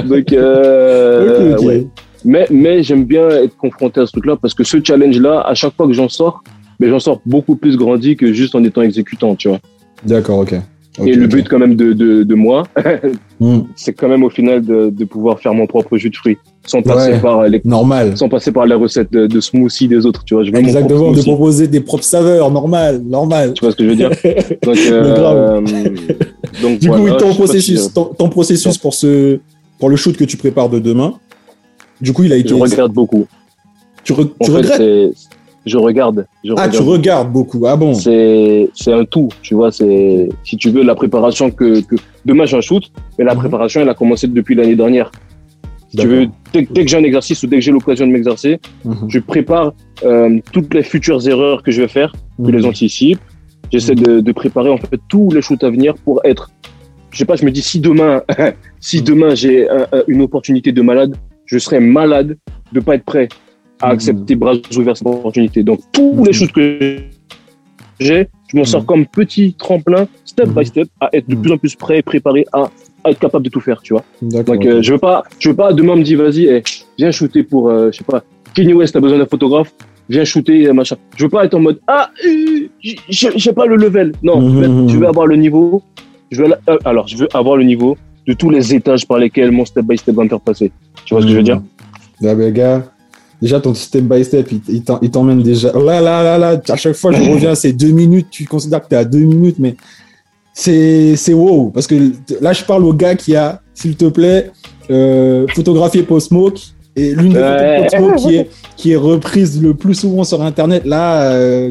Donc, 0.05 0.33
euh, 0.33 1.59
ouais. 1.59 1.87
Mais, 2.25 2.47
mais 2.51 2.83
j'aime 2.83 3.05
bien 3.05 3.29
être 3.31 3.57
confronté 3.57 4.01
à 4.01 4.07
ce 4.07 4.13
truc-là 4.13 4.37
parce 4.37 4.55
que 4.55 4.63
ce 4.63 4.79
challenge-là, 4.83 5.41
à 5.41 5.55
chaque 5.55 5.75
fois 5.75 5.87
que 5.87 5.93
j'en 5.93 6.09
sors, 6.09 6.43
mais 6.79 6.89
j'en 6.89 7.01
sors 7.01 7.21
beaucoup 7.27 7.57
plus 7.57 7.77
grandi 7.77 8.17
que 8.17 8.33
juste 8.33 8.55
en 8.55 8.63
étant 8.63 8.83
exécutant, 8.83 9.35
tu 9.35 9.49
vois. 9.49 9.59
D'accord, 10.05 10.39
ok. 10.41 10.55
Et 11.07 11.15
le 11.15 11.27
but 11.27 11.49
quand 11.49 11.59
même 11.59 11.75
de, 11.75 11.95
de, 11.95 12.23
de 12.23 12.35
moi, 12.35 12.65
Mhm. 13.41 13.65
c'est 13.77 13.95
quand 13.95 14.09
même 14.09 14.25
au 14.25 14.29
final 14.31 14.61
de, 14.63 14.91
de 14.91 15.05
pouvoir 15.07 15.41
faire 15.41 15.55
mon 15.55 15.67
propre 15.67 15.97
jus 15.97 16.11
de 16.11 16.17
fruits, 16.17 16.37
sans 16.67 16.83
passer 16.83 17.13
Ouais. 17.13 17.21
par 17.21 17.45
les, 17.49 17.63
Normal. 17.65 18.17
sans 18.19 18.29
passer 18.29 18.53
par 18.53 18.67
les 18.67 18.75
recettes 18.75 19.11
de, 19.11 19.27
de 19.27 19.41
smoothie 19.41 19.89
des 19.89 20.05
autres, 20.05 20.23
tu 20.25 20.35
vois. 20.35 20.45
Je 20.45 20.51
veux 20.53 20.59
Exactement, 20.59 21.13
de 21.13 21.23
proposer 21.23 21.67
des 21.67 21.81
propres 21.81 22.05
saveurs, 22.05 22.51
normal, 22.51 23.01
normal. 23.05 23.55
Tu 23.55 23.65
vois 23.65 23.73
ce 23.73 23.77
que 23.77 23.85
je 23.85 23.89
veux 23.89 23.97
dire 23.97 24.11
Donc, 24.63 24.77
euh, 24.91 25.61
donc 26.63 26.79
Du 26.79 26.89
voilà, 26.89 27.13
coup, 27.13 27.19
ton 27.19 27.35
processus, 27.35 27.81
si, 27.81 27.87
euh, 27.87 27.91
ton, 27.95 28.05
ton 28.07 28.29
processus 28.29 28.77
pour 28.77 28.93
ce, 28.93 29.39
pour 29.79 29.89
le 29.89 29.97
shoot 29.97 30.15
que 30.17 30.25
tu 30.25 30.37
prépares 30.37 30.69
de 30.69 30.79
demain, 30.79 31.15
du 32.03 32.13
coup, 32.13 32.25
il 32.25 32.33
a 32.33 32.37
été. 32.37 32.51
je 32.51 32.55
regrette 32.55 32.93
beaucoup. 32.93 33.27
Tu, 34.05 34.13
re- 34.13 34.29
En 34.41 34.45
tu 34.45 34.51
fait, 34.51 34.57
regrettes 34.59 35.15
je 35.67 35.79
regarde. 35.79 36.27
Je 36.45 36.53
Ah, 36.53 36.67
regarde. 36.67 36.73
tu 36.73 36.83
regardes 36.83 37.33
beaucoup. 37.33 37.67
Ah 37.67 37.77
bon 37.77 37.95
c'est 37.95 38.69
c'est 38.75 38.93
un 38.93 39.05
tout, 39.05 39.29
tu 39.43 39.55
vois. 39.55 39.71
C'est 39.73 40.29
si 40.45 40.57
tu 40.57 40.71
veux 40.71 40.83
la 40.83 40.95
préparation 40.95 41.51
que, 41.51 41.81
que 41.81 41.97
demain 42.25 42.45
j'ai 42.47 42.57
un 42.57 42.61
shoot, 42.61 42.85
mais 43.19 43.25
la 43.25 43.35
Mhm. 43.35 43.41
préparation 43.41 43.81
elle 43.81 43.89
a 43.89 43.95
commencé 43.95 44.27
depuis 44.27 44.55
l'année 44.55 44.77
dernière. 44.77 45.11
Si 45.91 45.99
tu 45.99 46.07
veux, 46.07 46.27
dès, 46.55 46.63
dès 46.71 46.85
que 46.85 46.91
j'ai 46.91 46.97
un 46.97 47.03
exercice 47.05 47.43
ou 47.43 47.47
dès 47.47 47.57
que 47.57 47.63
j'ai 47.63 47.71
l'occasion 47.71 48.07
de 48.07 48.13
m'exercer, 48.13 48.59
Mhm. 48.85 49.09
je 49.09 49.19
prépare 49.19 49.75
euh, 50.05 50.41
toutes 50.53 50.73
les 50.75 50.83
futures 50.83 51.27
erreurs 51.29 51.63
que 51.63 51.71
je 51.71 51.83
vais 51.83 51.89
faire, 51.89 52.13
je 52.39 52.45
Mhm. 52.45 52.57
les 52.57 52.65
anticipe. 52.67 53.21
J'essaie 53.71 53.95
de, 53.95 54.21
de 54.21 54.33
préparer 54.33 54.71
en 54.71 54.79
fait 54.79 55.01
tous 55.09 55.31
les 55.33 55.43
shoots 55.43 55.63
à 55.65 55.71
venir 55.71 55.95
pour 56.05 56.21
être. 56.25 56.51
Je 57.11 57.19
sais 57.19 57.25
pas, 57.27 57.37
je 57.37 57.45
me 57.45 57.51
dis 57.51 57.63
si 57.63 57.79
demain, 57.79 58.23
si 58.81 59.03
demain 59.03 59.35
j'ai 59.35 59.69
un- 59.69 59.87
un- 59.93 60.03
une 60.09 60.23
opportunité 60.23 60.73
de 60.73 60.83
malade, 60.83 61.15
je 61.47 61.59
serais 61.59 61.79
malade 61.81 62.37
de 62.73 62.81
pas 62.81 62.95
être 62.97 63.05
prêt 63.05 63.29
à 63.83 63.89
accepter 63.91 64.35
bras 64.37 64.55
ouverts 64.77 64.97
cette 64.97 65.07
opportunité. 65.07 65.63
Donc 65.63 65.81
tous 65.93 66.25
les 66.25 66.33
shoots 66.33 66.53
que 66.53 66.99
j'ai, 68.01 68.29
je 68.49 68.57
m'en 68.57 68.65
sors 68.65 68.81
Mhm. 68.83 68.87
comme 68.87 69.07
petit 69.07 69.55
tremplin, 69.55 70.07
step 70.25 70.49
by 70.51 70.65
step, 70.67 70.89
à 71.01 71.09
être 71.13 71.29
de 71.29 71.35
Mhm. 71.35 71.43
plus 71.43 71.53
en 71.53 71.59
plus 71.59 71.75
prêt 71.77 71.99
et 71.99 72.03
préparé 72.03 72.45
à, 72.53 72.71
à 73.05 73.11
être 73.11 73.19
capable 73.19 73.45
de 73.45 73.51
tout 73.51 73.61
faire, 73.61 73.81
tu 73.83 73.93
vois. 73.95 74.05
Donc, 74.23 74.65
euh, 74.67 74.83
je 74.83 74.93
veux 74.93 74.99
pas, 74.99 75.23
je 75.39 75.49
veux 75.51 75.57
pas 75.57 75.73
demain 75.73 75.97
me 75.97 76.03
dit, 76.03 76.15
vas-y, 76.15 76.45
eh, 76.47 76.63
viens 76.99 77.11
shooter 77.11 77.43
pour, 77.43 77.69
euh, 77.69 77.91
je 77.93 77.99
sais 77.99 78.05
pas, 78.05 78.23
Kanye 78.55 78.75
West, 78.75 78.93
t'as 78.95 79.01
besoin 79.01 79.19
d'un 79.19 79.27
photographe, 79.27 79.73
viens 80.09 80.25
shooter, 80.25 80.73
machin. 80.73 80.97
Je 81.17 81.25
veux 81.25 81.31
pas 81.31 81.45
être 81.45 81.55
en 81.55 81.61
mode, 81.61 81.81
ah, 81.87 82.11
euh, 82.25 82.69
j'ai- 83.09 83.53
pas 83.53 83.67
le 83.67 83.77
level. 83.77 84.13
Non, 84.23 84.41
je, 84.41 84.57
veux, 84.59 84.89
je 84.89 84.97
veux 84.99 85.07
avoir 85.07 85.27
le 85.27 85.37
niveau. 85.37 85.83
Je 86.31 86.43
veux, 86.43 86.53
alors, 86.85 87.07
je 87.09 87.17
veux 87.17 87.29
avoir 87.35 87.57
le 87.57 87.65
niveau 87.65 87.97
de 88.27 88.33
tous 88.35 88.51
les 88.51 88.75
étages 88.75 89.07
par 89.07 89.19
lesquels 89.19 89.51
mon 89.51 89.65
step 89.65 89.85
by 89.85 89.97
step 89.99 90.15
va 90.15 90.25
me 90.25 90.29
faire 90.29 90.41
passer. 90.41 90.71
Tu 91.05 91.15
vois 91.15 91.21
ce 91.23 91.27
que 91.27 91.33
je 91.33 91.37
veux 91.39 91.43
dire? 91.43 91.61
Ah 92.25 92.35
ben, 92.35 92.53
gars, 92.53 92.92
déjà 93.43 93.61
ton 93.61 93.75
step 93.75 94.05
by 94.05 94.25
step, 94.25 94.51
il, 94.69 94.83
t'emmène 95.11 95.43
déjà. 95.43 95.73
Là, 95.73 96.01
là, 96.01 96.23
là, 96.23 96.39
là, 96.39 96.61
à 96.69 96.77
chaque 96.77 96.95
fois 96.95 97.11
je 97.13 97.21
reviens, 97.21 97.55
c'est 97.57 97.73
deux 97.73 97.91
minutes, 97.91 98.29
tu 98.31 98.45
considères 98.47 98.81
que 98.83 98.89
t'es 98.89 98.97
à 98.97 99.05
deux 99.05 99.19
minutes, 99.19 99.57
mais 99.59 99.75
c'est 100.55 101.35
wow. 101.35 101.71
Parce 101.71 101.87
que 101.89 102.13
là, 102.41 102.53
je 102.53 102.65
parle 102.65 102.85
au 102.85 102.95
gars 102.95 103.17
qui 103.17 103.35
a, 103.35 103.61
s'il 103.75 103.97
te 103.97 104.05
plaît, 104.07 104.51
euh, 104.91 105.47
photographié 105.55 106.03
Post 106.05 106.29
Smoke. 106.29 106.61
Et 106.95 107.15
l'une 107.15 107.33
des 107.33 107.39
Ouais. 107.39 107.89
photos 107.89 108.01
de 108.01 108.13
Post 108.13 108.27
qui 108.29 108.37
est, 108.37 108.51
qui 108.77 108.93
est 108.93 108.97
reprise 108.97 109.61
le 109.63 109.73
plus 109.75 109.95
souvent 109.95 110.25
sur 110.25 110.43
Internet, 110.43 110.85
là, 110.85 111.23
euh, 111.33 111.71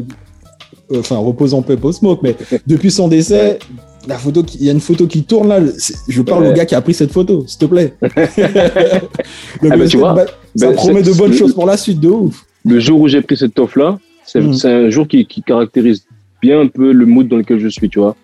enfin, 0.96 1.16
repose 1.18 1.54
en 1.54 1.62
paix 1.62 1.76
Post 1.76 2.00
Smoke, 2.00 2.20
mais 2.24 2.36
depuis 2.66 2.90
son 2.90 3.06
décès, 3.08 3.60
la 4.08 4.16
photo, 4.18 4.42
qui- 4.42 4.58
il 4.58 4.66
y 4.66 4.68
a 4.68 4.72
une 4.72 4.80
photo 4.80 5.06
qui 5.06 5.22
tourne 5.24 5.48
là. 5.48 5.60
Je 6.08 6.22
parle 6.22 6.46
au 6.46 6.52
gars 6.52 6.64
qui 6.66 6.74
a 6.74 6.80
pris 6.80 6.94
cette 6.94 7.12
photo, 7.12 7.44
s'il 7.46 7.58
te 7.58 7.64
plaît. 7.66 7.94
Donc, 9.62 9.70
Ah, 9.72 9.76
bah, 9.76 9.86
tu 9.86 9.96
vois, 9.98 10.16
ça 10.56 10.66
Ben, 10.68 10.74
promet 10.74 11.02
de 11.02 11.12
bonnes 11.12 11.32
choses 11.32 11.54
pour 11.54 11.66
la 11.66 11.76
suite, 11.76 12.00
de 12.00 12.08
ouf. 12.08 12.44
Le 12.64 12.78
jour 12.80 13.00
où 13.00 13.08
j'ai 13.08 13.22
pris 13.22 13.36
cette 13.36 13.54
toffe-là, 13.54 13.98
c'est 14.24 14.40
Mhm. 14.40 14.52
c'est 14.54 14.70
un 14.72 14.90
jour 14.90 15.06
qui, 15.08 15.26
qui 15.26 15.42
caractérise 15.42 16.04
bien 16.40 16.60
un 16.60 16.66
peu 16.68 16.92
le 16.92 17.06
mood 17.06 17.28
dans 17.28 17.36
lequel 17.36 17.58
je 17.60 17.68
suis, 17.68 17.88
tu 17.88 17.98
vois. 18.00 18.16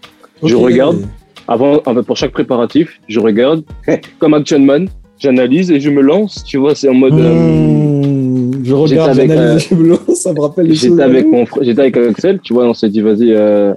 Je 0.42 0.54
regarde. 0.56 0.98
Avant, 1.46 1.78
avant- 1.86 2.02
pour 2.02 2.16
chaque 2.16 2.32
préparatif, 2.32 3.00
je 3.08 3.20
regarde 3.20 3.62
comme 4.18 4.34
Action 4.34 4.58
Man, 4.60 4.88
j'analyse 5.18 5.70
et 5.70 5.80
je 5.80 5.90
me 5.90 6.02
lance, 6.02 6.44
tu 6.44 6.56
vois, 6.58 6.74
c'est 6.74 6.88
en 6.88 6.94
mode. 6.94 7.14
euh, 7.14 7.32
Mmh, 7.34 8.64
je 8.64 8.74
regarde, 8.74 9.14
j'analyse, 9.16 9.66
je 9.70 9.74
me 9.74 9.88
lance, 9.88 10.14
ça 10.14 10.32
me 10.32 10.40
rappelle 10.40 10.66
les 10.66 10.74
choses. 10.74 10.90
J'étais 10.90 11.02
avec 11.02 11.26
mon 11.26 11.44
j'étais 11.62 11.80
avec 11.80 11.96
Axel, 11.96 12.40
tu 12.42 12.52
vois, 12.52 12.64
on 12.66 12.74
s'est 12.74 12.88
dit 12.90 13.00
vas-y, 13.00 13.32
euh, 13.32 13.72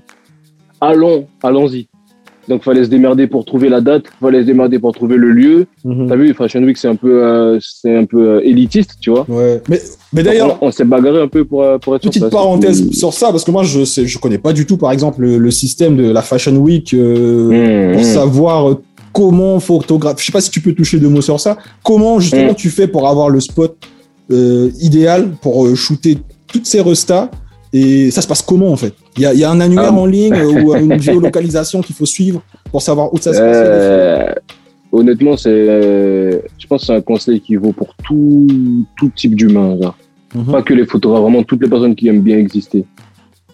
allons, 0.81 1.27
allons-y. 1.41 1.87
Donc 2.51 2.63
fallait 2.63 2.83
se 2.83 2.89
démerder 2.89 3.27
pour 3.27 3.45
trouver 3.45 3.69
la 3.69 3.79
date, 3.79 4.03
fallait 4.19 4.41
se 4.41 4.45
démerder 4.45 4.77
pour 4.77 4.91
trouver 4.93 5.15
le 5.15 5.31
lieu. 5.31 5.67
Mhm. 5.85 6.07
T'as 6.09 6.17
vu, 6.17 6.33
Fashion 6.33 6.61
Week 6.63 6.77
c'est 6.77 6.89
un 6.89 6.97
peu, 6.97 7.23
euh, 7.23 7.57
c'est 7.61 7.95
un 7.95 8.03
peu 8.03 8.21
euh, 8.29 8.41
élitiste, 8.43 8.95
tu 8.99 9.09
vois. 9.09 9.25
Ouais. 9.29 9.61
Mais, 9.69 9.79
mais 10.11 10.21
d'ailleurs, 10.21 10.57
on, 10.61 10.67
on 10.67 10.71
s'est 10.71 10.83
bagarré 10.83 11.21
un 11.21 11.29
peu 11.29 11.45
pour, 11.45 11.63
euh, 11.63 11.77
pour 11.77 11.95
être 11.95 12.03
petite 12.03 12.29
parenthèse 12.29 12.91
sur 12.91 13.13
ça, 13.13 13.31
parce 13.31 13.45
que 13.45 13.51
moi, 13.51 13.63
je 13.63 13.85
sais, 13.85 14.05
je 14.05 14.19
connais 14.19 14.37
pas 14.37 14.51
du 14.51 14.65
tout, 14.65 14.75
par 14.75 14.91
exemple, 14.91 15.21
le, 15.21 15.37
le 15.37 15.49
système 15.51 15.95
de 15.95 16.11
la 16.11 16.21
Fashion 16.21 16.55
Week 16.57 16.93
euh, 16.93 17.87
Mmh, 17.89 17.93
pour 17.93 18.01
mmh. 18.01 18.03
savoir 18.03 18.75
comment 19.13 19.57
photographe. 19.61 20.19
Je 20.19 20.25
sais 20.25 20.33
pas 20.33 20.41
si 20.41 20.51
tu 20.51 20.59
peux 20.59 20.73
toucher 20.73 20.99
deux 20.99 21.07
mots 21.07 21.21
sur 21.21 21.39
ça. 21.39 21.57
Comment 21.83 22.19
justement 22.19 22.51
Mm. 22.51 22.55
tu 22.55 22.69
fais 22.69 22.87
pour 22.87 23.07
avoir 23.07 23.29
le 23.29 23.39
spot 23.39 23.77
idéal 24.29 25.31
pour 25.41 25.73
shooter 25.75 26.17
toutes 26.47 26.65
ces 26.65 26.81
restas 26.81 27.29
et 27.73 28.11
ça 28.11 28.21
se 28.21 28.27
passe 28.27 28.41
comment 28.41 28.71
en 28.71 28.75
fait? 28.75 28.93
Il 29.17 29.23
y 29.23 29.25
a, 29.25 29.33
il 29.33 29.39
y 29.39 29.43
a 29.43 29.49
un 29.51 29.59
annuaire 29.59 29.91
Ah. 29.93 29.93
en 29.97 30.05
ligne 30.05 30.33
euh, 30.33 30.61
ou 30.63 30.75
une 30.75 30.99
géolocalisation 30.99 31.81
qu'il 31.81 31.95
faut 31.95 32.05
suivre 32.05 32.41
pour 32.71 32.81
savoir 32.81 33.13
où 33.13 33.17
ça 33.17 33.33
se 33.33 33.39
passe? 33.39 33.57
Euh, 33.57 34.33
honnêtement, 34.91 35.37
c'est, 35.37 35.49
euh, 35.49 36.39
je 36.57 36.67
pense 36.67 36.81
que 36.81 36.87
c'est 36.87 36.95
un 36.95 37.01
conseil 37.01 37.39
qui 37.39 37.55
vaut 37.55 37.71
pour 37.71 37.95
tout, 38.03 38.47
tout 38.97 39.09
type 39.15 39.35
d'humain. 39.35 39.77
Mhm. 40.35 40.45
Pas 40.51 40.61
que 40.61 40.73
les 40.73 40.85
photographes, 40.85 41.21
vraiment 41.21 41.43
toutes 41.43 41.61
les 41.61 41.69
personnes 41.69 41.95
qui 41.95 42.07
aiment 42.07 42.21
bien 42.21 42.37
exister. 42.37 42.85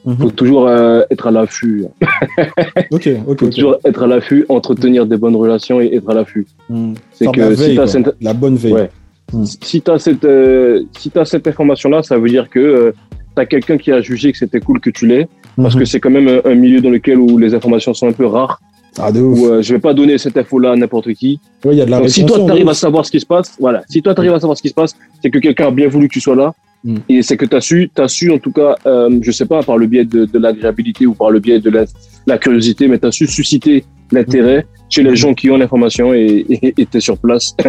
Mhm. 0.06 0.16
faut 0.20 0.32
toujours 0.32 0.68
euh, 0.70 1.02
être 1.12 1.28
à 1.28 1.32
l'affût. 1.32 1.86
Ok, 2.92 3.10
ok. 3.28 3.40
faut 3.40 3.50
toujours 3.50 3.76
être 3.84 4.04
à 4.04 4.08
l'affût, 4.08 4.46
entretenir 4.48 5.06
des 5.06 5.18
bonnes 5.18 5.36
relations 5.36 5.82
et 5.82 5.94
être 5.96 6.10
à 6.10 6.14
l'affût. 6.14 6.48
Mm. 6.70 6.94
C'est 7.12 7.26
Faire 7.26 7.32
de 7.34 7.40
la 7.42 7.48
que 7.50 7.54
veille, 7.54 7.70
si 7.70 7.76
tu 7.76 7.82
as 7.82 7.88
cette, 7.88 8.16
la 8.22 8.34
bonne 8.34 8.56
veille. 8.56 8.74
Ouais. 8.74 8.90
Mm. 9.34 9.44
si 9.46 9.82
t'as 9.82 10.00
cette, 10.00 10.24
euh, 10.24 10.84
si 10.98 11.10
t'as 11.10 11.26
cette 11.26 11.46
information-là, 11.48 12.04
ça 12.04 12.18
veut 12.18 12.30
dire 12.30 12.50
que 12.50 12.94
tu 13.38 13.42
as 13.42 13.46
quelqu'un 13.54 13.78
qui 13.78 13.92
a 13.92 14.00
jugé 14.02 14.32
que 14.32 14.38
c'était 14.38 14.60
cool 14.68 14.80
que 14.86 14.90
tu 14.98 15.04
l'aies, 15.08 15.28
parce 15.56 15.74
Mhm. 15.76 15.80
que 15.82 15.86
c'est 15.92 16.00
quand 16.04 16.10
même 16.18 16.28
un, 16.36 16.40
un 16.52 16.56
milieu 16.64 16.82
dans 16.86 16.90
lequel 16.98 17.18
où 17.26 17.38
les 17.38 17.52
informations 17.58 17.94
sont 18.00 18.08
un 18.08 18.18
peu 18.22 18.26
rares, 18.26 18.60
Ah, 19.00 19.12
de 19.12 19.22
ouf. 19.22 19.40
où 19.40 19.46
euh, 19.48 19.62
je 19.62 19.70
vais 19.76 19.80
pas 19.88 19.94
donner 19.94 20.18
cette 20.18 20.38
info-là 20.38 20.72
à 20.72 20.76
n'importe 20.76 21.10
qui. 21.20 21.40
Ouais, 21.64 21.74
il 21.76 21.78
y 21.78 21.82
a 21.82 21.86
de 21.86 21.92
la 21.92 22.00
Donc, 22.00 22.10
si 22.10 22.26
toi, 22.26 22.38
tu 22.44 22.50
arrives 22.54 22.70
à 22.70 22.74
savoir 22.74 23.06
ce 23.06 23.12
qui 23.12 23.20
se 23.20 23.26
passe, 23.36 23.50
voilà. 23.60 23.80
Si 23.90 24.02
toi, 24.02 24.14
tu 24.16 24.20
arrives 24.22 24.34
à 24.34 24.40
savoir 24.40 24.58
ce 24.58 24.62
qui 24.64 24.70
se 24.70 24.74
passe, 24.82 24.94
c'est 25.22 25.30
que 25.30 25.40
quelqu'un 25.40 25.68
a 25.68 25.72
bien 25.72 25.88
voulu 25.88 26.08
que 26.10 26.14
tu 26.14 26.22
sois 26.28 26.36
là. 26.44 26.50
Mm. 26.84 26.96
Et 27.10 27.22
c'est 27.22 27.38
que 27.38 27.46
tu 27.46 27.56
as 27.56 27.62
su, 27.70 27.90
t'as 27.94 28.08
su, 28.08 28.32
en 28.32 28.40
tout 28.40 28.52
cas, 28.52 28.76
euh, 28.86 29.10
je 29.22 29.32
sais 29.32 29.46
pas, 29.46 29.62
par 29.64 29.78
le 29.78 29.88
biais 29.88 30.06
de, 30.06 30.26
de 30.26 30.40
l'agréabilité 30.40 31.06
ou 31.06 31.14
par 31.14 31.30
le 31.32 31.40
biais 31.40 31.60
de 31.60 31.70
la, 31.70 31.86
la 32.28 32.38
curiosité, 32.38 32.88
mais 32.88 32.98
tu 33.00 33.08
as 33.08 33.12
su 33.12 33.26
susciter 33.28 33.84
l'intérêt 34.12 34.66
chez 34.90 35.04
les 35.04 35.12
Mm. 35.12 35.16
gens 35.24 35.34
qui 35.34 35.50
ont 35.52 35.58
l'information 35.58 36.14
et 36.14 36.46
tu 36.76 36.98
es 36.98 37.00
sur 37.00 37.18
place. 37.18 37.56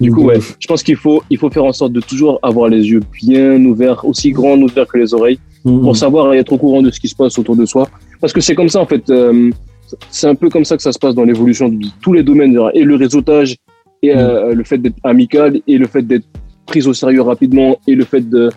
du 0.00 0.10
coup, 0.12 0.22
ouais, 0.24 0.38
je 0.58 0.66
pense 0.66 0.82
qu'il 0.82 0.96
faut, 0.96 1.22
il 1.30 1.38
faut 1.38 1.50
faire 1.50 1.64
en 1.64 1.72
sorte 1.72 1.92
de 1.92 2.00
toujours 2.00 2.38
avoir 2.42 2.68
les 2.68 2.88
yeux 2.88 3.00
bien 3.22 3.62
ouverts, 3.64 4.04
aussi 4.04 4.30
grands 4.32 4.58
ouverts 4.60 4.86
que 4.86 4.98
les 4.98 5.12
oreilles, 5.14 5.38
Mhm. 5.64 5.82
pour 5.82 5.94
savoir 5.96 6.32
et 6.32 6.38
être 6.38 6.52
au 6.54 6.58
courant 6.58 6.80
de 6.80 6.90
ce 6.90 6.98
qui 6.98 7.08
se 7.08 7.14
passe 7.14 7.38
autour 7.38 7.54
de 7.54 7.66
soi. 7.66 7.86
Parce 8.20 8.32
que 8.32 8.40
c'est 8.40 8.54
comme 8.54 8.68
ça, 8.70 8.80
en 8.80 8.86
fait. 8.86 9.08
euh, 9.10 9.50
c'est 10.10 10.28
un 10.28 10.34
peu 10.36 10.48
comme 10.48 10.64
ça 10.64 10.76
que 10.76 10.82
ça 10.82 10.92
se 10.92 10.98
passe 10.98 11.14
dans 11.14 11.24
l'évolution 11.24 11.68
de 11.68 11.84
tous 12.00 12.12
les 12.12 12.22
domaines. 12.22 12.58
Et 12.74 12.84
le 12.84 12.94
réseautage, 12.94 13.56
et 14.02 14.14
euh, 14.16 14.54
le 14.54 14.64
fait 14.64 14.78
d'être 14.78 14.96
amical, 15.04 15.60
et 15.66 15.76
le 15.78 15.86
fait 15.86 16.02
d'être 16.02 16.24
pris 16.64 16.86
au 16.86 16.94
sérieux 16.94 17.22
rapidement, 17.22 17.76
et 17.88 17.94
le 17.96 18.04
fait 18.04 18.22
de, 18.26 18.48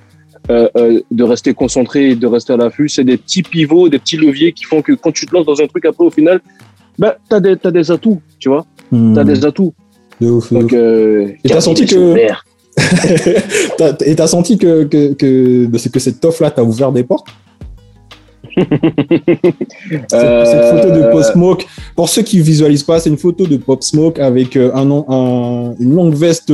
euh, 0.52 0.70
euh, 0.78 1.00
de 1.12 1.24
rester 1.24 1.54
concentré 1.54 2.12
et 2.12 2.16
de 2.16 2.28
rester 2.28 2.54
à 2.54 2.58
l'affût, 2.58 2.88
c'est 2.88 3.04
des 3.04 3.18
petits 3.18 3.42
pivots, 3.44 3.90
des 3.90 3.98
petits 4.00 4.18
leviers 4.18 4.52
qui 4.54 4.64
font 4.66 4.82
que 4.82 4.94
quand 4.94 5.12
tu 5.12 5.26
te 5.26 5.34
lances 5.36 5.46
dans 5.48 5.60
un 5.60 5.68
truc, 5.68 5.84
après, 5.86 6.06
au 6.06 6.12
final, 6.12 6.40
ben, 7.00 7.14
t'as 7.28 7.40
des, 7.40 7.58
t'as 7.58 7.72
des 7.72 7.90
atouts, 7.92 8.22
tu 8.40 8.48
vois. 8.50 8.66
Mhm. 8.92 9.14
T'as 9.16 9.24
des 9.24 9.44
atouts. 9.46 9.74
De 10.24 10.30
ouf, 10.30 10.52
de 10.54 10.60
Donc, 10.60 10.72
ouf. 10.72 10.74
euh, 10.74 11.28
Et 11.44 11.50
t'as 11.50 11.62
senti 11.62 11.86
que- 11.86 12.16
Et 14.06 14.16
t'as 14.16 14.28
senti 14.28 14.58
que, 14.58 14.84
que, 14.86 15.14
que, 15.14 15.68
que 15.88 16.00
cette 16.00 16.20
toffe 16.20 16.40
là 16.40 16.50
t'a 16.52 16.64
ouvert 16.64 16.92
des 16.92 17.04
portes 17.04 17.28
cette, 18.56 20.10
cette 20.10 20.66
photo 20.70 20.90
de 20.92 21.02
Euh, 21.04 21.12
Pop 21.12 21.24
Smoke, 21.24 21.66
pour 21.96 22.08
ceux 22.10 22.22
qui 22.22 22.40
visualisent 22.40 22.84
pas, 22.84 23.00
c'est 23.00 23.10
une 23.10 23.18
photo 23.18 23.48
de 23.48 23.58
Pop 23.58 23.82
Smoke 23.84 24.20
avec 24.22 24.56
euh, 24.58 24.72
un, 24.76 25.74
une 25.80 25.94
longue 25.96 26.14
veste 26.14 26.52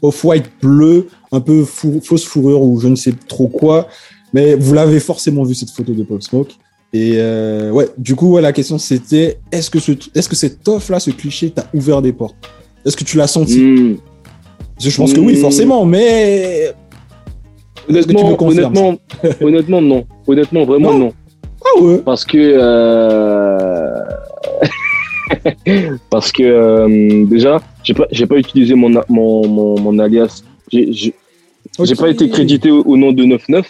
off-white 0.00 0.46
bleu, 0.62 1.08
un 1.30 1.40
peu 1.40 1.64
fou- 1.64 2.00
fausse 2.02 2.24
fourrure 2.24 2.62
ou 2.62 2.80
je 2.80 2.88
ne 2.88 2.96
sais 2.96 3.12
trop 3.28 3.48
quoi. 3.48 3.88
Mais 4.32 4.54
vous 4.54 4.72
l'avez 4.72 4.98
forcément 5.00 5.42
vu 5.44 5.54
cette 5.54 5.70
photo 5.70 5.92
de 5.92 6.02
Pop 6.04 6.22
Smoke. 6.22 6.52
Et 6.94 7.14
euh, 7.16 7.70
ouais, 7.70 7.88
du 7.98 8.14
coup, 8.14 8.32
ouais, 8.32 8.42
la 8.42 8.52
question 8.52 8.78
c'était 8.78 9.38
est-ce 9.50 9.70
que, 9.70 9.78
ce, 9.78 9.92
est-ce 10.14 10.28
que 10.28 10.36
cette 10.36 10.62
toffe 10.62 10.88
là, 10.90 11.00
ce 11.00 11.10
cliché, 11.10 11.50
t'a 11.50 11.66
ouvert 11.74 12.00
des 12.02 12.12
portes 12.12 12.36
Est-ce 12.84 12.96
que 12.96 13.04
tu 13.04 13.16
l'as 13.16 13.26
senti 13.26 13.60
hmm. 13.60 13.96
Parce 14.74 14.84
que 14.86 14.90
Je 14.90 14.96
pense 14.96 15.12
que 15.12 15.20
oui, 15.20 15.34
Mm. 15.34 15.40
forcément, 15.40 15.84
mais. 15.84 16.72
Est-ce 17.88 18.06
que 18.06 18.12
tu 18.12 18.24
me 18.24 18.30
Honnêtement, 18.30 18.48
honnêtement, 18.48 18.98
honnêtement, 19.40 19.82
non. 19.82 20.04
Honnêtement, 20.26 20.64
vraiment 20.64 20.92
Non. 20.92 20.98
non. 20.98 21.12
Ah 21.64 21.80
ouais 21.82 21.98
Parce 21.98 22.24
que 22.24 22.38
euh, 22.38 24.00
parce 26.10 26.32
que 26.32 26.42
euh, 26.42 27.24
déjà, 27.26 27.60
j'ai 27.84 27.94
pas 27.94 28.06
j'ai 28.10 28.26
pas 28.26 28.36
utilisé 28.36 28.74
mon 28.74 28.90
mon 29.08 29.46
mon, 29.46 29.80
mon 29.80 29.98
alias. 29.98 30.42
J'ai 30.70 30.92
j'ai 30.92 31.94
pas 31.94 32.08
été 32.10 32.28
crédité 32.28 32.70
au, 32.70 32.82
au 32.82 32.96
nom 32.96 33.12
de 33.12 33.22
99. 33.22 33.66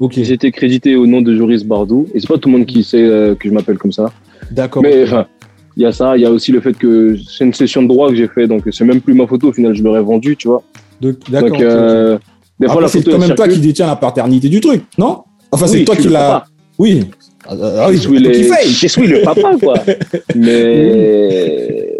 Ok, 0.00 0.14
J'ai 0.16 0.32
été 0.32 0.50
crédité 0.50 0.96
au 0.96 1.06
nom 1.06 1.20
de 1.22 1.36
Joris 1.36 1.64
Bardou. 1.64 2.06
Et 2.14 2.20
c'est 2.20 2.26
pas 2.26 2.38
tout 2.38 2.48
le 2.48 2.56
monde 2.58 2.66
qui 2.66 2.82
sait 2.82 3.02
euh, 3.02 3.34
que 3.34 3.48
je 3.48 3.54
m'appelle 3.54 3.78
comme 3.78 3.92
ça. 3.92 4.10
d'accord. 4.50 4.82
Mais 4.82 5.04
enfin, 5.04 5.26
il 5.76 5.82
y 5.82 5.86
a 5.86 5.92
ça. 5.92 6.16
Il 6.16 6.22
y 6.22 6.26
a 6.26 6.30
aussi 6.30 6.52
le 6.52 6.60
fait 6.60 6.72
que 6.74 7.16
c'est 7.28 7.44
une 7.44 7.54
session 7.54 7.82
de 7.82 7.88
droit 7.88 8.08
que 8.10 8.14
j'ai 8.16 8.28
fait. 8.28 8.46
Donc 8.46 8.62
c'est 8.70 8.84
même 8.84 9.00
plus 9.00 9.14
ma 9.14 9.26
photo. 9.26 9.48
Au 9.48 9.52
final, 9.52 9.74
je 9.74 9.82
l'aurais 9.82 10.02
vendue, 10.02 10.36
tu 10.36 10.48
vois. 10.48 10.62
D'accord. 11.00 11.50
Donc 11.50 11.60
euh, 11.60 12.18
des 12.58 12.66
fois 12.66 12.74
Après, 12.74 12.82
la 12.82 12.88
c'est 12.88 13.02
quand 13.04 13.18
même 13.18 13.34
toi 13.34 13.48
qui 13.48 13.58
détiens 13.58 13.86
la 13.86 13.96
paternité 13.96 14.48
du 14.48 14.60
truc, 14.60 14.82
non? 14.98 15.24
Enfin, 15.50 15.66
c'est 15.66 15.78
Oui, 15.78 15.84
toi 15.84 15.96
qui 15.96 16.08
l'as. 16.08 16.44
Oui. 16.78 17.04
Ah, 17.46 17.54
ah 17.80 17.86
oui, 17.90 17.96
je 17.96 18.00
suis, 18.00 18.16
c'est 18.16 18.64
les... 18.64 18.68
je 18.70 18.86
suis 18.86 19.06
le 19.06 19.20
papa, 19.22 19.52
quoi. 19.62 19.74
mais, 20.34 21.92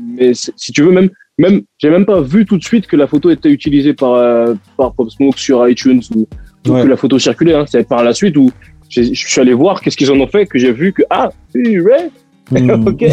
mais 0.00 0.34
c'est- 0.34 0.52
si 0.56 0.72
tu 0.72 0.82
veux, 0.82 0.92
même, 0.92 1.10
même, 1.38 1.62
j'ai 1.78 1.90
même 1.90 2.06
pas 2.06 2.20
vu 2.20 2.44
tout 2.46 2.56
de 2.58 2.64
suite 2.64 2.86
que 2.86 2.96
la 2.96 3.06
photo 3.06 3.30
était 3.30 3.50
utilisée 3.50 3.92
par, 3.94 4.14
euh, 4.14 4.54
par 4.76 4.92
Pop 4.94 5.10
Smoke 5.10 5.38
sur 5.38 5.66
iTunes 5.68 6.00
ou, 6.14 6.26
Ouais. 6.66 6.82
que 6.82 6.86
la 6.88 6.96
photo 6.96 7.18
circulait. 7.18 7.54
Hein. 7.54 7.64
C'est 7.68 7.86
par 7.86 8.02
la 8.02 8.14
suite 8.14 8.36
où 8.38 8.50
je 8.88 9.02
suis 9.12 9.40
allé 9.40 9.52
voir 9.52 9.82
qu'est-ce 9.82 9.98
qu'ils 9.98 10.10
en 10.10 10.18
ont 10.18 10.26
fait, 10.28 10.46
que 10.46 10.58
j'ai 10.58 10.72
vu 10.72 10.94
que, 10.94 11.02
ah, 11.10 11.28
oui, 11.54 11.78
ouais, 11.80 12.04
Hmm. 12.06 12.23
ok. 12.86 13.04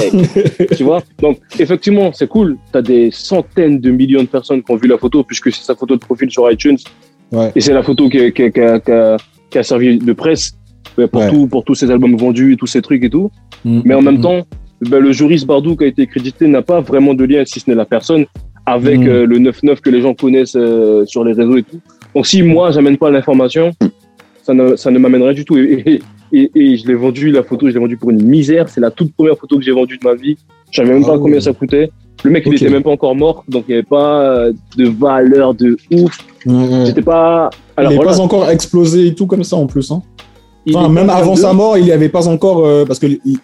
tu 0.76 0.84
vois. 0.84 1.02
Donc, 1.22 1.40
effectivement, 1.60 2.12
c'est 2.14 2.28
cool. 2.28 2.58
Tu 2.72 2.78
as 2.78 2.82
des 2.82 3.10
centaines 3.12 3.80
de 3.80 3.90
millions 3.92 4.22
de 4.22 4.28
personnes 4.28 4.62
qui 4.62 4.72
ont 4.72 4.76
vu 4.76 4.88
la 4.88 4.98
photo, 4.98 5.24
puisque 5.24 5.52
c'est 5.52 5.64
sa 5.64 5.76
photo 5.76 5.96
de 5.96 6.02
profil 6.02 6.30
sur 6.30 6.50
iTunes. 6.52 6.78
Ouais. 7.32 7.52
Et 7.56 7.62
c'est 7.62 7.74
la 7.74 7.82
photo 7.84 8.10
qui, 8.10 8.20
a- 8.20 8.32
qui, 8.32 8.44
a- 8.44 8.50
qui 8.52 8.60
a- 8.62 8.80
qui 8.80 8.92
a, 8.92 9.18
qui 9.50 9.58
a 9.58 9.64
servi 9.64 9.98
de 10.00 10.14
presse 10.14 10.54
pour, 11.12 11.22
Ouais. 11.22 11.30
tout, 11.30 11.48
pour 11.48 11.64
tous 11.64 11.76
ces 11.76 11.90
albums 11.90 12.16
vendus 12.18 12.54
et 12.54 12.58
tous 12.58 12.68
ces 12.68 12.82
trucs 12.82 13.04
et 13.04 13.10
tout. 13.10 13.32
Hmm. 13.64 13.82
Mais 13.86 13.94
en 13.96 14.02
même 14.02 14.18
Hmm. 14.18 14.22
temps, 14.22 14.42
ben, 14.82 15.00
le 15.00 15.12
juriste 15.14 15.46
Bardou 15.48 15.76
qui 15.78 15.86
a 15.86 15.88
été 15.88 16.08
crédité 16.08 16.48
n'a 16.48 16.62
pas 16.62 16.82
vraiment 16.82 17.14
de 17.14 17.24
lien, 17.24 17.44
si 17.46 17.60
ce 17.62 17.70
n'est 17.70 17.76
la 17.76 17.86
personne, 17.86 18.26
avec 18.66 19.00
euh, 19.02 19.26
le 19.26 19.38
9-9 19.40 19.80
que 19.80 19.90
les 19.90 20.02
gens 20.02 20.14
connaissent 20.14 20.56
euh, 20.58 21.06
sur 21.06 21.24
les 21.24 21.34
réseaux 21.34 21.58
et 21.58 21.64
tout. 21.64 21.80
Donc 22.14 22.28
si 22.28 22.42
moi, 22.44 22.72
j'amène 22.72 22.98
pas 22.98 23.10
l'information, 23.10 23.72
ça 24.44 24.54
ne, 24.54 24.76
ça 24.76 24.92
ne 24.92 25.00
m'amènerait 25.00 25.34
du 25.34 25.46
tout. 25.46 25.58
Et, 25.58 25.84
et, 25.86 26.02
et- 26.34 26.52
et 26.56 26.78
je 26.78 26.88
l'ai 26.88 26.96
vendu, 26.96 27.32
la 27.32 27.44
photo, 27.44 27.68
je 27.70 27.74
l'ai 27.74 27.80
vendue 27.80 27.98
pour 27.98 28.10
une 28.12 28.24
misère. 28.24 28.70
C'est 28.70 28.82
la 28.82 28.92
toute 28.92 29.14
première 29.14 29.38
photo 29.38 29.58
que 29.58 29.64
j'ai 29.64 29.72
vendue 29.72 29.98
de 29.98 30.08
ma 30.08 30.16
vie. 30.16 30.38
Je 30.72 30.78
savais 30.78 30.94
même 30.94 31.04
Ah 31.06 31.12
pas 31.12 31.18
combien 31.18 31.36
ouais. 31.36 31.42
ça 31.42 31.54
coûtait. 31.54 31.92
Le 32.24 32.30
mec, 32.32 32.44
il 32.46 32.54
était 32.56 32.70
même 32.70 32.84
pas 32.84 32.92
encore 32.92 33.16
mort, 33.16 33.44
donc 33.50 33.66
il 33.68 33.72
n'y 33.72 33.76
avait 33.76 33.84
pas 33.88 34.22
euh, 34.22 34.54
de 34.78 34.88
valeur 34.88 35.54
de 35.56 35.76
ouf. 35.92 36.18
J'étais 36.86 37.02
pas... 37.02 37.50
il 37.54 37.80
Alors 37.80 37.92
n'est 37.92 37.96
voilà, 37.98 38.12
pas 38.12 38.20
encore 38.20 38.50
explosé 38.50 39.08
et 39.08 39.16
tout 39.16 39.26
comme 39.26 39.44
ça 39.44 39.56
en 39.56 39.66
plus. 39.66 39.92
Hein. 39.92 40.02
il 40.66 40.78
Enfin, 40.78 40.90
même 40.90 41.10
avant 41.10 41.36
sa 41.36 41.54
mort, 41.54 41.78
il 41.78 41.84
n'y 41.86 41.92
avait 41.92 42.10
pas 42.10 42.28
encore. 42.28 42.66
euh, 42.66 42.86
parce 42.86 43.00
que 43.00 43.08
il- 43.08 43.40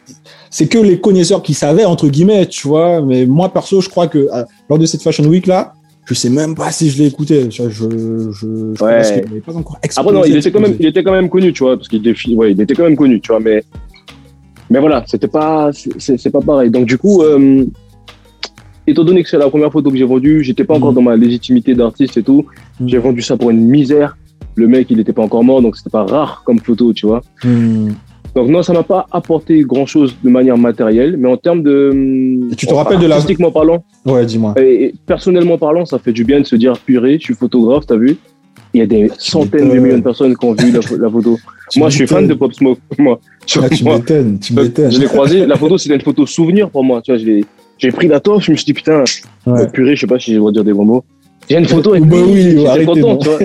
c'est 0.50 0.68
que 0.68 0.78
les 0.78 1.00
connaisseurs 1.00 1.42
qui 1.44 1.54
savaient, 1.54 1.86
entre 1.86 2.08
guillemets, 2.08 2.46
tu 2.46 2.68
vois. 2.68 3.02
Mais 3.02 3.26
moi, 3.26 3.50
perso, 3.50 3.82
je 3.82 3.90
crois 3.90 4.08
que 4.08 4.20
euh, 4.32 4.44
lors 4.70 4.78
de 4.80 4.86
cette 4.86 5.02
Fashion 5.02 5.26
Week 5.26 5.48
là, 5.48 5.74
je 6.08 6.14
sais 6.14 6.30
même 6.30 6.56
pas 6.56 6.72
si 6.72 6.90
je 6.90 6.98
l'ai 7.00 7.08
écouté. 7.08 7.52
Je, 7.52 7.70
je, 7.70 7.90
je, 8.32 8.74
je 8.76 8.84
Ouais. 8.84 9.24
qu'il 9.30 9.42
pas 9.42 9.56
encore. 9.56 9.78
Après, 9.98 10.14
non, 10.14 10.24
il 10.24 10.38
était 10.38 10.52
quand 10.52 10.60
même, 10.62 10.70
explosé. 10.72 10.84
il 10.84 10.88
était 10.90 11.04
quand 11.04 11.12
même 11.12 11.30
connu, 11.30 11.52
tu 11.52 11.64
vois, 11.64 11.76
parce 11.76 11.90
qu'il 11.90 12.08
était, 12.08 12.34
ouais, 12.34 12.52
il 12.54 12.62
était 12.62 12.74
quand 12.76 12.84
même 12.86 12.96
connu, 12.96 13.20
tu 13.20 13.28
vois, 13.32 13.42
mais, 13.42 13.62
mais 14.70 14.80
voilà, 14.80 15.04
c'était 15.06 15.28
pas, 15.28 15.70
c'est- 15.74 16.30
pas 16.30 16.40
pareil. 16.42 16.72
Donc, 16.72 16.86
du 16.86 16.98
coup, 16.98 17.24
euh, 17.24 17.66
étant 18.88 19.04
donné 19.04 19.22
que 19.22 19.28
c'est 19.30 19.38
la 19.38 19.50
première 19.50 19.72
photo 19.72 19.92
que 19.92 19.98
j'ai 19.98 20.06
vendue, 20.06 20.44
j'étais 20.46 20.64
pas 20.64 20.76
encore 20.76 20.90
Mhm. 20.92 20.96
dans 20.96 21.02
ma 21.02 21.18
légitimité 21.18 21.76
d'artiste 21.76 22.16
et 22.18 22.24
tout. 22.24 22.46
Mhm. 22.80 22.88
J'ai 22.90 22.98
vendu 23.00 23.22
ça 23.22 23.36
pour 23.36 23.50
une 23.50 23.68
misère. 23.68 24.18
Le 24.56 24.68
mec, 24.68 24.88
il 24.90 25.00
était 25.02 25.14
pas 25.14 25.24
encore 25.24 25.44
mort, 25.44 25.62
donc 25.62 25.76
c'était 25.76 25.90
pas 25.90 26.06
rare 26.06 26.42
comme 26.46 26.60
photo, 26.60 26.94
tu 26.94 27.06
vois. 27.06 27.22
Hmm. 27.44 27.90
Donc, 28.38 28.50
non, 28.50 28.62
ça 28.62 28.72
m'a 28.72 28.84
pas 28.84 29.08
apporté 29.12 29.62
grand 29.62 29.88
chose 29.88 30.16
de 30.24 30.30
manière 30.30 30.60
matérielle, 30.60 31.18
mais 31.18 31.28
en 31.28 31.38
termes 31.38 31.64
de. 31.64 32.48
Et 32.52 32.56
tu 32.56 32.68
te 32.68 32.74
rappelles 32.76 33.00
de 33.00 33.08
la- 33.08 33.16
Artistiquement 33.16 33.50
parlant, 33.52 33.84
Ouais, 34.06 34.28
dis-moi. 34.28 34.54
et, 34.62 34.94
personnellement 35.08 35.58
parlant, 35.58 35.86
ça 35.88 35.98
fait 35.98 36.12
du 36.14 36.24
bien 36.24 36.40
de 36.40 36.46
se 36.46 36.56
dire, 36.56 36.74
purée, 36.78 37.18
je 37.20 37.24
suis 37.24 37.34
photographe, 37.34 37.88
t'as 37.88 37.96
vu? 37.98 38.16
Il 38.76 38.80
y 38.82 38.84
a 38.84 38.86
des 38.86 39.10
centaines 39.18 39.70
de 39.70 39.80
millions 39.80 39.98
de 39.98 40.04
personnes 40.04 40.36
qui 40.38 40.46
ont 40.46 40.54
vu 40.54 40.72
la, 40.72 40.82
la 41.00 41.10
photo. 41.10 41.36
Tu 41.72 41.80
Moi, 41.80 41.90
je 41.90 41.96
suis 41.96 42.06
fan 42.08 42.28
de. 42.28 42.36
Pop 42.36 42.54
Smoke. 42.54 42.80
Moi, 43.00 43.20
tu 43.48 43.58
Ah, 43.60 43.68
m'étonnes, 43.84 44.38
tu 44.40 44.54
m'étonnes. 44.54 44.92
je 44.92 45.00
l'ai 45.00 45.08
croisé. 45.16 45.48
La 45.48 45.56
photo, 45.56 45.80
c'était 45.80 45.96
une 45.96 46.02
photo 46.02 46.28
souvenir 46.28 46.70
pour 46.70 46.84
moi. 46.84 47.02
Tu 47.02 47.12
vois, 47.12 47.18
je 47.20 47.42
j'ai 47.80 47.92
pris 47.92 48.08
la 48.08 48.20
torche, 48.20 48.46
je 48.46 48.52
me 48.52 48.56
suis 48.58 48.66
dit, 48.66 48.74
putain, 48.74 49.04
Ouais. 49.48 49.68
purée, 49.72 49.96
je 49.96 50.02
sais 50.02 50.08
pas 50.08 50.20
si 50.20 50.36
droit 50.36 50.52
de 50.52 50.58
dire 50.58 50.64
des 50.64 50.72
gros 50.74 50.84
mots. 50.86 51.04
J'ai 51.50 51.58
une 51.58 51.66
photo 51.66 51.94
avec 51.94 52.06
Bah 52.06 52.18
oui, 52.28 52.58
j'étais 52.58 52.86
content, 52.86 53.14
bon. 53.16 53.18
tu 53.18 53.30
vois. 53.30 53.40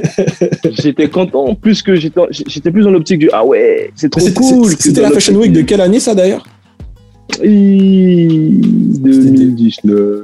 J'étais 0.72 1.08
content, 1.08 1.54
plus 1.54 1.82
que 1.82 1.94
j'étais, 1.94 2.20
j'étais 2.30 2.70
plus 2.72 2.82
dans 2.82 2.90
l'optique 2.90 3.20
du, 3.20 3.30
ah 3.32 3.44
ouais, 3.44 3.90
c'est 3.94 4.10
trop 4.10 4.26
cool. 4.34 4.72
c'était- 4.78 5.02
la 5.02 5.10
Fashion 5.10 5.34
Week 5.36 5.52
de 5.52 5.62
quelle 5.62 5.80
année 5.80 6.00
ça 6.00 6.14
d'ailleurs? 6.14 6.44
Hi, 7.42 8.60
2019. 8.60 10.22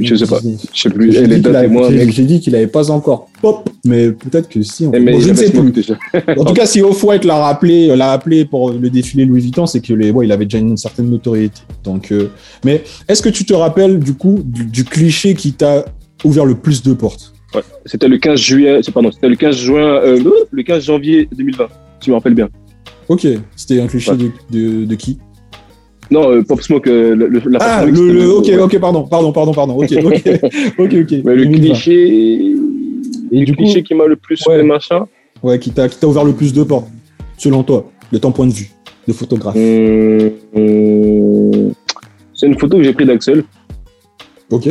Je 0.00 0.14
sais 0.14 0.26
pas, 0.26 0.38
je 0.72 0.80
sais 0.80 0.90
plus. 0.90 1.10
J'ai 1.12 1.18
Elle 1.18 1.24
est 1.24 1.28
dit 1.28 1.32
qu'il 1.34 1.42
datée, 1.42 1.56
avait- 1.56 1.68
moi, 1.68 1.90
j'ai- 1.90 1.96
mec. 1.96 2.10
j'ai 2.12 2.22
dit 2.22 2.38
qu'il 2.38 2.54
avait 2.54 2.68
pas 2.68 2.92
encore 2.92 3.28
pop, 3.40 3.68
mais 3.84 4.12
peut-être 4.12 4.48
que 4.48 4.62
si. 4.62 4.84
fait. 4.84 4.90
Eh, 4.94 5.00
mais 5.00 5.12
Bon, 5.12 5.20
je 5.20 5.30
ne 5.30 5.34
sais 5.34 5.50
plus. 5.50 5.72
déjà. 5.72 5.94
En 6.36 6.44
tout 6.44 6.52
cas, 6.54 6.66
si 6.66 6.82
Off-White 6.82 7.24
l'a 7.24 7.36
rappelé, 7.38 7.88
l'a 7.96 8.12
appelé 8.12 8.44
pour 8.44 8.70
le 8.70 8.90
défilé 8.90 9.24
Louis 9.24 9.40
Vuitton, 9.40 9.66
c'est 9.66 9.80
que 9.80 9.92
les, 9.92 10.12
ouais, 10.12 10.24
il 10.26 10.30
avait 10.30 10.44
déjà 10.44 10.58
une 10.58 10.76
certaine 10.76 11.10
notoriété. 11.10 11.62
Donc, 11.82 12.12
euh, 12.12 12.28
mais 12.64 12.84
est-ce 13.08 13.22
que 13.22 13.28
tu 13.28 13.44
te 13.44 13.54
rappelles 13.54 13.98
du 13.98 14.14
coup 14.14 14.40
du, 14.44 14.66
du 14.66 14.84
cliché 14.84 15.34
qui 15.34 15.52
t'a 15.52 15.84
ouvert 16.24 16.44
le 16.44 16.54
plus 16.54 16.82
de 16.82 16.92
portes 16.94 17.32
Ouais, 17.54 17.60
C'était 17.84 18.08
le 18.08 18.16
15 18.18 18.40
juillet, 18.40 18.80
c'est 18.82 18.92
pardon, 18.92 19.10
c'était 19.12 19.28
le 19.28 19.36
15 19.36 19.56
juin, 19.56 20.00
euh, 20.02 20.18
le 20.50 20.62
15 20.62 20.84
janvier 20.84 21.28
2020, 21.36 21.66
si 22.00 22.06
je 22.06 22.10
me 22.10 22.16
rappelle 22.16 22.34
bien. 22.34 22.48
Ok, 23.08 23.26
c'était 23.56 23.80
un 23.80 23.86
cliché 23.88 24.10
Ouais. 24.12 24.16
de, 24.16 24.30
de, 24.50 24.84
de 24.86 24.94
qui? 24.94 25.18
Non, 26.10 26.30
euh, 26.30 26.42
Pop 26.42 26.62
Smoke, 26.62 26.88
euh, 26.88 27.14
le, 27.14 27.28
le- 27.28 27.40
la 27.50 27.58
Ah, 27.60 27.84
le, 27.84 27.90
le- 27.92 28.30
ok, 28.32 28.46
ouais. 28.46 28.58
ok, 28.58 28.78
pardon, 28.78 29.02
pardon, 29.04 29.32
pardon, 29.32 29.52
pardon. 29.52 29.74
Ok, 29.76 29.92
ok, 29.92 30.22
ok, 30.78 30.94
ok. 30.94 31.12
Mais 31.24 31.34
le 31.34 31.44
2020. 31.46 31.50
cliché, 31.74 31.92
Et 33.32 33.38
le 33.40 33.44
du 33.44 33.54
coup, 33.54 33.62
cliché 33.64 33.82
qui 33.82 33.94
m'a 33.94 34.06
le 34.06 34.16
plus 34.16 34.42
Ouais. 34.46 34.56
fait 34.58 34.62
machin. 34.62 35.06
ouais, 35.42 35.58
qui 35.58 35.70
t'a 35.72 35.88
qui 35.88 35.98
t'a 35.98 36.06
ouvert 36.06 36.24
le 36.24 36.32
plus 36.32 36.52
de 36.54 36.62
portes, 36.62 36.88
selon 37.36 37.62
toi, 37.62 37.90
de 38.12 38.18
ton 38.18 38.32
point 38.32 38.46
de 38.46 38.52
vue 38.52 38.70
de 39.06 39.12
photographe. 39.12 39.56
Hum, 39.56 40.30
hum, 40.54 41.72
c'est 42.34 42.46
une 42.46 42.58
photo 42.58 42.76
que 42.78 42.82
j'ai 42.82 42.92
prise 42.94 43.06
d'Axel. 43.08 43.44
Ok. 44.50 44.68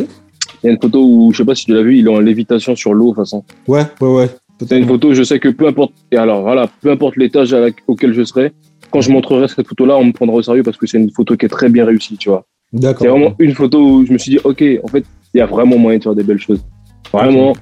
Il 0.63 0.67
y 0.67 0.69
a 0.69 0.73
une 0.73 0.81
photo 0.81 1.03
où, 1.03 1.31
je 1.31 1.37
sais 1.37 1.45
pas 1.45 1.55
si 1.55 1.65
tu 1.65 1.73
l'as 1.73 1.81
vu, 1.81 1.97
il 1.97 2.05
est 2.05 2.09
en 2.09 2.19
lévitation 2.19 2.75
sur 2.75 2.93
l'eau, 2.93 3.05
de 3.05 3.15
toute 3.15 3.23
façon. 3.23 3.43
Ouais, 3.67 3.83
ouais, 3.99 4.07
ouais. 4.15 4.29
C'est 4.67 4.77
une 4.77 4.87
photo, 4.87 5.13
je 5.13 5.23
sais 5.23 5.39
que 5.39 5.49
peu 5.49 5.67
importe, 5.67 5.93
et 6.11 6.17
alors 6.17 6.41
voilà, 6.43 6.69
peu 6.81 6.91
importe 6.91 7.15
l'étage 7.17 7.55
auquel 7.87 8.13
je 8.13 8.23
serai, 8.23 8.51
quand 8.91 9.01
je 9.01 9.11
montrerai 9.11 9.47
cette 9.47 9.67
photo-là, 9.67 9.97
on 9.97 10.03
me 10.05 10.11
prendra 10.11 10.35
au 10.35 10.41
sérieux 10.43 10.61
parce 10.61 10.77
que 10.77 10.85
c'est 10.85 10.99
une 10.99 11.09
photo 11.11 11.35
qui 11.35 11.45
est 11.47 11.49
très 11.49 11.67
bien 11.69 11.83
réussie, 11.85 12.15
tu 12.17 12.29
vois. 12.29 12.45
D'accord. 12.71 13.01
C'est 13.01 13.07
vraiment 13.07 13.33
une 13.39 13.53
photo 13.55 13.79
où 13.83 14.05
je 14.05 14.13
me 14.13 14.17
suis 14.19 14.31
dit, 14.33 14.39
ok, 14.43 14.63
en 14.83 14.87
fait, 14.87 15.03
il 15.33 15.39
y 15.39 15.41
a 15.41 15.47
vraiment 15.47 15.77
moyen 15.79 15.97
de 15.97 16.03
faire 16.03 16.13
des 16.13 16.23
belles 16.23 16.37
choses. 16.39 16.63
Vraiment. 17.11 17.53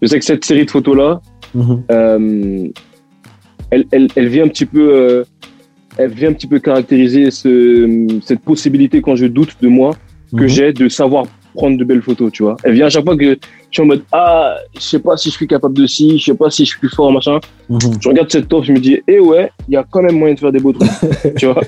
Je 0.00 0.06
sais 0.08 0.18
que 0.18 0.24
cette 0.24 0.44
série 0.44 0.64
de 0.64 0.70
photos-là, 0.70 1.20
Mhm. 1.54 1.82
euh, 1.90 2.68
elle, 3.70 3.84
elle, 3.92 4.08
elle 4.16 4.28
vient 4.28 4.44
un 4.44 4.48
petit 4.48 4.64
peu, 4.66 4.90
euh, 4.94 5.24
elle 5.98 6.10
vient 6.12 6.30
un 6.30 6.32
petit 6.32 6.46
peu 6.46 6.58
caractériser 6.60 7.30
ce, 7.30 8.06
cette 8.24 8.40
possibilité 8.40 9.02
quand 9.02 9.16
je 9.16 9.26
doute 9.26 9.54
de 9.60 9.68
moi 9.68 9.94
que 10.34 10.44
Mhm. 10.44 10.48
j'ai 10.48 10.72
de 10.72 10.88
savoir 10.88 11.26
prendre 11.54 11.76
de 11.78 11.84
belles 11.84 12.02
photos, 12.02 12.30
tu 12.32 12.42
vois. 12.42 12.56
Elle 12.64 12.74
vient 12.74 12.86
à 12.86 12.90
chaque 12.90 13.04
fois 13.04 13.16
que 13.16 13.24
je 13.24 13.36
suis 13.70 13.82
en 13.82 13.86
mode 13.86 14.02
ah, 14.12 14.56
je 14.74 14.80
sais 14.80 14.98
pas 14.98 15.16
si 15.16 15.30
je 15.30 15.34
suis 15.34 15.46
capable 15.46 15.74
de 15.74 15.86
ci, 15.86 16.18
je 16.18 16.24
sais 16.24 16.34
pas 16.34 16.50
si 16.50 16.64
je 16.64 16.76
suis 16.76 16.88
fort 16.88 17.12
machin. 17.12 17.38
Mhm. 17.68 17.78
Je 18.00 18.08
regarde 18.08 18.30
cette 18.30 18.48
top, 18.48 18.64
je 18.64 18.72
me 18.72 18.78
dis 18.78 19.00
eh 19.06 19.20
ouais, 19.20 19.50
il 19.68 19.74
y 19.74 19.76
a 19.76 19.84
quand 19.88 20.02
même 20.02 20.18
moyen 20.18 20.34
de 20.34 20.40
faire 20.40 20.52
des 20.52 20.60
beaux 20.60 20.72
trucs, 20.72 20.90
tu 21.36 21.46
vois. 21.46 21.60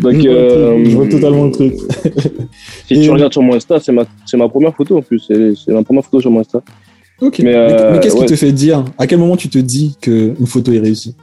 Donc 0.00 0.12
je, 0.14 0.18
vois 0.20 0.22
le 0.22 0.28
euh, 0.28 0.84
je 0.84 0.96
vois 0.96 1.06
totalement 1.08 1.44
le 1.46 1.52
truc. 1.52 1.74
si 2.86 2.94
Et- 2.94 3.02
tu 3.02 3.10
regardes 3.10 3.32
sur 3.32 3.42
mon 3.42 3.54
Insta, 3.54 3.80
c'est 3.80 3.92
ma, 3.92 4.04
ma 4.34 4.48
première 4.48 4.74
photo 4.74 4.98
en 4.98 5.02
plus, 5.02 5.20
c'est, 5.26 5.72
ma 5.72 5.82
première 5.82 6.04
photo 6.04 6.20
sur 6.20 6.30
mon 6.30 6.40
Insta. 6.40 6.60
Ok. 7.20 7.40
Mais, 7.40 7.54
euh, 7.54 7.92
mais 7.92 8.00
qu'est-ce 8.00 8.14
ouais. 8.14 8.26
qui 8.26 8.32
te 8.32 8.36
fait 8.36 8.52
dire 8.52 8.84
À 8.96 9.06
quel 9.06 9.18
moment 9.18 9.36
tu 9.36 9.48
te 9.48 9.58
dis 9.58 9.96
qu'une 10.00 10.46
photo 10.46 10.72
est 10.72 10.78
réussie? 10.78 11.16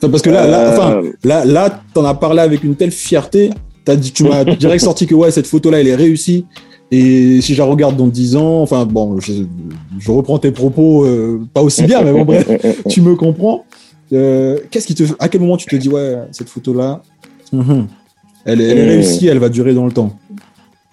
Parce 0.00 0.22
que 0.22 0.30
là, 0.30 0.46
là, 0.46 0.60
Euh, 0.60 0.72
enfin, 0.72 1.02
là, 1.24 1.44
là, 1.44 1.82
t'en 1.94 2.04
as 2.04 2.14
parlé 2.14 2.40
avec 2.40 2.64
une 2.64 2.74
telle 2.74 2.90
fierté. 2.90 3.50
Dit, 3.86 4.12
tu 4.12 4.24
m'as 4.24 4.44
direct 4.56 4.82
sorti 4.84 5.06
que 5.06 5.14
ouais, 5.14 5.30
cette 5.30 5.46
photo-là, 5.46 5.80
elle 5.80 5.88
est 5.88 5.94
réussie. 5.94 6.46
Et 6.90 7.40
si 7.40 7.54
je 7.54 7.58
la 7.58 7.64
regarde 7.64 7.96
dans 7.96 8.06
10 8.06 8.36
ans, 8.36 8.60
enfin 8.62 8.84
bon, 8.84 9.18
je, 9.18 9.32
je 9.98 10.10
reprends 10.10 10.38
tes 10.38 10.50
propos 10.50 11.04
euh, 11.06 11.40
pas 11.54 11.62
aussi 11.62 11.84
bien, 11.84 12.02
mais 12.02 12.12
bon 12.12 12.24
bref, 12.24 12.46
tu 12.88 13.00
me 13.00 13.14
comprends. 13.16 13.64
Euh, 14.12 14.58
Qu'est-ce 14.70 14.86
qui 14.86 14.94
te, 14.94 15.04
à 15.18 15.28
quel 15.30 15.40
moment 15.40 15.56
tu 15.56 15.66
te 15.66 15.74
dis 15.76 15.88
ouais, 15.88 16.16
cette 16.32 16.50
photo-là, 16.50 17.00
elle, 18.44 18.60
est- 18.60 18.64
elle 18.64 18.78
est 18.78 18.88
réussie, 18.88 19.26
elle 19.26 19.38
va 19.38 19.48
durer 19.48 19.72
dans 19.74 19.86
le 19.86 19.92
temps? 19.92 20.18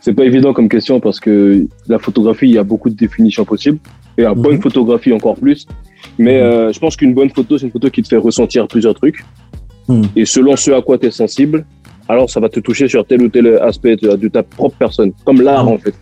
c'est 0.00 0.14
pas 0.14 0.24
évident 0.24 0.52
comme 0.52 0.68
question 0.68 0.98
parce 1.00 1.20
que 1.20 1.66
la 1.88 1.98
photographie, 1.98 2.46
il 2.46 2.54
y 2.54 2.58
a 2.58 2.64
beaucoup 2.64 2.90
de 2.90 2.96
définitions 2.96 3.44
possibles. 3.44 3.78
Et 4.18 4.22
la 4.22 4.34
bonne 4.34 4.54
Mhm. 4.56 4.62
photographie 4.62 5.12
encore 5.12 5.36
plus. 5.36 5.66
Mais 6.18 6.40
euh, 6.40 6.72
je 6.72 6.78
pense 6.80 6.96
qu'une 6.96 7.14
bonne 7.14 7.30
photo, 7.30 7.58
c'est 7.58 7.66
une 7.66 7.70
photo 7.72 7.90
qui 7.90 8.02
te 8.02 8.08
fait 8.08 8.16
ressentir 8.16 8.66
plusieurs 8.66 8.94
trucs. 8.94 9.24
Et 10.16 10.24
selon 10.24 10.56
ce 10.56 10.72
à 10.72 10.82
quoi 10.82 10.98
tu 10.98 11.06
es 11.06 11.10
sensible, 11.12 11.64
alors 12.08 12.28
ça 12.30 12.40
va 12.40 12.48
te 12.48 12.60
toucher 12.60 12.88
sur 12.88 13.04
tel 13.06 13.22
ou 13.22 13.28
tel 13.28 13.46
aspect 13.58 13.96
de, 13.96 14.28
ta 14.28 14.42
propre 14.42 14.76
personne. 14.78 15.12
Comme 15.24 15.40
l'art, 15.42 15.64
Mhm. 15.66 15.72
en 15.72 15.78
fait. 15.78 15.94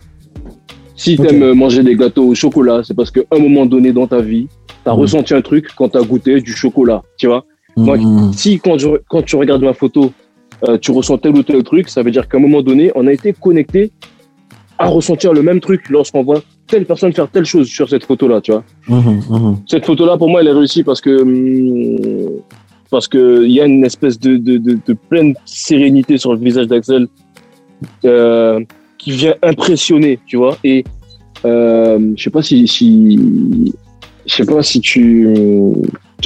Si 0.95 1.15
Ok. 1.19 1.27
tu 1.27 1.33
aimes 1.35 1.53
manger 1.53 1.83
des 1.83 1.95
gâteaux 1.95 2.27
au 2.29 2.35
chocolat, 2.35 2.81
c'est 2.83 2.93
parce 2.93 3.11
qu'à 3.11 3.21
un 3.31 3.39
moment 3.39 3.65
donné 3.65 3.91
dans 3.91 4.07
ta 4.07 4.19
vie, 4.21 4.47
tu 4.83 4.89
as 4.89 4.93
Mhm. 4.93 4.99
ressenti 4.99 5.33
un 5.33 5.41
truc 5.41 5.67
quand 5.75 5.89
tu 5.89 5.97
as 5.97 6.03
goûté 6.03 6.39
du 6.41 6.53
chocolat. 6.53 7.01
Tu 7.17 7.27
vois. 7.27 7.43
Mhm. 7.77 8.31
si 8.31 8.57
quand, 8.59 8.77
je- 8.77 9.01
quand 9.09 9.21
tu 9.21 9.35
regardes 9.35 9.61
ma 9.63 9.73
photo, 9.73 10.13
euh, 10.65 10.77
tu 10.77 10.91
ressens 10.91 11.17
tel 11.17 11.35
ou 11.35 11.43
tel 11.43 11.61
truc, 11.63 11.89
ça 11.89 12.01
veut 12.03 12.11
dire 12.11 12.29
qu'à 12.29 12.37
un 12.37 12.39
moment 12.39 12.61
donné, 12.61 12.89
on 12.95 13.05
a 13.07 13.11
été 13.11 13.33
connecté 13.33 13.91
à 14.77 14.87
ressentir 14.87 15.33
le 15.33 15.41
même 15.41 15.59
truc 15.59 15.89
lorsqu'on 15.89 16.23
voit 16.23 16.41
telle 16.67 16.85
personne 16.85 17.11
faire 17.13 17.29
telle 17.29 17.43
chose 17.45 17.67
sur 17.67 17.89
cette 17.89 18.05
photo-là, 18.05 18.39
tu 18.41 18.51
vois. 18.53 18.63
Mhm, 18.87 19.21
mhm. 19.29 19.57
Cette 19.67 19.85
photo-là, 19.85 20.15
pour 20.17 20.29
moi, 20.29 20.39
elle 20.41 20.47
est 20.47 20.51
réussie 20.53 20.83
parce 20.83 21.01
que 21.01 21.21
hum, 21.21 21.97
parce 22.95 23.09
que 23.09 23.43
il 23.43 23.51
y 23.51 23.59
a 23.59 23.65
une 23.65 23.83
espèce 23.83 24.17
de, 24.17 24.37
de, 24.37 24.57
de, 24.57 24.77
de 24.87 24.93
pleine 25.09 25.35
sérénité 25.43 26.17
sur 26.17 26.31
le 26.33 26.39
visage 26.39 26.67
d'Axel 26.67 27.07
euh, 28.05 28.61
qui 28.97 29.11
vient 29.11 29.35
impressionner, 29.43 30.17
tu 30.25 30.37
vois. 30.37 30.57
Et 30.63 30.85
euh, 31.43 31.99
je 32.15 32.23
sais 32.23 32.29
pas 32.29 32.41
si, 32.41 32.65
si 32.69 33.73
je 34.25 34.33
sais 34.33 34.45
pas 34.45 34.63
si 34.63 34.79
tu 34.79 35.27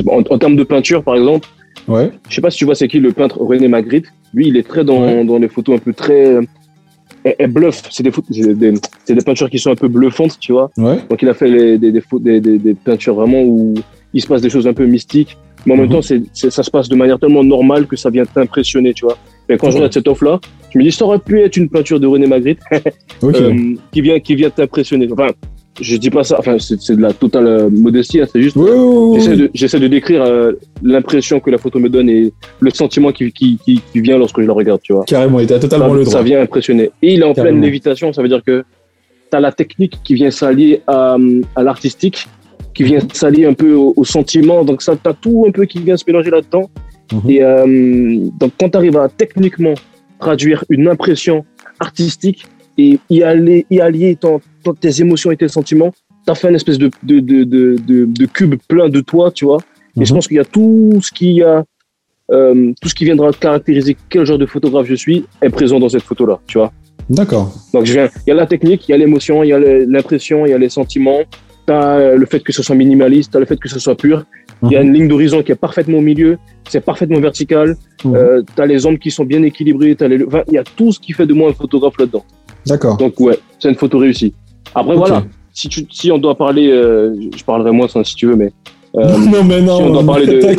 pas, 0.05 0.11
en, 0.13 0.21
en 0.29 0.37
termes 0.37 0.55
de 0.55 0.63
peinture, 0.63 1.03
par 1.03 1.15
exemple. 1.15 1.47
Ouais. 1.87 2.11
Je 2.29 2.35
sais 2.35 2.41
pas 2.41 2.51
si 2.51 2.59
tu 2.59 2.65
vois 2.65 2.75
c'est 2.75 2.87
qui 2.87 2.99
le 2.99 3.13
peintre 3.13 3.39
René 3.41 3.67
Magritte. 3.67 4.05
Lui, 4.35 4.49
il 4.49 4.55
est 4.55 4.67
très 4.67 4.83
dans, 4.83 5.01
Ouais. 5.01 5.25
dans 5.25 5.39
les 5.39 5.47
photos 5.47 5.77
un 5.77 5.79
peu 5.79 5.93
très 5.93 6.37
elle, 7.23 7.35
elle 7.39 7.51
bluffe. 7.51 7.81
C'est 7.89 8.03
des, 8.03 8.11
peintures 9.25 9.49
qui 9.49 9.57
sont 9.57 9.71
un 9.71 9.75
peu 9.75 9.87
bluffantes, 9.87 10.37
tu 10.39 10.51
vois. 10.51 10.69
Ouais. 10.77 10.99
Donc 11.09 11.19
il 11.23 11.29
a 11.29 11.33
fait 11.33 11.49
les- 11.49 11.79
des 11.79 12.73
peintures 12.75 13.15
vraiment 13.15 13.41
où 13.41 13.73
il 14.13 14.21
se 14.21 14.27
passe 14.27 14.41
des 14.43 14.51
choses 14.51 14.67
un 14.67 14.73
peu 14.73 14.85
mystiques. 14.85 15.35
Mais 15.65 15.73
en 15.73 15.77
même 15.77 15.85
Mhm. 15.87 15.91
temps, 15.93 16.01
c'est, 16.01 16.21
c'est- 16.33 16.49
ça 16.49 16.63
se 16.63 16.71
passe 16.71 16.87
de 16.89 16.95
manière 16.95 17.19
tellement 17.19 17.43
normale 17.43 17.85
que 17.87 17.95
ça 17.95 18.09
vient 18.09 18.25
t'impressionner, 18.25 18.93
tu 18.93 19.05
vois. 19.05 19.17
Et 19.49 19.57
quand 19.57 19.69
je 19.71 19.75
regarde 19.75 19.93
cette 19.93 20.07
offre-là, 20.07 20.39
je 20.73 20.77
me 20.77 20.83
dis, 20.83 20.91
ça 20.91 21.05
aurait 21.05 21.19
pu 21.19 21.41
être 21.41 21.57
une 21.57 21.69
peinture 21.69 21.99
de 21.99 22.07
René 22.07 22.27
Magritte 22.27 22.59
Ok. 23.21 23.35
euh, 23.35 23.73
qui 23.91 24.01
vient, 24.01 24.19
qui 24.19 24.35
vient 24.35 24.49
t'impressionner. 24.49 25.07
Enfin, 25.11 25.27
je 25.81 25.95
dis 25.97 26.09
pas 26.09 26.23
ça, 26.23 26.35
enfin, 26.39 26.57
c'est, 26.59 26.79
c'est 26.79 26.95
de 26.95 27.01
la 27.01 27.13
totale 27.13 27.47
euh, 27.47 27.69
modestie, 27.69 28.21
hein, 28.21 28.27
c'est 28.31 28.41
juste. 28.41 28.57
J'essaie 29.15 29.35
de, 29.37 29.49
j'essaie 29.53 29.79
de 29.79 29.87
décrire 29.87 30.21
euh, 30.23 30.51
l'impression 30.83 31.39
que 31.39 31.49
la 31.49 31.57
photo 31.57 31.79
me 31.79 31.89
donne 31.89 32.09
et 32.09 32.31
le 32.59 32.69
sentiment 32.71 33.11
qui, 33.11 33.31
qui, 33.31 33.57
qui, 33.63 33.81
qui 33.91 34.01
vient 34.01 34.17
lorsque 34.17 34.39
je 34.41 34.45
la 34.47 34.53
regarde, 34.53 34.81
tu 34.83 34.93
vois. 34.93 35.03
Carrément, 35.05 35.39
il 35.39 35.47
t'a 35.47 35.57
totalement 35.59 35.89
Ça, 35.89 35.93
le 35.95 36.03
droit. 36.03 36.13
ça 36.13 36.21
vient 36.21 36.41
impressionner. 36.41 36.91
Et 37.01 37.13
il 37.13 37.21
est 37.21 37.23
en 37.23 37.33
Carrément. 37.33 37.55
pleine 37.57 37.61
lévitation, 37.63 38.13
ça 38.13 38.21
veut 38.21 38.27
dire 38.29 38.43
que 38.45 38.63
tu 39.31 39.37
as 39.37 39.39
la 39.39 39.51
technique 39.51 39.99
qui 40.03 40.13
vient 40.15 40.31
s'allier 40.31 40.81
à, 40.87 41.17
à 41.55 41.63
l'artistique, 41.63 42.27
qui 42.73 42.83
vient 42.83 42.99
s'allier 43.13 43.45
un 43.45 43.53
peu 43.53 43.73
au, 43.73 43.93
au 43.95 44.05
sentiment. 44.05 44.63
Donc, 44.63 44.81
ça, 44.81 44.95
tu 44.95 45.09
as 45.09 45.13
tout 45.13 45.45
un 45.47 45.51
peu 45.51 45.65
qui 45.65 45.79
vient 45.79 45.97
se 45.97 46.03
mélanger 46.07 46.29
là-dedans. 46.31 46.69
Mhm. 47.11 47.29
Et 47.29 47.43
euh, 47.43 48.27
donc, 48.39 48.51
quand 48.59 48.69
tu 48.69 48.77
arrives 48.77 48.97
à 48.97 49.09
techniquement 49.09 49.73
traduire 50.19 50.63
une 50.69 50.87
impression 50.87 51.45
artistique 51.79 52.45
et 52.77 52.99
y, 53.09 53.23
aller, 53.23 53.65
y 53.69 53.79
allier 53.79 54.15
ton- 54.15 54.39
ton- 54.63 54.73
tes 54.73 55.01
émotions 55.01 55.31
et 55.31 55.37
tes 55.37 55.47
sentiments, 55.47 55.91
tu 56.25 56.31
as 56.31 56.35
fait 56.35 56.49
une 56.49 56.55
espèce 56.55 56.77
de, 56.77 56.89
de, 57.03 57.19
de, 57.19 57.43
de, 57.43 57.75
de, 57.87 58.05
de 58.05 58.25
cube 58.25 58.55
plein 58.67 58.89
de 58.89 58.99
toi, 59.01 59.31
tu 59.31 59.45
vois. 59.45 59.59
Et 59.99 60.05
je 60.05 60.11
Mhm. 60.11 60.17
pense 60.17 60.27
qu'il 60.27 60.37
y 60.37 60.39
a 60.39 60.45
tout 60.45 60.99
ce 61.01 61.11
qui 61.11 61.41
a, 61.41 61.63
euh, 62.31 62.71
tout 62.81 62.87
ce 62.89 62.93
qui 62.95 63.05
viendra 63.05 63.31
caractériser 63.33 63.97
quel 64.09 64.23
genre 64.25 64.37
de 64.37 64.45
photographe 64.45 64.85
je 64.87 64.95
suis 64.95 65.25
est 65.41 65.49
présent 65.49 65.79
dans 65.79 65.89
cette 65.89 66.03
photo-là, 66.03 66.39
tu 66.45 66.57
vois. 66.59 66.71
D'accord. 67.09 67.51
Donc 67.73 67.85
je 67.85 67.93
viens, 67.93 68.07
il 68.27 68.29
y 68.29 68.31
a 68.31 68.35
la 68.35 68.45
technique, 68.45 68.87
il 68.87 68.91
y 68.91 68.93
a 68.93 68.97
l'émotion, 68.97 69.41
il 69.43 69.47
y 69.47 69.53
a 69.53 69.59
l'impression, 69.59 70.45
il 70.45 70.49
y 70.51 70.53
a 70.53 70.57
les 70.59 70.69
sentiments. 70.69 71.21
T'as 71.69 72.15
le 72.15 72.25
fait 72.25 72.39
que 72.39 72.51
ce 72.51 72.63
soit 72.63 72.75
minimaliste, 72.75 73.31
t'as 73.31 73.37
le 73.39 73.45
fait 73.45 73.59
que 73.59 73.69
ce 73.69 73.77
soit 73.77 73.93
pur. 73.95 74.25
Il 74.63 74.71
y 74.71 74.75
a 74.75 74.79
Mhm. 74.81 74.87
une 74.87 74.93
ligne 74.95 75.07
d'horizon 75.07 75.43
qui 75.43 75.51
est 75.51 75.61
parfaitement 75.67 75.99
au 75.99 76.01
milieu, 76.11 76.39
c'est 76.67 76.83
parfaitement 76.83 77.19
vertical. 77.19 77.77
Mhm. 78.03 78.15
Euh, 78.15 78.41
t'as 78.55 78.65
les 78.65 78.87
ombres 78.87 78.97
qui 78.97 79.11
sont 79.11 79.23
bien 79.23 79.43
équilibrées, 79.43 79.95
t'as 79.95 80.07
les, 80.07 80.23
enfin, 80.25 80.41
il 80.47 80.55
y 80.55 80.57
a 80.57 80.63
tout 80.63 80.91
ce 80.91 80.99
qui 80.99 81.13
fait 81.13 81.27
de 81.27 81.33
moi 81.39 81.51
un 81.51 81.53
photographe 81.53 81.93
là-dedans. 81.99 82.25
D'accord. 82.65 82.97
Donc 82.97 83.19
ouais, 83.19 83.37
c'est 83.59 83.69
une 83.69 83.75
photo 83.75 83.99
réussie. 83.99 84.33
Après 84.73 84.95
voilà, 84.95 85.23
si 85.53 85.69
tu, 85.69 85.85
si 85.91 86.11
on 86.11 86.17
doit 86.17 86.33
parler, 86.35 86.69
euh, 86.71 87.13
je 87.37 87.43
parlerai 87.43 87.71
moins 87.71 87.87
si 88.03 88.15
tu 88.15 88.25
veux, 88.25 88.35
mais 88.35 88.51
euh, 88.95 89.03
non, 89.33 89.43
mais 89.43 89.61
non. 89.61 89.77
si 89.77 89.83
on 89.83 89.91
doit 89.91 90.05
parler 90.13 90.25
de- 90.25 90.55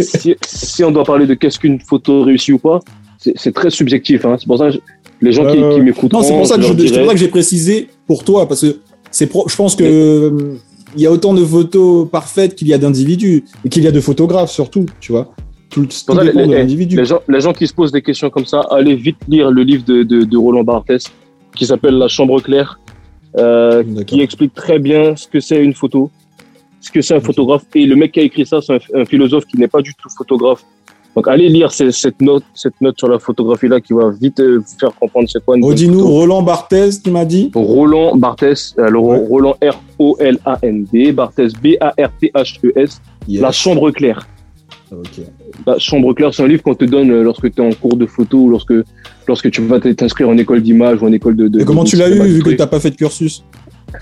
si, 0.00 0.34
si 0.46 0.84
on 0.84 0.90
doit 0.90 1.04
parler 1.04 1.26
de 1.26 1.34
qu'est-ce 1.34 1.58
qu'une 1.58 1.80
photo 1.80 2.22
réussie 2.22 2.52
ou 2.54 2.58
pas, 2.58 2.80
c'est 3.18 3.52
très 3.52 3.68
subjectif. 3.68 4.24
Hein. 4.24 4.36
C'est 4.38 4.46
pour 4.46 4.56
ça 4.56 4.68
que 4.68 4.72
je- 4.76 4.78
les 5.20 5.32
gens 5.32 5.44
qui, 5.52 5.58
Euh, 5.58 5.74
qui 5.74 5.80
m'écouteront, 5.82 6.20
Non, 6.22 6.24
c'est 6.24 6.32
pour 6.32 6.42
que 6.42 6.46
je 6.86 6.94
ça 7.04 7.12
que 7.12 7.16
j'ai 7.18 7.28
précisé 7.28 7.88
pour 8.06 8.24
toi, 8.24 8.46
parce 8.48 8.62
que 8.62 8.78
c'est 9.10 9.26
pro- 9.26 9.46
je 9.48 9.56
pense 9.56 9.74
que 9.76 10.32
il 10.96 11.02
y 11.02 11.06
a 11.06 11.12
autant 11.12 11.34
de 11.34 11.44
photos 11.44 12.08
parfaites 12.10 12.54
qu'il 12.54 12.66
y 12.68 12.72
a 12.74 12.78
d'individus 12.78 13.44
et 13.64 13.68
qu'il 13.68 13.82
y 13.82 13.86
a 13.86 13.90
de 13.92 14.00
photographes 14.00 14.50
surtout, 14.50 14.86
tu 15.00 15.12
vois. 15.12 15.34
Tout, 15.70 15.86
ça, 15.90 16.14
les- 16.24 16.32
de 16.32 16.38
les- 16.38 16.46
l'individu. 16.46 16.96
Les 16.96 17.04
gens, 17.04 17.20
les 17.28 17.40
gens 17.42 17.52
qui 17.52 17.66
se 17.66 17.74
posent 17.74 17.92
des 17.92 18.00
questions 18.00 18.30
comme 18.30 18.46
ça, 18.46 18.60
allez 18.70 18.94
vite 18.96 19.18
lire 19.28 19.50
le 19.50 19.62
livre 19.62 19.84
de, 19.84 20.02
de, 20.02 20.22
de 20.22 20.36
Roland 20.38 20.64
Barthes 20.64 21.04
qui 21.54 21.66
s'appelle 21.66 21.94
La 21.98 22.08
Chambre 22.08 22.40
claire, 22.40 22.80
euh, 23.36 23.82
qui 24.06 24.20
explique 24.22 24.54
très 24.54 24.78
bien 24.78 25.14
ce 25.14 25.28
que 25.28 25.40
c'est 25.40 25.62
une 25.62 25.74
photo, 25.74 26.10
ce 26.80 26.90
que 26.90 27.02
c'est 27.02 27.14
un 27.14 27.20
photographe. 27.20 27.64
Et 27.74 27.84
le 27.84 27.96
mec 27.96 28.12
qui 28.12 28.20
a 28.20 28.22
écrit 28.22 28.46
ça, 28.46 28.60
c'est 28.62 28.74
un, 28.74 29.00
un 29.02 29.04
philosophe 29.04 29.44
qui 29.44 29.58
n'est 29.58 29.68
pas 29.68 29.82
du 29.82 29.92
tout 29.94 30.08
photographe. 30.16 30.64
Donc 31.16 31.26
allez 31.26 31.48
lire 31.48 31.72
ce- 31.72 31.90
cette 31.90 32.20
note, 32.22 32.44
cette 32.54 32.80
note 32.80 32.96
sur 32.98 33.08
la 33.08 33.18
photographie 33.18 33.66
là 33.68 33.80
qui 33.80 33.92
va 33.92 34.10
vite 34.10 34.38
euh, 34.40 34.58
vous 34.58 34.78
faire 34.78 34.94
comprendre 34.94 35.28
c'est 35.32 35.44
quoi 35.44 35.56
Redis-nous. 35.60 36.06
Roland 36.06 36.42
Barthez, 36.42 36.90
tu 37.02 37.10
m'as 37.10 37.24
dit 37.24 37.50
Roland 37.54 38.14
Barthes, 38.16 38.74
alors 38.78 39.04
Ouais. 39.04 39.18
Roland 39.28 39.56
R-O-L-A-N-D, 39.60 41.12
Barthes 41.12 41.52
B-A-R-T-H-E-S, 41.62 43.00
Yes. 43.26 43.40
E 43.40 43.42
La 43.42 43.52
Chambre 43.52 43.90
claire. 43.90 44.26
La 45.66 45.78
Chambre 45.78 46.14
claire, 46.14 46.32
c'est 46.32 46.42
un 46.42 46.46
livre 46.48 46.62
qu'on 46.62 46.74
te 46.74 46.84
donne 46.84 47.10
euh, 47.10 47.22
lorsque 47.22 47.52
tu 47.52 47.60
es 47.60 47.64
en 47.66 47.72
cours 47.72 47.96
de 47.96 48.06
photo 48.06 48.38
ou 48.38 48.50
lorsque, 48.50 48.72
lorsque 49.26 49.50
tu 49.50 49.60
vas 49.62 49.80
t'inscrire 49.80 50.28
en 50.28 50.38
école 50.38 50.62
d'image 50.62 51.02
ou 51.02 51.06
en 51.06 51.12
école 51.12 51.36
de. 51.36 51.48
de 51.48 51.60
Et 51.60 51.64
comment 51.64 51.84
de 51.84 51.88
tu 51.88 51.96
l'as 51.96 52.08
eu 52.08 52.20
vu 52.22 52.42
que 52.42 52.50
t'as 52.50 52.66
pas 52.66 52.80
fait 52.80 52.90
de 52.90 52.96
cursus 52.96 53.44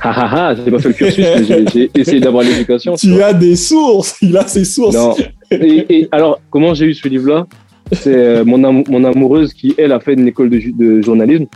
Ah 0.01 0.13
ah 0.15 0.31
ah, 0.51 0.55
j'ai 0.55 0.71
pas 0.71 0.79
fait 0.79 0.89
le 0.89 0.95
cursus, 0.95 1.19
mais 1.25 1.67
j'ai- 1.73 1.91
essayé 1.95 2.21
d'avoir 2.21 2.45
l'éducation. 2.45 2.95
tu 2.99 3.09
Tu 3.09 3.23
as 3.23 3.33
des 3.33 3.57
sources, 3.57 4.17
il 4.23 4.37
a 4.37 4.47
ses 4.47 4.65
sources. 4.65 4.95
Non. 4.95 5.15
Et, 5.51 5.87
et 6.01 6.09
alors, 6.13 6.41
comment 6.51 6.75
j'ai 6.75 6.87
eu 6.87 6.95
ce 6.95 7.07
livre-là 7.09 7.47
C'est 7.93 8.15
euh, 8.15 8.45
mon, 8.45 8.63
am- 8.65 8.85
mon 8.89 9.05
amoureuse 9.05 9.53
qui, 9.55 9.75
elle, 9.79 9.93
a 9.93 10.01
fait 10.01 10.15
une 10.15 10.27
école 10.29 10.51
de, 10.51 11.01
journalisme, 11.03 11.47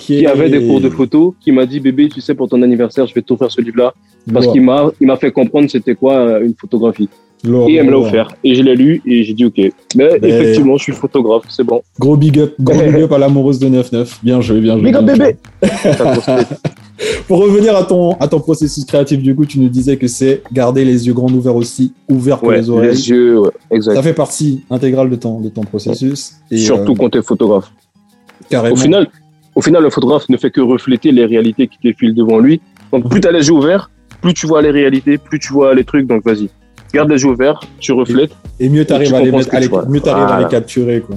qui 0.00 0.26
avait 0.26 0.50
des 0.50 0.66
cours 0.66 0.80
de 0.80 0.88
photo, 0.90 1.34
qui 1.40 1.52
m'a 1.52 1.64
dit 1.66 1.78
Bébé, 1.80 2.08
tu 2.08 2.20
sais, 2.20 2.34
pour 2.34 2.48
ton 2.48 2.60
anniversaire, 2.62 3.06
je 3.06 3.14
vais 3.14 3.22
t'offrir 3.22 3.50
ce 3.50 3.60
livre-là. 3.60 3.92
Parce 4.32 4.46
qu'il 4.52 4.62
m'a 4.62 4.90
il 5.00 5.06
m'a 5.06 5.16
fait 5.16 5.30
comprendre 5.30 5.70
c'était 5.70 5.94
quoi 5.94 6.14
euh, 6.18 6.44
une 6.44 6.54
photographie. 6.60 7.08
Et 7.68 7.76
elle 7.76 7.86
me 7.86 7.92
l'a 7.92 7.98
offert. 8.00 8.28
Et 8.42 8.56
je 8.56 8.62
l'ai 8.62 8.74
lu 8.74 9.00
et 9.06 9.22
j'ai 9.22 9.32
dit 9.32 9.44
OK. 9.44 9.56
Mais 9.58 9.72
Mais- 9.94 10.28
effectivement, 10.28 10.76
je 10.76 10.82
suis 10.82 10.92
photographe, 10.92 11.44
c'est 11.48 11.62
bon. 11.62 11.80
Gros 12.00 12.16
big 12.16 12.36
up, 12.40 12.54
gros 12.60 12.76
big 12.82 12.96
up 13.02 13.12
à 13.12 13.18
l'amoureuse 13.18 13.60
de 13.60 13.68
9-9. 13.68 14.18
Bien 14.24 14.40
joué, 14.40 14.60
bien 14.60 14.74
joué. 14.76 14.82
Big 14.86 14.96
up, 14.96 15.04
bébé. 15.04 15.36
Pour 17.28 17.38
revenir 17.38 17.76
à 17.76 17.84
ton, 17.84 18.12
à 18.14 18.26
ton 18.26 18.40
processus 18.40 18.84
créatif, 18.84 19.22
du 19.22 19.34
coup, 19.34 19.46
tu 19.46 19.60
nous 19.60 19.68
disais 19.68 19.96
que 19.96 20.08
c'est 20.08 20.42
garder 20.52 20.84
les 20.84 21.06
yeux 21.06 21.12
grands 21.14 21.30
ouverts 21.32 21.54
aussi, 21.56 21.92
ouverts 22.08 22.42
Ouais, 22.42 22.56
les 22.58 22.70
oreilles. 22.70 22.90
les 22.90 23.08
yeux, 23.10 23.38
ouais, 23.38 23.50
exact. 23.70 23.94
Ça 23.94 24.02
fait 24.02 24.14
partie 24.14 24.64
intégrale 24.70 25.08
de 25.08 25.16
ton, 25.16 25.40
de 25.40 25.48
ton 25.48 25.62
processus. 25.62 26.32
Et, 26.50 26.56
Surtout 26.58 26.92
euh, 26.92 26.96
quand 26.98 27.10
tu 27.10 27.18
es 27.18 27.22
photographe. 27.22 27.70
carrément. 28.50 28.74
Au 28.74 28.76
final, 28.78 29.06
au 29.54 29.62
final, 29.62 29.82
le 29.82 29.90
photographe 29.90 30.28
ne 30.28 30.36
fait 30.36 30.50
que 30.50 30.60
refléter 30.60 31.12
les 31.12 31.24
réalités 31.24 31.68
qui 31.68 31.78
défilent 31.84 32.14
devant 32.14 32.38
lui. 32.38 32.60
Donc, 32.92 33.08
plus 33.08 33.20
tu 33.20 33.28
as 33.28 33.32
les 33.32 33.46
yeux 33.46 33.52
ouverts, 33.54 33.90
plus 34.20 34.34
tu 34.34 34.46
vois 34.46 34.62
les 34.62 34.70
réalités, 34.70 35.18
plus 35.18 35.38
tu 35.38 35.52
vois 35.52 35.74
les 35.74 35.84
trucs. 35.84 36.06
Donc, 36.06 36.24
vas-y. 36.24 36.48
Garde 36.92 37.10
les 37.10 37.22
yeux 37.22 37.28
ouverts, 37.30 37.60
tu 37.78 37.92
reflètes. 37.92 38.32
et 38.58 38.68
mieux 38.68 38.84
tu 38.84 38.92
à 38.94 38.98
les 38.98 39.04
comprends 39.10 39.22
mettre, 39.24 39.42
ce 39.42 39.48
que 39.48 39.56
à 39.56 39.60
les- 39.60 39.68
mieux 39.88 40.00
t'arrives 40.00 40.22
à 40.24 40.26
Voilà. 40.26 40.42
les 40.44 40.48
capturer, 40.48 41.00
quoi. 41.00 41.16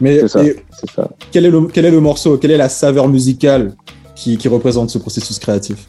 Mais 0.00 0.18
C'est 0.20 0.28
ça. 0.28 0.44
et 0.44 0.56
C'est 0.72 0.90
ça. 0.90 1.08
quel 1.30 1.44
est 1.46 1.50
le, 1.50 1.62
quel 1.72 1.84
est 1.84 1.90
le 1.90 2.00
morceau, 2.00 2.36
quelle 2.36 2.50
est 2.50 2.56
la 2.56 2.68
saveur 2.68 3.08
musicale 3.08 3.72
qui, 4.14 4.36
qui 4.38 4.48
représente 4.48 4.90
ce 4.90 4.98
processus 4.98 5.38
créatif? 5.38 5.86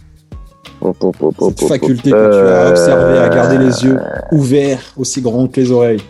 Cette 1.40 1.68
faculté 1.68 2.12
que 2.12 2.16
tu 2.16 2.16
as 2.16 2.18
Euh, 2.66 2.70
observée 2.70 3.18
à 3.20 3.30
garder 3.30 3.58
les 3.58 3.84
yeux 3.84 3.98
ouverts, 4.32 4.82
aussi 4.98 5.22
grands 5.22 5.48
que 5.48 5.60
les 5.62 5.72
oreilles. 5.72 6.02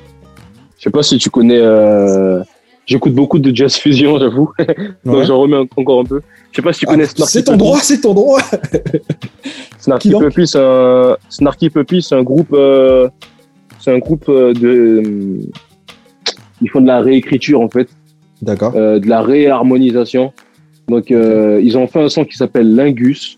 Je 0.77 0.83
sais 0.83 0.89
pas 0.89 1.03
si 1.03 1.17
tu 1.17 1.29
connais. 1.29 1.59
euh, 1.59 2.41
J'écoute 2.87 3.13
beaucoup 3.15 3.39
de 3.39 3.55
jazz 3.55 3.75
fusion, 3.75 4.19
j'avoue. 4.19 4.51
Donc, 5.05 5.15
Ouais. 5.15 5.25
j'en 5.25 5.39
remets 5.39 5.57
en- 5.57 5.65
encore 5.81 6.01
un 6.01 6.03
peu. 6.03 6.21
Je 6.51 6.57
sais 6.57 6.61
pas 6.61 6.71
si 6.71 6.81
tu 6.81 6.85
Ah, 6.87 6.91
connais 6.91 7.05
Snarky 7.05 7.31
c'est 7.33 7.43
ton 7.43 7.57
droit, 7.57 7.79
c'est 7.79 8.01
ton 8.01 8.13
droit. 8.13 8.39
Snarky 9.79 10.11
Puppy, 10.11 10.45
c'est 10.47 10.59
un... 10.59 11.17
Snarky 11.29 11.69
Puppy, 11.71 12.01
c'est 12.03 12.15
un 12.15 12.21
groupe. 12.23 12.53
euh, 12.53 13.07
C'est 13.79 13.91
un 13.91 13.97
groupe 13.99 14.25
euh, 14.29 14.53
de. 14.53 14.67
euh, 14.67 15.39
Ils 16.61 16.69
font 16.69 16.81
de 16.81 16.87
la 16.87 17.01
réécriture 17.01 17.61
en 17.61 17.69
fait. 17.69 17.87
D'accord. 18.41 18.73
euh, 18.75 18.99
de 18.99 19.07
la 19.07 19.21
réharmonisation. 19.21 20.31
Donc, 20.87 21.11
euh, 21.11 21.59
ils 21.63 21.77
ont 21.77 21.87
fait 21.87 22.01
un 22.01 22.09
son 22.09 22.25
qui 22.25 22.37
s'appelle 22.37 22.75
Lingus. 22.75 23.37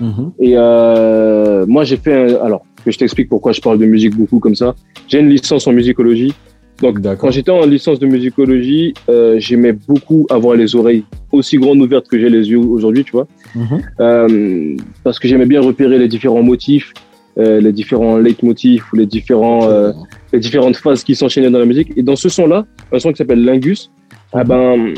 Mhm. 0.00 0.32
Et 0.38 0.52
euh, 0.54 1.64
moi, 1.66 1.84
j'ai 1.84 1.96
fait. 1.96 2.12
Un, 2.12 2.44
alors, 2.44 2.64
que 2.84 2.90
je 2.90 2.98
t'explique 2.98 3.28
pourquoi 3.28 3.52
je 3.52 3.60
parle 3.60 3.78
de 3.78 3.86
musique 3.86 4.16
beaucoup 4.16 4.38
comme 4.38 4.54
ça. 4.54 4.74
J'ai 5.08 5.20
une 5.20 5.30
licence 5.30 5.66
en 5.66 5.72
musicologie. 5.72 6.34
Donc, 6.82 7.00
quand 7.16 7.30
j'étais 7.30 7.50
en 7.50 7.64
licence 7.64 7.98
de 7.98 8.06
musicologie, 8.06 8.92
euh, 9.08 9.36
j'aimais 9.38 9.72
beaucoup 9.72 10.26
avoir 10.28 10.56
les 10.56 10.76
oreilles 10.76 11.04
aussi 11.32 11.56
grandes 11.56 11.80
ouvertes 11.80 12.06
que 12.06 12.18
j'ai 12.18 12.28
les 12.28 12.50
yeux 12.50 12.58
aujourd'hui, 12.58 13.02
tu 13.02 13.12
vois. 13.12 13.26
Mhm. 13.54 14.76
Parce 15.02 15.18
que 15.18 15.26
j'aimais 15.26 15.46
bien 15.46 15.62
repérer 15.62 15.98
les 15.98 16.06
différents 16.06 16.42
motifs, 16.42 16.92
euh, 17.38 17.60
les 17.60 17.72
différents 17.72 18.16
leitmotifs 18.16 18.92
ou 18.92 18.96
les 18.96 19.06
différents. 19.06 19.68
euh, 19.68 19.92
les 20.32 20.40
différentes 20.40 20.76
phases 20.76 21.04
qui 21.04 21.14
s'enchaînaient 21.14 21.50
dans 21.50 21.58
la 21.58 21.66
musique. 21.66 21.92
Et 21.96 22.02
dans 22.02 22.16
ce 22.16 22.28
son-là, 22.28 22.66
un 22.92 22.98
son 22.98 23.10
qui 23.12 23.18
s'appelle 23.18 23.44
Lingus, 23.44 23.90
ah 24.32 24.44
ben, 24.44 24.94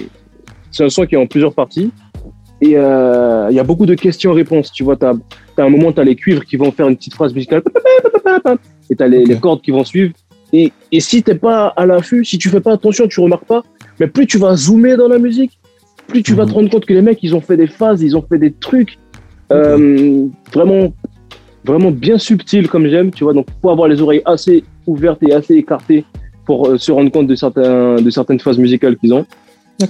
c'est 0.70 0.84
un 0.84 0.88
son 0.88 1.04
qui 1.06 1.14
est 1.14 1.18
en 1.18 1.26
plusieurs 1.26 1.54
parties. 1.54 1.90
Et 2.60 2.76
euh, 2.76 3.46
il 3.50 3.56
y 3.56 3.60
a 3.60 3.64
beaucoup 3.64 3.86
de 3.86 3.94
questions-réponses. 3.94 4.72
Tu 4.72 4.82
vois, 4.82 4.96
tu 4.96 5.04
as, 5.06 5.14
un 5.58 5.68
moment, 5.68 5.92
tu 5.92 6.00
as 6.00 6.04
les 6.04 6.16
cuivres 6.16 6.44
qui 6.44 6.56
vont 6.56 6.72
faire 6.72 6.88
une 6.88 6.96
petite 6.96 7.14
phrase 7.14 7.34
musicale. 7.34 7.62
Et 8.90 8.96
tu 8.96 9.02
as 9.02 9.08
les, 9.08 9.36
cordes 9.36 9.60
qui 9.60 9.70
vont 9.70 9.84
suivre. 9.84 10.12
Et, 10.52 10.72
et 10.90 11.00
si 11.00 11.22
tu 11.22 11.34
pas 11.36 11.68
à 11.76 11.86
l'affût, 11.86 12.24
si 12.24 12.38
tu 12.38 12.48
fais 12.48 12.60
pas 12.60 12.72
attention, 12.72 13.06
tu 13.06 13.20
remarques 13.20 13.44
pas, 13.44 13.62
mais 14.00 14.06
plus 14.06 14.26
tu 14.26 14.38
vas 14.38 14.56
zoomer 14.56 14.96
dans 14.96 15.08
la 15.08 15.18
musique, 15.18 15.58
plus 16.06 16.22
tu 16.22 16.34
vas 16.34 16.44
Mhm. 16.44 16.48
te 16.48 16.54
rendre 16.54 16.70
compte 16.70 16.86
que 16.86 16.94
les 16.94 17.02
mecs, 17.02 17.22
ils 17.22 17.36
ont 17.36 17.40
fait 17.42 17.56
des 17.56 17.66
phases, 17.66 18.02
ils 18.02 18.16
ont 18.16 18.24
fait 18.26 18.38
des 18.38 18.52
trucs 18.52 18.98
euh, 19.52 20.26
vraiment, 20.52 20.92
vraiment 21.68 21.90
bien 21.90 22.18
subtils 22.18 22.68
comme 22.68 22.86
j'aime, 22.88 23.10
tu 23.10 23.24
vois. 23.24 23.32
Donc, 23.34 23.46
faut 23.62 23.70
avoir 23.70 23.88
les 23.88 24.00
oreilles 24.00 24.22
assez 24.24 24.64
ouvertes 24.86 25.22
et 25.22 25.32
assez 25.32 25.54
écartées 25.54 26.04
pour 26.46 26.66
euh, 26.68 26.78
se 26.78 26.90
rendre 26.90 27.10
compte 27.10 27.26
de, 27.26 27.34
certains, 27.34 27.96
de 27.96 28.10
certaines 28.10 28.40
phases 28.40 28.58
musicales 28.58 28.96
qu'ils 28.96 29.12
ont. 29.14 29.24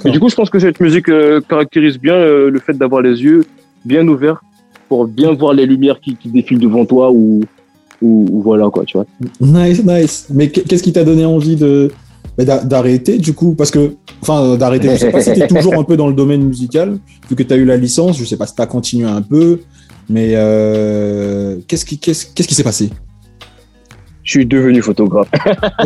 Et 0.04 0.10
du 0.10 0.20
coup, 0.20 0.28
je 0.28 0.34
pense 0.34 0.50
que 0.50 0.58
cette 0.58 0.80
musique 0.80 1.08
euh, 1.08 1.40
caractérise 1.48 1.98
bien 1.98 2.14
euh, 2.14 2.50
le 2.50 2.58
fait 2.60 2.74
d'avoir 2.76 3.00
les 3.00 3.22
yeux 3.22 3.46
bien 3.84 4.06
ouverts 4.06 4.42
pour 4.88 5.06
bien 5.06 5.32
voir 5.32 5.54
les 5.54 5.64
lumières 5.66 5.98
qui, 6.00 6.14
qui 6.16 6.28
défilent 6.28 6.58
devant 6.58 6.84
toi 6.84 7.10
ou, 7.10 7.40
ou, 8.02 8.26
ou 8.30 8.42
voilà 8.42 8.68
quoi, 8.70 8.84
tu 8.84 8.98
vois. 8.98 9.06
Nice, 9.40 9.82
nice. 9.84 10.26
Mais 10.34 10.50
qu- 10.50 10.62
qu'est-ce 10.62 10.82
qui 10.82 10.92
t'a 10.92 11.04
donné 11.04 11.24
envie 11.24 11.56
de, 11.56 11.90
d'a- 12.38 12.64
d'arrêter 12.64 13.18
du 13.18 13.32
coup? 13.34 13.54
Parce 13.54 13.70
que 13.70 13.92
enfin 14.20 14.56
d'arrêter 14.56 14.88
je 14.90 14.96
sais 14.96 15.10
pas 15.10 15.20
si 15.20 15.32
t'es 15.32 15.46
toujours 15.56 15.74
un 15.78 15.84
peu 15.84 15.96
dans 15.96 16.08
le 16.08 16.14
domaine 16.14 16.42
musical 16.42 16.98
vu 17.30 17.36
que 17.36 17.42
t'as 17.42 17.56
eu 17.56 17.64
la 17.64 17.76
licence 17.76 18.18
je 18.18 18.24
sais 18.24 18.36
pas 18.36 18.46
si 18.46 18.54
t'as 18.56 18.66
continué 18.66 19.06
un 19.08 19.22
peu 19.22 19.60
mais 20.08 20.32
euh, 20.34 21.56
qu'est-ce 21.66 21.84
qui 21.84 21.98
qu'est-ce 21.98 22.26
qu'est-ce 22.34 22.48
qui 22.48 22.54
s'est 22.54 22.64
passé? 22.64 22.90
Je 24.22 24.32
suis 24.32 24.46
devenu 24.46 24.82
photographe. 24.82 25.30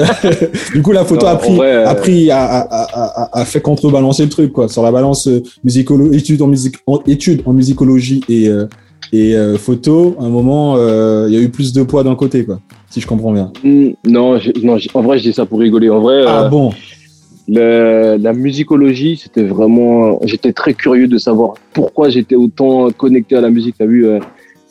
du 0.75 0.83
coup 0.83 0.93
la 0.93 1.05
photo 1.05 1.27
Non, 1.27 1.33
a 1.33 1.35
en 1.35 1.39
pris 1.39 1.57
vrai, 1.57 1.73
euh, 1.73 1.89
a 1.89 1.95
pris 1.95 2.31
a, 2.31 3.45
fait 3.45 3.61
contrebalancer 3.61 4.25
le 4.25 4.31
truc 4.31 4.53
quoi 4.53 4.68
sur 4.68 4.83
la 4.83 4.91
balance 4.91 5.29
euh, 5.29 5.43
musicolo 5.62 6.12
études 6.12 6.43
en 6.43 6.49
musique 6.49 6.77
en, 6.87 7.01
études 7.07 7.43
en 7.47 7.53
musicologie 7.53 8.25
et 8.29 8.49
euh, 8.49 8.66
et 9.12 9.37
euh, 9.37 9.59
photo 9.59 10.16
à 10.18 10.25
un 10.25 10.29
moment 10.29 10.75
euh, 10.77 11.27
il 11.29 11.35
y 11.35 11.37
a 11.37 11.41
eu 11.41 11.51
plus 11.51 11.73
de 11.73 11.83
poids 11.83 12.03
d'un 12.03 12.16
côté 12.16 12.45
quoi 12.45 12.61
si 12.93 13.01
je 13.01 13.07
comprends 13.07 13.33
bien 13.33 13.51
Hmm, 13.64 13.91
non, 14.05 14.39
non 14.62 14.77
en 14.95 15.03
vrai, 15.03 15.18
je 15.18 15.23
dis 15.23 15.33
ça 15.33 15.47
pour 15.47 15.61
rigoler. 15.61 15.89
En 15.89 16.01
vrai, 16.01 16.25
ah 16.27 16.45
euh, 16.45 16.49
bon? 16.49 16.73
Le- 17.49 18.16
la 18.20 18.32
musicologie, 18.32 19.16
c'était 19.16 19.43
vraiment. 19.45 20.20
J'étais 20.24 20.53
très 20.53 20.74
curieux 20.74 21.09
de 21.09 21.18
savoir 21.18 21.55
pourquoi 21.72 22.09
j'étais 22.09 22.36
autant 22.36 22.90
connecté 22.90 23.36
à 23.36 23.40
la 23.40 23.51
musique. 23.51 23.76
T'as 23.78 23.86
vu 23.86 24.07
euh, 24.07 24.18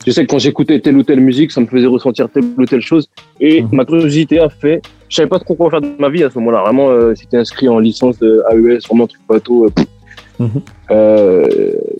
Je 0.05 0.09
sais 0.11 0.25
que 0.25 0.31
quand 0.31 0.39
j'écoutais 0.39 0.79
telle 0.79 0.97
ou 0.97 1.03
telle 1.03 1.19
musique, 1.19 1.51
ça 1.51 1.61
me 1.61 1.67
faisait 1.67 1.85
ressentir 1.85 2.27
telle 2.29 2.45
ou 2.57 2.65
telle 2.65 2.81
chose. 2.81 3.07
Et 3.39 3.61
Mhm. 3.61 3.69
ma 3.73 3.85
curiosité 3.85 4.39
a 4.39 4.49
fait. 4.49 4.81
Je 5.09 5.15
savais 5.17 5.27
pas 5.29 5.37
trop 5.37 5.53
quoi 5.53 5.69
faire 5.69 5.81
de 5.81 5.89
ma 5.99 6.09
vie 6.09 6.23
à 6.23 6.29
ce 6.31 6.39
moment-là. 6.39 6.63
Vraiment, 6.63 6.89
euh, 6.89 7.13
j'étais 7.13 7.37
inscrit 7.37 7.69
en 7.69 7.77
licence 7.77 8.17
de 8.17 8.41
AES, 8.51 8.79
vraiment 8.87 9.05
truc 9.05 9.21
bateau. 9.29 9.65
euh. 9.65 10.45
Euh, 10.89 11.45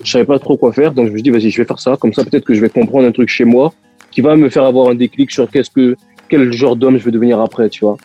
je 0.03 0.09
savais 0.11 0.25
pas 0.25 0.39
trop 0.39 0.57
quoi 0.57 0.73
faire, 0.73 0.93
donc 0.93 1.05
je 1.07 1.11
me 1.11 1.17
suis 1.17 1.23
dit 1.23 1.29
vas-y, 1.29 1.49
je 1.51 1.61
vais 1.61 1.67
faire 1.67 1.79
ça. 1.79 1.95
Comme 1.99 2.11
ça, 2.13 2.23
peut-être 2.23 2.43
que 2.45 2.53
je 2.53 2.61
vais 2.61 2.69
comprendre 2.69 3.07
un 3.07 3.11
truc 3.11 3.29
chez 3.29 3.45
moi 3.45 3.71
qui 4.09 4.21
va 4.21 4.35
me 4.35 4.49
faire 4.49 4.63
avoir 4.63 4.89
un 4.89 4.95
déclic 4.95 5.29
sur 5.31 5.49
qu'est-ce 5.49 5.69
que 5.69 5.95
quel 6.27 6.51
genre 6.53 6.75
d'homme 6.75 6.97
je 6.97 7.03
vais 7.05 7.11
devenir 7.11 7.39
après, 7.39 7.69
tu 7.69 7.85
vois. 7.85 7.97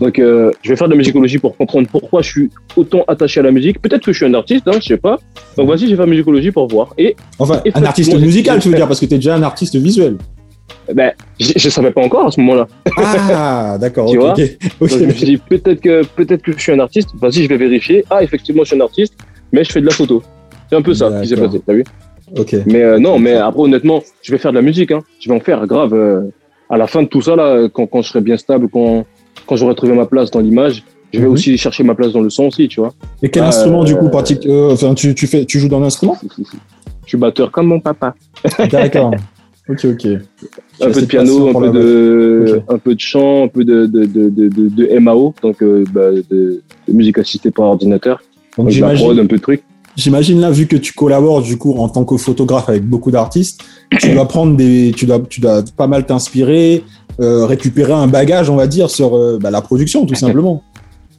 Donc, 0.00 0.18
euh, 0.18 0.50
je 0.62 0.70
vais 0.70 0.76
faire 0.76 0.88
de 0.88 0.92
la 0.92 0.98
musicologie 0.98 1.38
pour 1.38 1.56
comprendre 1.56 1.86
pourquoi 1.90 2.22
je 2.22 2.28
suis 2.30 2.50
autant 2.76 3.04
attaché 3.08 3.40
à 3.40 3.42
la 3.42 3.50
musique. 3.52 3.80
Peut-être 3.80 4.04
que 4.04 4.12
je 4.12 4.16
suis 4.18 4.26
un 4.26 4.34
artiste, 4.34 4.66
hein, 4.68 4.72
je 4.80 4.86
sais 4.86 4.96
pas. 4.96 5.18
Donc, 5.56 5.68
vas-y, 5.68 5.80
je 5.86 5.86
vais 5.90 5.96
faire 5.96 6.06
musicologie 6.06 6.50
pour 6.50 6.66
voir. 6.68 6.92
Et 6.98 7.16
Enfin, 7.38 7.62
un 7.74 7.84
artiste 7.84 8.10
j'ai- 8.12 8.18
musical, 8.18 8.58
tu 8.58 8.68
veux 8.68 8.72
j'ai- 8.72 8.76
dire, 8.78 8.88
parce 8.88 9.00
que 9.00 9.06
tu 9.06 9.14
es 9.14 9.18
déjà 9.18 9.34
un 9.36 9.42
artiste 9.42 9.76
visuel. 9.76 10.16
ben, 10.92 11.12
je, 11.38 11.52
je 11.56 11.68
savais 11.68 11.90
pas 11.92 12.00
encore 12.02 12.26
à 12.26 12.30
ce 12.30 12.40
moment-là. 12.40 12.66
Ah, 12.96 13.76
d'accord, 13.80 14.10
Tu 14.10 14.18
ok, 14.18 14.22
vois 14.24 14.34
Donc, 14.80 14.88
je 14.90 15.04
me 15.04 15.10
suis 15.12 15.26
dit 15.26 15.36
peut-être 15.36 15.80
que 15.80 16.04
peut-être 16.04 16.42
que 16.42 16.52
je 16.52 16.58
suis 16.58 16.72
un 16.72 16.78
artiste. 16.80 17.10
Vas-y, 17.20 17.42
je 17.44 17.48
vais 17.48 17.56
vérifier. 17.56 18.04
Ah, 18.10 18.22
effectivement, 18.22 18.62
je 18.64 18.68
suis 18.68 18.76
un 18.76 18.84
artiste, 18.84 19.14
mais 19.52 19.62
je 19.64 19.70
fais 19.72 19.80
de 19.80 19.86
la 19.86 19.92
photo. 19.92 20.22
C'est 20.68 20.76
un 20.76 20.82
peu 20.82 20.94
ça 20.94 21.10
qui 21.22 21.28
s'est 21.28 21.36
passé. 21.36 21.60
T'as 21.66 21.72
vu 21.74 21.84
ok. 22.36 22.56
Mais 22.66 22.82
euh, 22.82 22.98
non, 22.98 23.18
mais 23.18 23.34
après, 23.34 23.60
honnêtement, 23.62 24.02
je 24.22 24.30
vais 24.32 24.38
faire 24.38 24.52
de 24.52 24.56
la 24.56 24.62
musique. 24.62 24.90
Hein. 24.92 25.00
Je 25.20 25.28
vais 25.28 25.34
en 25.36 25.40
faire 25.40 25.66
grave. 25.66 25.94
euh, 25.94 26.22
à 26.72 26.76
la 26.76 26.86
fin 26.86 27.02
de 27.02 27.08
tout 27.08 27.20
ça 27.20 27.34
là, 27.34 27.68
quand, 27.72 27.88
quand 27.88 28.00
je 28.02 28.10
serai 28.10 28.20
bien 28.20 28.36
stable, 28.36 28.68
quand 28.72 29.04
quand 29.46 29.56
j'aurai 29.56 29.74
trouvé 29.74 29.92
ma 29.94 30.06
place 30.06 30.30
dans 30.30 30.40
l'image, 30.40 30.84
je 31.12 31.18
vais 31.18 31.26
Mhm. 31.26 31.32
aussi 31.32 31.58
chercher 31.58 31.82
ma 31.82 31.94
place 31.94 32.12
dans 32.12 32.20
le 32.20 32.30
son 32.30 32.44
aussi, 32.44 32.68
tu 32.68 32.80
vois. 32.80 32.92
Et 33.22 33.28
quel 33.28 33.42
Ah, 33.42 33.48
instrument, 33.48 33.82
du 33.84 33.96
coup, 33.96 34.06
euh, 34.06 34.10
pratique 34.10 34.46
euh, 34.46 34.72
Enfin, 34.72 34.94
tu, 34.94 35.14
tu, 35.14 35.26
fais, 35.26 35.44
tu 35.44 35.58
joues 35.58 35.68
dans 35.68 35.80
l'instrument 35.80 36.16
Je 37.04 37.08
suis 37.08 37.18
batteur 37.18 37.50
comme 37.50 37.66
mon 37.66 37.80
papa. 37.80 38.14
D'accord. 38.70 39.12
ok, 39.68 39.84
ok. 39.86 40.06
un 40.82 40.90
peu 40.90 41.00
de 41.00 41.06
piano, 41.06 41.48
un 41.48 41.52
peu 41.60 41.70
de, 41.70 42.60
un 42.68 42.78
peu 42.78 42.94
de 42.94 43.00
chant, 43.00 43.44
un 43.44 43.48
peu 43.48 43.64
de, 43.64 43.86
de, 43.86 44.04
de, 44.04 44.28
de, 44.28 44.48
de, 44.68 44.98
MAO, 45.00 45.34
donc 45.42 45.62
euh, 45.62 45.84
bah, 45.92 46.10
de, 46.30 46.62
musique 46.88 47.18
assistée 47.18 47.50
par 47.50 47.66
ordinateur, 47.66 48.22
Donc, 48.56 48.68
j'imagine, 48.70 49.18
un 49.18 49.26
peu 49.26 49.36
de 49.36 49.42
trucs. 49.42 49.62
j'imagine 49.96 50.40
là, 50.40 50.50
vu 50.50 50.66
que 50.66 50.76
tu 50.76 50.92
collabores, 50.92 51.42
du 51.42 51.56
coup, 51.58 51.74
en 51.74 51.88
tant 51.88 52.04
que 52.04 52.16
photographe 52.16 52.68
avec 52.68 52.84
beaucoup 52.84 53.10
d'artistes, 53.10 53.62
tu 53.98 54.10
dois 54.12 54.26
prendre 54.28 54.56
des, 54.56 54.92
tu 54.96 55.06
dois, 55.06 55.20
tu 55.28 55.40
dois 55.40 55.62
pas 55.76 55.86
mal 55.88 56.06
t'inspirer, 56.06 56.84
euh, 56.86 56.99
récupérer 57.20 57.92
un 57.92 58.06
bagage, 58.06 58.48
on 58.50 58.56
va 58.56 58.66
dire, 58.66 58.90
sur 58.90 59.16
euh, 59.16 59.38
bah, 59.40 59.50
la 59.50 59.60
production, 59.60 60.06
tout 60.06 60.14
simplement. 60.26 60.62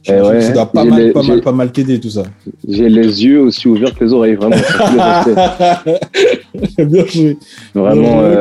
Eh 0.08 0.20
ouais, 0.20 0.40
ça 0.40 0.52
doit 0.52 0.66
pas 0.66 0.84
mal, 0.84 1.00
les- 1.00 1.12
pas 1.12 1.22
mal, 1.22 1.40
pas 1.42 1.52
mal 1.52 1.70
t'aider, 1.70 2.00
tout 2.00 2.10
ça. 2.10 2.24
J'ai 2.68 2.88
les 2.88 3.24
yeux 3.24 3.40
aussi 3.40 3.68
ouverts 3.68 3.94
que 3.94 4.02
les 4.04 4.12
oreilles, 4.12 4.34
vraiment. 4.34 4.56
Bien 6.78 7.06
joué. 7.06 7.36
Vraiment, 7.74 8.18
Bien 8.20 8.40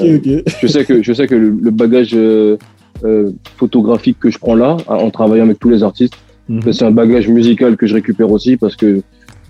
joué, 0.00 0.20
euh, 0.28 0.42
je 0.60 0.66
sais 0.66 0.84
que 0.84 1.02
je 1.02 1.12
sais 1.12 1.26
que 1.26 1.34
le, 1.34 1.50
le 1.50 1.70
bagage 1.70 2.10
euh, 2.14 2.56
euh, 3.04 3.30
photographique 3.56 4.18
que 4.18 4.30
je 4.30 4.38
prends 4.38 4.54
là, 4.56 4.76
en 4.88 5.10
travaillant 5.10 5.44
avec 5.44 5.58
tous 5.58 5.68
les 5.70 5.82
artistes, 5.82 6.14
Mhm. 6.48 6.72
c'est 6.72 6.84
un 6.84 6.92
bagage 6.92 7.28
musical 7.28 7.76
que 7.76 7.88
je 7.88 7.94
récupère 7.94 8.30
aussi 8.30 8.56
parce 8.56 8.76
que 8.76 9.02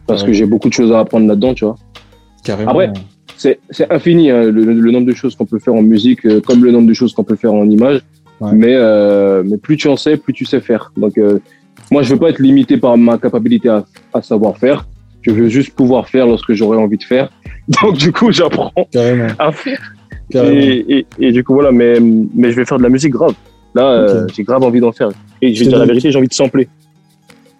parce 0.07 0.23
Ouais. 0.23 0.29
que 0.29 0.33
j'ai 0.33 0.47
beaucoup 0.47 0.69
de 0.71 0.73
choses 0.75 0.93
à 0.93 1.01
apprendre 1.01 1.27
là-dedans, 1.27 1.53
tu 1.53 1.67
vois. 1.67 1.77
Carrément. 2.43 2.71
Après, 2.71 2.91
c'est 3.37 3.59
infini 3.91 4.31
hein, 4.31 4.45
le, 4.45 4.65
le 4.65 4.91
nombre 4.91 5.07
de 5.07 5.15
choses 5.15 5.35
qu'on 5.37 5.47
peut 5.47 5.59
faire 5.59 5.75
en 5.75 5.83
musique, 5.83 6.25
euh, 6.27 6.41
comme 6.41 6.65
le 6.65 6.71
nombre 6.71 6.89
de 6.89 6.95
choses 6.95 7.13
qu'on 7.15 7.25
peut 7.25 7.37
faire 7.37 7.53
en 7.55 7.69
image. 7.69 8.01
Ouais. 8.41 8.51
Mais 8.53 8.75
euh, 8.75 9.43
mais 9.47 9.57
plus 9.57 9.77
tu 9.77 9.89
en 9.89 9.97
sais, 9.97 10.17
plus 10.17 10.33
tu 10.33 10.45
sais 10.45 10.61
faire. 10.61 10.93
Donc 10.97 11.17
euh, 11.19 11.39
moi, 11.91 12.03
je 12.03 12.13
veux 12.13 12.19
pas 12.19 12.31
être 12.31 12.39
limité 12.41 12.77
par 12.77 12.97
ma 12.99 13.19
capacité 13.19 13.69
à, 13.69 13.85
à 14.13 14.23
savoir 14.23 14.57
faire. 14.59 14.87
Je 15.23 15.31
veux 15.31 15.49
juste 15.49 15.75
pouvoir 15.75 16.09
faire 16.09 16.27
lorsque 16.27 16.53
j'aurai 16.53 16.77
envie 16.79 16.99
de 16.99 17.03
faire. 17.03 17.31
Donc 17.83 17.97
du 17.97 18.13
coup, 18.13 18.31
j'apprends 18.33 18.73
à 19.39 19.53
faire. 19.53 19.93
Et, 20.35 20.99
et, 20.99 21.07
et 21.21 21.33
du 21.33 21.45
coup 21.45 21.55
voilà, 21.55 21.71
mais 21.73 21.99
mais 22.01 22.51
je 22.51 22.57
vais 22.57 22.65
faire 22.65 22.79
de 22.79 22.83
la 22.83 22.89
musique 22.89 23.13
grave. 23.13 23.35
Là, 23.75 23.91
euh, 23.91 24.25
Ok. 24.25 24.33
j'ai 24.35 24.43
grave 24.43 24.63
envie 24.63 24.81
d'en 24.81 24.93
faire. 24.93 25.09
Et 25.43 25.55
je 25.55 25.63
vais 25.65 25.69
dire 25.71 25.79
la 25.79 25.85
vérité, 25.87 26.11
j'ai 26.11 26.19
envie 26.19 26.29
de 26.29 26.35
sampler. 26.35 26.69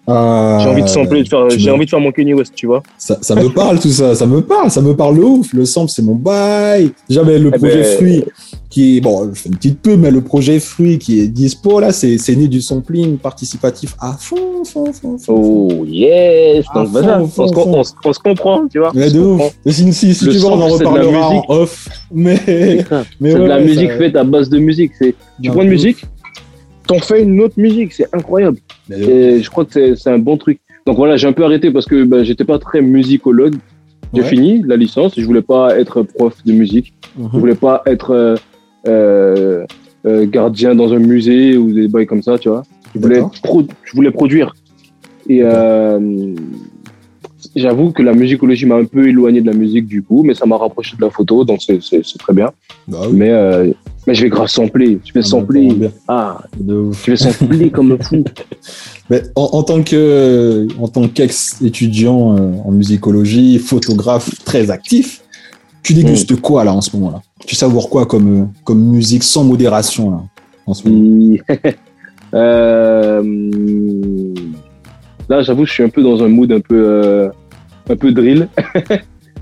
Ah, 0.09 0.59
J'ai 0.63 0.69
envie 0.69 0.83
de 0.83 0.87
sampler, 0.87 1.23
de 1.23 1.27
faire. 1.27 1.45
tu 1.49 1.59
J'ai 1.59 1.69
envie 1.69 1.83
de 1.85 1.89
faire 1.89 1.99
mon 1.99 2.11
Kanye 2.13 2.33
West, 2.33 2.53
tu 2.55 2.65
vois. 2.65 2.81
Ça, 2.97 3.17
ça 3.21 3.35
me 3.35 3.49
parle 3.49 3.79
tout 3.79 3.89
ça, 3.89 4.15
ça 4.15 4.25
me 4.25 4.41
parle, 4.41 4.71
ça 4.71 4.81
me 4.81 4.95
parle 4.95 5.17
de 5.17 5.21
ouf. 5.23 5.51
Le 5.53 5.65
sample, 5.65 5.91
c'est 5.91 6.01
mon 6.01 6.15
bail. 6.15 6.91
J'avais 7.09 7.37
le 7.39 7.51
Eh 7.53 7.57
projet 7.57 7.81
ben- 7.81 7.97
Fruit 7.97 8.23
qui 8.69 8.97
est, 8.97 9.01
bon, 9.01 9.29
je 9.33 9.39
fais 9.41 9.49
une 9.49 9.55
petite 9.55 9.81
pub, 9.81 9.99
mais 9.99 10.11
le 10.11 10.21
projet 10.21 10.59
Fruit 10.59 10.97
qui 10.97 11.19
est 11.19 11.27
dispo 11.27 11.79
là, 11.81 11.91
c'est 11.91 12.17
c'est 12.17 12.35
né 12.35 12.47
du 12.47 12.61
sampling 12.61 13.17
participatif 13.17 13.95
à 13.99 14.13
fond, 14.17 14.63
fond, 14.63 14.85
fond, 14.93 14.93
fond. 14.93 15.17
fond. 15.17 15.67
Oh 15.81 15.85
yes. 15.85 16.65
À 16.73 16.79
Donc 16.83 16.87
voilà, 16.89 17.19
fond, 17.19 17.43
on, 17.43 17.47
se, 17.47 17.53
fond. 17.53 17.73
on 17.79 17.83
se- 17.83 17.93
on 18.05 18.13
se 18.13 18.19
comprend, 18.19 18.67
tu 18.67 18.79
vois. 18.79 18.91
Mais 18.95 19.09
de 19.11 19.19
ouf. 19.19 19.41
Si, 19.65 19.91
si, 19.93 20.13
si 20.15 20.25
Le 20.25 20.31
tu 20.31 20.37
veux, 20.37 20.45
on 20.45 20.61
en 20.61 20.67
reparlera 20.67 21.29
en 21.29 21.43
off. 21.49 21.89
Mais, 22.13 22.37
C'est 22.45 22.85
ça. 22.87 23.03
mais 23.19 23.31
C'est 23.31 23.35
ouais, 23.37 23.43
de 23.43 23.47
la 23.49 23.57
ouais, 23.57 23.63
musique 23.65 23.91
ça- 23.91 23.97
faite 23.97 24.15
à 24.15 24.23
base 24.23 24.49
de 24.49 24.57
musique. 24.59 24.91
C'est 24.99 25.15
point 25.51 25.63
de 25.65 25.69
de 25.69 25.73
musique, 25.73 25.97
t'en 26.87 26.99
fais 26.99 27.23
une 27.23 27.39
autre 27.41 27.55
musique. 27.57 27.93
C'est 27.93 28.07
incroyable. 28.13 28.57
Et 28.91 29.41
je 29.41 29.49
crois 29.49 29.65
que 29.65 29.73
c'est- 29.73 29.95
c'est 29.95 30.09
un 30.09 30.19
bon 30.19 30.37
truc. 30.37 30.59
Donc 30.85 30.95
voilà, 30.97 31.17
j'ai 31.17 31.27
un 31.27 31.33
peu 31.33 31.43
arrêté 31.43 31.69
parce 31.71 31.85
que 31.85 32.03
bah, 32.03 32.23
j'étais 32.23 32.45
pas 32.45 32.59
très 32.59 32.81
musicologue. 32.81 33.55
J'ai 34.13 34.21
Ouais. 34.21 34.27
fini 34.27 34.63
la 34.65 34.77
licence. 34.77 35.13
Je 35.19 35.25
voulais 35.25 35.41
pas 35.41 35.77
être 35.77 36.01
prof 36.03 36.33
de 36.45 36.53
musique. 36.53 36.93
Je 37.17 37.23
Mhm. 37.23 37.29
voulais 37.39 37.55
pas 37.55 37.81
être 37.85 38.11
euh, 38.11 38.35
euh, 38.87 39.65
euh, 40.05 40.25
gardien 40.25 40.75
dans 40.75 40.93
un 40.93 40.99
musée 40.99 41.57
ou 41.57 41.73
des 41.73 41.87
bails 41.89 42.05
comme 42.05 42.23
ça, 42.23 42.37
tu 42.37 42.47
vois. 42.47 42.63
Je 42.95 42.99
voulais, 43.01 43.21
je 43.83 43.91
voulais 43.95 44.11
produire. 44.11 44.53
Et 45.27 45.39
euh, 45.43 45.99
j'avoue 47.57 47.91
que 47.91 48.01
la 48.03 48.13
musicologie 48.13 48.65
m'a 48.65 48.75
un 48.75 48.85
peu 48.85 49.07
éloigné 49.07 49.41
de 49.41 49.47
la 49.47 49.53
musique 49.57 49.87
du 49.87 50.01
coup, 50.03 50.23
mais 50.23 50.33
ça 50.33 50.45
m'a 50.45 50.57
rapproché 50.57 50.95
de 50.97 51.01
la 51.01 51.09
photo, 51.09 51.43
donc 51.43 51.59
c'est 51.61 51.79
très 52.19 52.33
bien. 52.33 52.51
Bah 52.87 52.99
oui. 53.07 53.13
Mais, 53.13 53.29
euh, 53.31 53.71
mais 54.05 54.13
je 54.13 54.23
vais 54.23 54.29
grave 54.29 54.47
sampler. 54.47 54.99
Je 55.05 55.11
vais 55.13 55.19
Ah, 55.19 55.23
sampler. 55.23 55.75
Ah, 56.07 56.41
De 56.59 56.91
je 57.05 57.11
vais 57.11 57.17
sampler 57.17 57.69
comme 57.69 57.91
un 57.93 57.97
fou. 58.03 58.23
Mais 59.09 59.21
en, 59.35 59.43
en 59.53 59.63
tant 59.63 59.83
que 59.83 60.67
en 60.81 60.87
tant 60.89 61.07
qu'ex-étudiant 61.07 62.35
euh, 62.37 62.51
en 62.65 62.71
musicologie, 62.71 63.57
photographe 63.57 64.29
très 64.43 64.69
actif, 64.69 65.21
tu 65.83 65.93
dégustes 65.93 66.31
Mm. 66.33 66.37
quoi 66.41 66.63
là 66.65 66.73
en 66.73 66.81
ce 66.81 66.93
moment 66.95 67.11
là? 67.11 67.21
Tu 67.45 67.55
savoures 67.55 67.89
quoi 67.89 68.05
comme 68.05 68.41
euh, 68.41 68.45
comme 68.65 68.81
musique 68.83 69.23
sans 69.23 69.43
modération 69.45 70.11
là 70.11 70.21
en 70.65 70.73
ce 70.73 70.87
moment? 70.87 71.35
Euh, 72.33 73.23
là, 75.29 75.41
j'avoue, 75.41 75.65
je 75.65 75.71
suis 75.71 75.83
un 75.83 75.87
peu 75.89 76.03
dans 76.03 76.21
un 76.23 76.27
mood 76.27 76.51
un 76.51 76.59
peu, 76.59 76.75
euh, 76.75 77.29
un 77.89 77.95
peu 77.95 78.11
drill. 78.11 78.47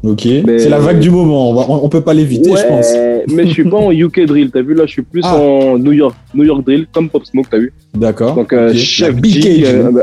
Ok. 0.04 0.28
mais- 0.46 0.60
C'est 0.60 0.70
la 0.70 0.78
vague 0.78 1.00
du 1.00 1.10
moment. 1.10 1.50
On, 1.50 1.54
va- 1.56 1.66
on, 1.68 1.84
on 1.86 1.90
peut 1.90 2.02
pas 2.02 2.14
l'éviter, 2.14 2.52
je 2.56 2.68
pense. 2.68 2.94
mais 3.34 3.48
je 3.48 3.54
suis 3.54 3.64
pas 3.68 3.78
en 3.78 3.92
UK 3.92 4.26
drill. 4.28 4.52
T'as 4.52 4.62
vu 4.62 4.76
là, 4.76 4.86
je 4.86 4.92
suis 4.92 5.02
plus 5.02 5.22
Ah. 5.24 5.36
en 5.36 5.80
New 5.80 5.94
York, 5.94 6.16
New 6.36 6.44
York 6.44 6.64
drill, 6.64 6.86
comme 6.92 7.10
Pop 7.10 7.26
Smoke. 7.26 7.48
T'as 7.50 7.58
vu 7.58 7.74
D'accord. 7.96 8.36
Donc 8.36 8.54
euh. 8.54 8.72
Chef 8.76 9.16
G, 9.24 9.64
euh, 9.66 9.90
oui. 9.92 10.02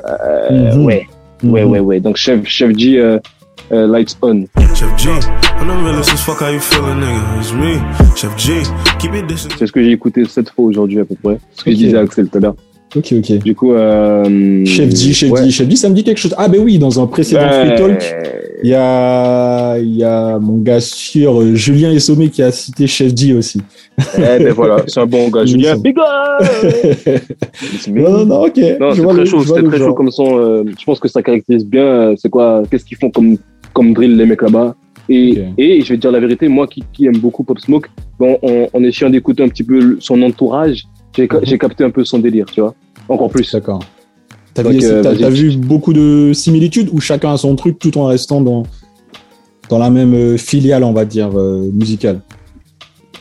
euh, 0.50 0.74
Mhm. 0.74 0.84
ouais, 0.86 1.06
ouais, 1.44 1.64
Mhm. 1.64 1.70
ouais, 1.70 1.78
ouais. 1.80 2.00
Donc 2.00 2.16
Chef, 2.16 2.40
Chef 2.46 2.76
G, 2.76 2.98
euh, 2.98 3.18
euh, 3.70 3.86
lights 3.86 4.16
on. 4.22 4.44
Chef 4.74 4.88
G, 4.98 5.08
I'm 5.60 5.68
the 5.68 5.84
realest 5.86 6.10
as 6.12 6.16
fuck 6.16 6.40
how 6.40 6.50
you 6.52 6.58
feeling, 6.58 6.98
nigga? 6.98 7.20
It's 7.40 7.52
me, 7.52 8.16
Chef 8.16 8.36
G. 8.36 8.54
Keep 8.98 9.14
it 9.14 9.26
distant. 9.28 9.54
C'est 9.56 9.68
ce 9.68 9.72
que 9.72 9.84
j'ai 9.84 9.92
écouté 9.92 10.24
sept 10.24 10.50
fois 10.50 10.64
aujourd'hui 10.64 10.98
à 10.98 11.04
peu 11.04 11.14
près. 11.22 11.38
Ce 11.54 11.62
que 11.62 11.70
Ok. 11.70 11.76
je 11.76 11.80
disais 11.84 11.96
à 11.96 12.00
Axel 12.00 12.26
tout 12.28 12.38
à 12.38 12.40
l'heure. 12.40 12.56
Ok, 12.94 13.14
ok. 13.18 13.38
Du 13.42 13.54
coup, 13.54 13.72
euh, 13.72 14.64
Chef 14.66 14.90
D, 14.90 15.12
Chef 15.12 15.30
ouais. 15.30 15.44
D, 15.44 15.50
Chef 15.50 15.66
D, 15.66 15.76
ça 15.76 15.88
me 15.88 15.94
dit 15.94 16.04
quelque 16.04 16.18
chose. 16.18 16.34
Ah 16.36 16.48
ben 16.48 16.60
oui, 16.60 16.78
dans 16.78 17.00
un 17.00 17.06
précédent. 17.06 17.48
Free 17.48 17.74
Talk, 17.76 18.14
il 18.62 18.70
y 18.70 18.74
a, 18.74 19.78
y 19.78 20.04
a 20.04 20.38
mon 20.38 20.58
gars 20.58 20.80
sûr, 20.80 21.40
euh, 21.40 21.54
Julien 21.54 21.90
Essomé, 21.90 22.28
qui 22.28 22.42
a 22.42 22.52
cité 22.52 22.86
Chef 22.86 23.14
D 23.14 23.32
aussi. 23.32 23.60
Eh 24.18 24.44
ben 24.44 24.52
voilà, 24.52 24.82
c'est 24.86 25.00
un 25.00 25.06
bon 25.06 25.28
gars. 25.30 25.44
Julien, 25.46 25.76
non, 27.88 28.10
non, 28.10 28.26
non, 28.26 28.44
ok. 28.46 28.58
Non, 28.80 28.92
c'est 28.94 29.02
très 29.02 29.26
chaud, 29.26 29.42
c'est 29.44 29.62
très 29.62 29.78
chaud 29.78 29.94
comme 29.94 30.10
son. 30.10 30.38
euh, 30.38 30.64
je 30.78 30.84
pense 30.84 31.00
que 31.00 31.08
ça 31.08 31.22
caractérise 31.22 31.64
bien. 31.66 31.84
euh, 31.84 32.14
c'est 32.16 32.28
quoi 32.28 32.62
Qu'est-ce 32.70 32.84
qu'ils 32.84 32.98
font 32.98 33.10
comme 33.10 33.36
comme 33.72 33.94
drill 33.94 34.16
les 34.16 34.26
mecs 34.26 34.42
là-bas 34.42 34.74
et, 35.08 35.42
et 35.58 35.80
je 35.80 35.88
vais 35.88 35.96
te 35.96 36.02
dire 36.02 36.12
la 36.12 36.20
vérité, 36.20 36.46
moi 36.46 36.66
qui, 36.66 36.84
qui 36.92 37.06
aime 37.06 37.16
beaucoup 37.16 37.42
Pop 37.42 37.58
Smoke, 37.58 37.88
bon, 38.18 38.38
en, 38.42 38.68
en 38.72 38.84
essayant 38.84 39.10
d'écouter 39.10 39.42
un 39.42 39.48
petit 39.48 39.64
peu 39.64 39.96
son 39.98 40.22
entourage, 40.22 40.84
j'ai 41.16 41.24
Mhm. 41.24 41.40
j'ai 41.42 41.58
capté 41.58 41.84
un 41.84 41.90
peu 41.90 42.04
son 42.04 42.18
délire, 42.18 42.46
tu 42.46 42.60
vois. 42.60 42.74
Encore 43.08 43.30
plus. 43.30 43.50
D'accord. 43.52 43.80
T'as 44.54 44.62
Donc, 44.62 44.72
vu, 44.74 44.84
euh, 44.84 45.02
t'as- 45.02 45.30
vu 45.30 45.56
beaucoup 45.56 45.92
de 45.94 46.32
similitudes 46.34 46.90
ou 46.92 47.00
chacun 47.00 47.32
a 47.32 47.36
son 47.38 47.56
truc 47.56 47.78
tout 47.78 47.96
en 47.96 48.04
restant 48.06 48.40
dans, 48.42 48.64
dans 49.70 49.78
la 49.78 49.88
même 49.90 50.14
euh, 50.14 50.36
filiale, 50.36 50.84
on 50.84 50.92
va 50.92 51.04
dire, 51.06 51.30
euh, 51.34 51.70
musicale? 51.72 52.20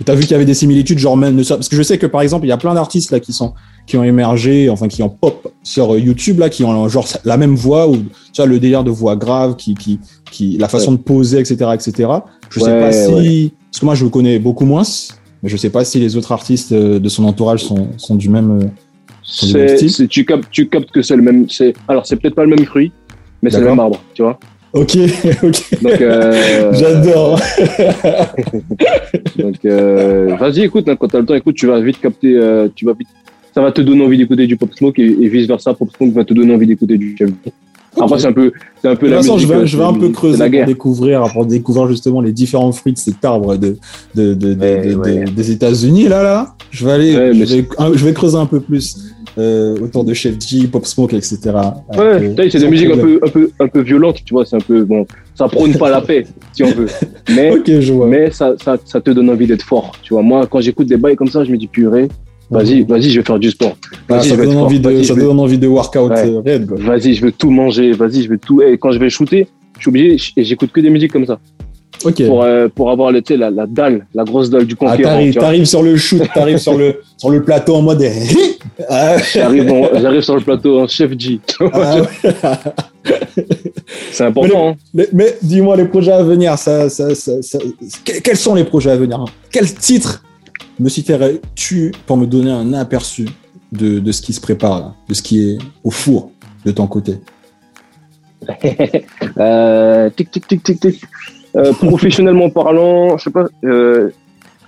T'as 0.03 0.15
vu 0.15 0.21
qu'il 0.23 0.31
y 0.31 0.35
avait 0.35 0.45
des 0.45 0.55
similitudes, 0.55 0.97
genre 0.97 1.15
même, 1.15 1.35
ne 1.35 1.43
parce 1.43 1.69
que 1.69 1.75
je 1.75 1.83
sais 1.83 1.97
que 1.99 2.07
par 2.07 2.21
exemple, 2.21 2.45
il 2.45 2.49
y 2.49 2.51
a 2.51 2.57
plein 2.57 2.73
d'artistes 2.73 3.11
là 3.11 3.19
qui 3.19 3.33
sont 3.33 3.53
qui 3.87 3.97
ont 3.97 4.03
émergé, 4.03 4.69
enfin 4.69 4.87
qui 4.87 5.03
ont 5.03 5.09
pop 5.09 5.51
sur 5.63 5.97
YouTube 5.97 6.39
là, 6.39 6.49
qui 6.49 6.63
ont 6.63 6.87
genre 6.89 7.07
la 7.23 7.37
même 7.37 7.55
voix 7.55 7.87
ou 7.87 7.97
tu 7.97 8.03
vois 8.37 8.45
le 8.47 8.59
délire 8.59 8.83
de 8.83 8.89
voix 8.91 9.15
grave, 9.15 9.55
qui 9.57 9.75
qui 9.75 9.99
qui 10.31 10.57
la 10.57 10.67
façon 10.69 10.93
de 10.93 10.97
poser, 10.97 11.39
etc., 11.39 11.55
etc. 11.73 12.09
Je 12.49 12.59
sais 12.59 12.65
Ouais, 12.71 12.79
pas 12.79 12.91
si 12.91 13.11
ouais. 13.13 13.51
parce 13.69 13.79
que 13.79 13.85
moi 13.85 13.93
je 13.95 14.03
le 14.03 14.09
connais 14.09 14.39
beaucoup 14.39 14.65
moins, 14.65 14.83
mais 15.41 15.49
je 15.49 15.57
sais 15.57 15.69
pas 15.69 15.83
si 15.83 15.99
les 15.99 16.17
autres 16.17 16.31
artistes 16.31 16.71
euh, 16.71 16.99
de 16.99 17.09
son 17.09 17.25
entourage 17.25 17.63
sont 17.63 17.87
sont 17.97 18.15
du 18.15 18.29
même. 18.29 18.51
euh, 18.51 18.65
du 19.45 19.53
même 19.53 19.67
C'est, 19.77 19.89
style 19.89 20.07
tu 20.07 20.25
captes, 20.25 20.49
tu 20.51 20.67
captes 20.67 20.91
que 20.91 21.01
c'est 21.01 21.15
le 21.15 21.21
même. 21.21 21.47
Alors 21.87 22.05
c'est 22.05 22.15
peut-être 22.15 22.35
pas 22.35 22.43
le 22.43 22.55
même 22.55 22.65
fruit, 22.65 22.91
mais 23.41 23.49
c'est 23.49 23.59
le 23.59 23.67
même 23.67 23.79
arbre, 23.79 24.01
tu 24.13 24.21
vois. 24.21 24.39
Ok, 24.73 24.97
ok. 25.43 25.81
Donc, 25.81 26.01
euh, 26.01 26.71
J'adore. 26.73 27.37
Donc, 29.37 29.65
euh, 29.65 30.35
vas-y, 30.39 30.61
écoute, 30.61 30.87
hein, 30.87 30.95
quand 30.95 31.09
t'as 31.09 31.19
le 31.19 31.25
temps, 31.25 31.35
écoute, 31.35 31.55
tu 31.55 31.67
vas 31.67 31.81
vite 31.81 31.99
capter, 31.99 32.37
euh, 32.37 32.69
tu 32.73 32.85
vas 32.85 32.93
vite, 32.93 33.09
ça 33.53 33.61
va 33.61 33.73
te 33.73 33.81
donner 33.81 34.05
envie 34.05 34.17
d'écouter 34.17 34.47
du 34.47 34.55
Pop 34.55 34.73
Smoke 34.73 35.01
et, 35.01 35.05
et 35.05 35.27
vice 35.27 35.45
versa, 35.47 35.73
Pop 35.73 35.89
Smoke 35.97 36.13
va 36.13 36.23
te 36.23 36.33
donner 36.33 36.53
envie 36.53 36.67
d'écouter 36.67 36.97
du 36.97 37.17
Chef. 37.17 37.31
Après, 37.99 38.19
c'est 38.19 38.27
un 38.27 38.31
peu, 38.31 38.51
c'est 38.81 38.87
un 38.87 38.95
peu 38.95 39.07
De 39.07 39.11
la 39.11 39.17
toute 39.17 39.25
façon, 39.27 39.37
je 39.37 39.43
musique, 39.45 39.55
vais, 39.57 39.61
euh, 39.63 39.65
je 39.65 39.77
vais 39.77 39.83
un 39.83 39.93
peu 39.93 40.09
creuser 40.09 40.49
pour 40.49 40.65
découvrir, 40.65 41.23
pour 41.33 41.45
découvrir 41.45 41.87
justement 41.89 42.21
les 42.21 42.31
différents 42.31 42.71
fruits 42.71 42.93
de 42.93 42.97
cet 42.97 43.23
arbre 43.25 43.57
de, 43.57 43.75
de, 44.15 44.33
de, 44.33 44.53
de- 44.53 44.59
Ouais, 44.61 44.87
de- 44.87 44.95
ouais. 44.95 45.23
de- 45.25 45.31
des 45.31 45.51
États-Unis. 45.51 46.07
Là, 46.07 46.23
là, 46.23 46.55
je 46.71 46.85
vais 46.85 46.91
aller, 46.91 47.15
Ouais, 47.15 47.33
je, 47.33 47.55
vais, 47.55 47.67
un- 47.77 47.93
je 47.93 48.05
vais 48.05 48.13
creuser 48.13 48.37
un 48.37 48.45
peu 48.45 48.59
plus 48.61 48.95
euh, 49.37 49.77
autour 49.81 50.03
de 50.03 50.13
Chef 50.13 50.35
G, 50.39 50.67
Pop 50.67 50.85
Smoke, 50.85 51.13
etc. 51.13 51.37
Ouais, 51.45 51.99
Euh, 51.99 52.49
c'est 52.49 52.59
des 52.59 52.67
musiques 52.69 52.91
un 52.91 52.97
peu, 52.97 53.19
un 53.25 53.29
peu, 53.29 53.49
un 53.59 53.67
peu 53.67 53.81
violentes, 53.81 54.23
tu 54.25 54.33
vois, 54.33 54.45
c'est 54.45 54.55
un 54.55 54.59
peu, 54.61 54.83
bon, 54.83 55.05
ça 55.35 55.47
prône 55.47 55.73
pas 55.77 55.89
la 55.89 56.01
paix, 56.01 56.25
si 56.53 56.63
on 56.63 56.71
veut. 56.71 56.87
Mais, 57.35 57.51
Ok, 57.51 57.79
je 57.79 57.93
vois. 57.93 58.07
mais 58.07 58.29
ça, 58.31 58.55
ça, 58.61 58.77
ça 58.83 58.99
te 58.99 59.11
donne 59.11 59.29
envie 59.29 59.47
d'être 59.47 59.63
fort, 59.63 59.91
tu 60.01 60.13
vois. 60.13 60.21
Moi, 60.23 60.47
quand 60.47 60.59
j'écoute 60.61 60.87
des 60.87 60.97
bails 60.97 61.15
comme 61.15 61.29
ça, 61.29 61.43
je 61.45 61.51
me 61.51 61.57
dis, 61.57 61.67
purée, 61.67 62.09
vas-y, 62.51 62.83
vas-y, 62.83 63.09
je 63.09 63.19
vais 63.19 63.25
faire 63.25 63.39
du 63.39 63.49
sport. 63.49 63.75
Ah, 64.09 64.21
ça 64.21 64.35
donne 64.35 64.57
envie 64.57 64.79
de, 64.79 64.89
Vas-y, 64.89 65.05
ça 65.05 65.13
je 65.13 65.19
vais- 65.19 65.25
donne 65.25 65.39
envie 65.39 65.57
de 65.57 65.67
workout 65.67 66.11
Ouais. 66.11 66.29
euh. 66.47 66.59
Vas-y, 66.69 67.15
je 67.15 67.21
veux 67.25 67.31
tout 67.31 67.49
manger, 67.49 67.91
vas-y, 67.93 68.23
je 68.23 68.29
veux 68.29 68.37
tout. 68.37 68.61
Et 68.61 68.77
quand 68.77 68.91
je 68.91 68.99
vais 68.99 69.09
shooter, 69.09 69.47
je 69.77 69.81
suis 69.81 69.89
obligé, 69.89 70.17
et 70.37 70.43
j'écoute 70.43 70.71
que 70.71 70.81
des 70.81 70.89
musiques 70.89 71.11
comme 71.13 71.25
ça. 71.25 71.39
Ok. 72.03 72.25
Pour, 72.25 72.41
euh, 72.43 72.67
pour 72.73 72.89
avoir 72.89 73.11
le, 73.11 73.21
la, 73.37 73.51
la 73.51 73.67
dalle, 73.67 74.07
la 74.15 74.23
grosse 74.23 74.49
dalle 74.49 74.65
du 74.65 74.75
Ah, 74.81 74.91
conquérant. 74.97 75.21
vois. 75.23 75.33
t'arrives 75.33 75.65
sur 75.65 75.83
le 75.83 75.95
shoot, 75.97 76.21
t'arrives 76.33 76.57
sur 76.57 76.75
le, 76.75 76.95
sur 77.17 77.29
le 77.29 77.43
plateau 77.43 77.75
en 77.75 77.81
mode. 77.81 78.03
Ah, 78.89 79.17
J'arrive, 79.33 80.21
sur 80.21 80.35
le 80.35 80.41
plateau 80.41 80.79
en 80.79 80.87
chef 80.87 81.11
G. 81.17 81.39
ah, 81.73 81.97
ouais. 82.01 82.31
C'est 84.11 84.23
important. 84.25 84.69
hein. 84.69 84.75
Mais, 84.93 85.07
mais 85.13 85.35
dis-moi 85.41 85.75
les 85.77 85.85
projets 85.85 86.11
à 86.11 86.23
venir. 86.23 86.57
Ça, 86.57 86.89
ça, 86.89 87.13
ça, 87.15 87.41
ça- 87.41 87.59
que- 88.05 88.19
quels 88.21 88.37
sont 88.37 88.55
les 88.55 88.63
projets 88.63 88.91
à 88.91 88.95
venir 88.97 89.23
Quel 89.51 89.71
titre 89.73 90.23
me 90.79 90.89
citerais-tu 90.89 91.93
pour 92.05 92.17
me 92.17 92.25
donner 92.25 92.51
un 92.51 92.73
aperçu 92.73 93.27
de, 93.71 93.99
de 93.99 94.11
ce 94.11 94.21
qui 94.21 94.33
se 94.33 94.41
prépare, 94.41 94.79
là, 94.79 94.93
de 95.07 95.13
ce 95.13 95.21
qui 95.21 95.41
est 95.41 95.57
au 95.83 95.91
four 95.91 96.31
de 96.65 96.71
ton 96.71 96.87
côté? 96.87 97.19
Euh, 99.37 100.09
tic, 100.09 100.31
tic, 100.31 100.47
tic, 100.47 100.63
tic, 100.63 100.79
tic. 100.79 101.01
Euh, 101.55 101.73
professionnellement 101.73 102.49
parlant, 102.49 103.17
je 103.17 103.25
sais 103.25 103.29
pas. 103.29 103.45
Euh, 103.63 104.09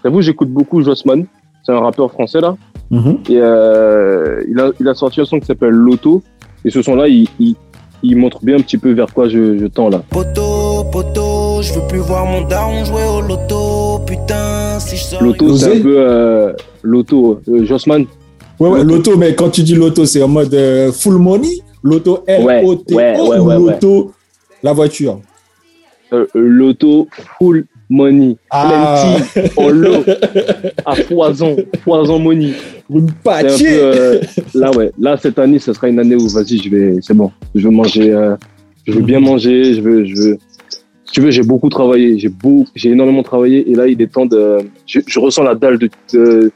J'avoue, 0.04 0.22
j'écoute 0.22 0.50
beaucoup 0.50 0.82
Jossman. 0.82 1.26
C'est 1.64 1.72
un 1.72 1.80
rappeur 1.80 2.12
français 2.12 2.42
là. 2.42 2.56
Mhm. 2.92 3.20
Et 3.30 3.38
euh, 3.38 4.44
il, 4.50 4.60
a, 4.60 4.72
il 4.80 4.88
a 4.88 4.94
sorti 4.94 5.22
un 5.22 5.26
son 5.26 5.40
qui 5.40 5.46
s'appelle 5.46 5.70
Loto. 5.72 6.22
Et 6.66 6.70
ce 6.70 6.82
son-là, 6.82 7.08
il, 7.08 7.28
il, 7.40 7.56
il 8.04 8.18
montre 8.18 8.44
bien 8.44 8.58
un 8.58 8.62
petit 8.62 8.78
peu 8.78 8.92
vers 8.92 9.14
quoi 9.14 9.28
je, 9.30 9.58
je 9.58 9.66
tends 9.66 9.90
là. 9.90 10.04
Poto, 10.10 10.63
je 10.92 11.74
veux 11.74 11.88
plus 11.88 12.00
voir 12.00 12.26
mon 12.26 12.42
daron 12.42 12.84
jouer 12.86 13.04
au 13.04 13.22
loto. 13.22 14.00
Putain, 14.06 14.80
si 14.80 14.98
je 14.98 15.04
sors. 15.04 15.24
Loto, 15.24 15.56
c'est 15.58 15.78
un 15.80 15.82
peu 15.82 15.96
euh, 15.98 16.54
Loto. 16.82 17.40
Euh, 17.48 17.66
Jossman, 17.66 18.06
Ouais, 18.60 18.70
ouais, 18.70 18.84
loto, 18.84 19.18
mais 19.18 19.34
quand 19.34 19.50
tu 19.50 19.64
dis 19.64 19.74
loto, 19.74 20.06
c'est 20.06 20.22
en 20.22 20.28
mode 20.28 20.54
euh, 20.54 20.92
full 20.92 21.16
money? 21.18 21.50
Loto 21.82 22.24
L-O-T-O 22.28 22.96
Ouais, 22.96 23.20
ouais, 23.20 23.28
ouais, 23.28 23.38
ou 23.40 23.44
ouais, 23.44 23.56
ouais. 23.56 23.74
loto 23.74 24.12
la 24.62 24.74
voiture? 24.74 25.20
Euh, 26.14 26.28
Loto 26.36 27.08
full 27.40 27.66
money. 27.90 28.38
Ah. 28.52 29.16
Plenty 29.34 29.50
en 29.58 29.70
lot. 29.70 30.06
À 30.86 30.96
foison. 30.96 31.56
Foison 31.84 32.20
money. 32.20 32.52
Une 32.90 33.12
pâtier 33.12 33.70
euh, 33.72 34.20
là, 34.54 34.72
ouais. 34.72 34.92
Là, 35.00 35.18
cette 35.18 35.40
année, 35.40 35.60
ce 35.60 35.74
sera 35.74 35.90
une 35.90 36.00
année 36.00 36.16
où, 36.16 36.28
vas-y, 36.30 36.60
je 36.60 36.70
vais, 36.70 37.00
c'est 37.02 37.16
bon. 37.16 37.32
Je 37.56 37.66
veux 37.68 37.74
manger, 37.74 38.12
euh, 38.12 38.36
je 38.86 38.94
veux 38.94 39.02
bien 39.02 39.20
manger, 39.20 39.74
je 39.74 39.82
veux, 39.82 40.06
je 40.06 40.16
veux. 40.16 40.38
Tu 41.14 41.22
veux, 41.22 41.30
j'ai 41.30 41.44
beaucoup 41.44 41.70
travaillé, 41.70 42.18
j'ai 42.18 42.28
beau, 42.30 42.66
j'ai 42.76 42.90
énormément 42.90 43.22
travaillé, 43.22 43.70
et 43.72 43.76
là, 43.76 43.88
il 43.88 44.02
est 44.02 44.08
temps 44.12 44.26
de, 44.26 44.58
je, 44.88 45.00
je 45.06 45.20
ressens 45.20 45.44
la 45.44 45.54
dalle 45.54 45.78
de, 45.78 45.88
de- 46.12 46.52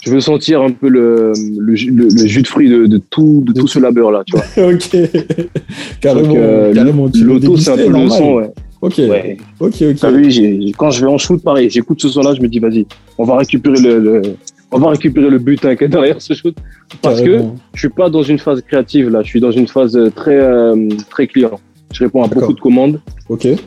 je 0.00 0.10
veux 0.10 0.18
sentir 0.20 0.60
un 0.60 0.72
peu 0.72 0.88
le, 0.88 1.32
le, 1.56 1.74
jus- 1.76 1.92
le, 1.92 2.04
le 2.08 2.26
jus 2.26 2.42
de 2.42 2.48
fruit 2.48 2.68
de, 2.68 2.86
de 2.86 2.98
tout, 2.98 3.44
de 3.46 3.52
tout 3.52 3.68
ce 3.68 3.78
labeur-là, 3.78 4.24
tu 4.26 4.34
vois. 4.36 4.44
Ok. 4.72 4.90
carrément, 6.00 6.34
euh, 6.36 6.74
carrément. 6.74 7.08
L'auto, 7.22 7.56
c'est 7.56 7.70
un 7.70 7.76
peu 7.76 7.82
le 7.86 7.88
normal. 7.90 8.10
son, 8.18 8.34
ouais. 8.34 8.50
Ok, 8.80 8.94
Ouais. 8.98 9.36
ok, 9.60 9.74
ok. 9.82 9.96
T'as 10.00 10.10
vu, 10.10 10.28
j'ai- 10.32 10.72
quand 10.76 10.90
je 10.90 11.02
vais 11.02 11.10
en 11.10 11.16
shoot, 11.18 11.40
pareil, 11.40 11.70
j'écoute 11.70 12.02
ce 12.02 12.08
son-là, 12.08 12.34
je 12.34 12.42
me 12.42 12.48
dis, 12.48 12.58
vas-y, 12.58 12.84
on 13.18 13.24
va 13.24 13.36
récupérer 13.36 13.80
le, 13.80 14.22
on 14.72 14.78
va 14.80 14.90
récupérer 14.90 15.30
le 15.30 15.38
butin 15.38 15.76
qui 15.76 15.84
est 15.84 15.88
derrière 15.88 16.20
ce 16.20 16.34
shoot. 16.34 16.56
Parce 17.00 17.22
que 17.22 17.38
je 17.74 17.78
suis 17.78 17.88
pas 17.88 18.10
dans 18.10 18.24
une 18.24 18.40
phase 18.40 18.60
créative, 18.62 19.10
là. 19.10 19.22
Je 19.22 19.28
suis 19.28 19.40
dans 19.40 19.52
une 19.52 19.68
phase 19.68 19.96
euh, 19.96 20.10
très, 20.10 20.34
euh, 20.36 20.88
très 21.08 21.28
client. 21.28 21.60
Je 21.92 22.04
réponds 22.04 22.22
à 22.22 22.28
beaucoup 22.28 22.52
de 22.52 22.60
commandes 22.60 23.00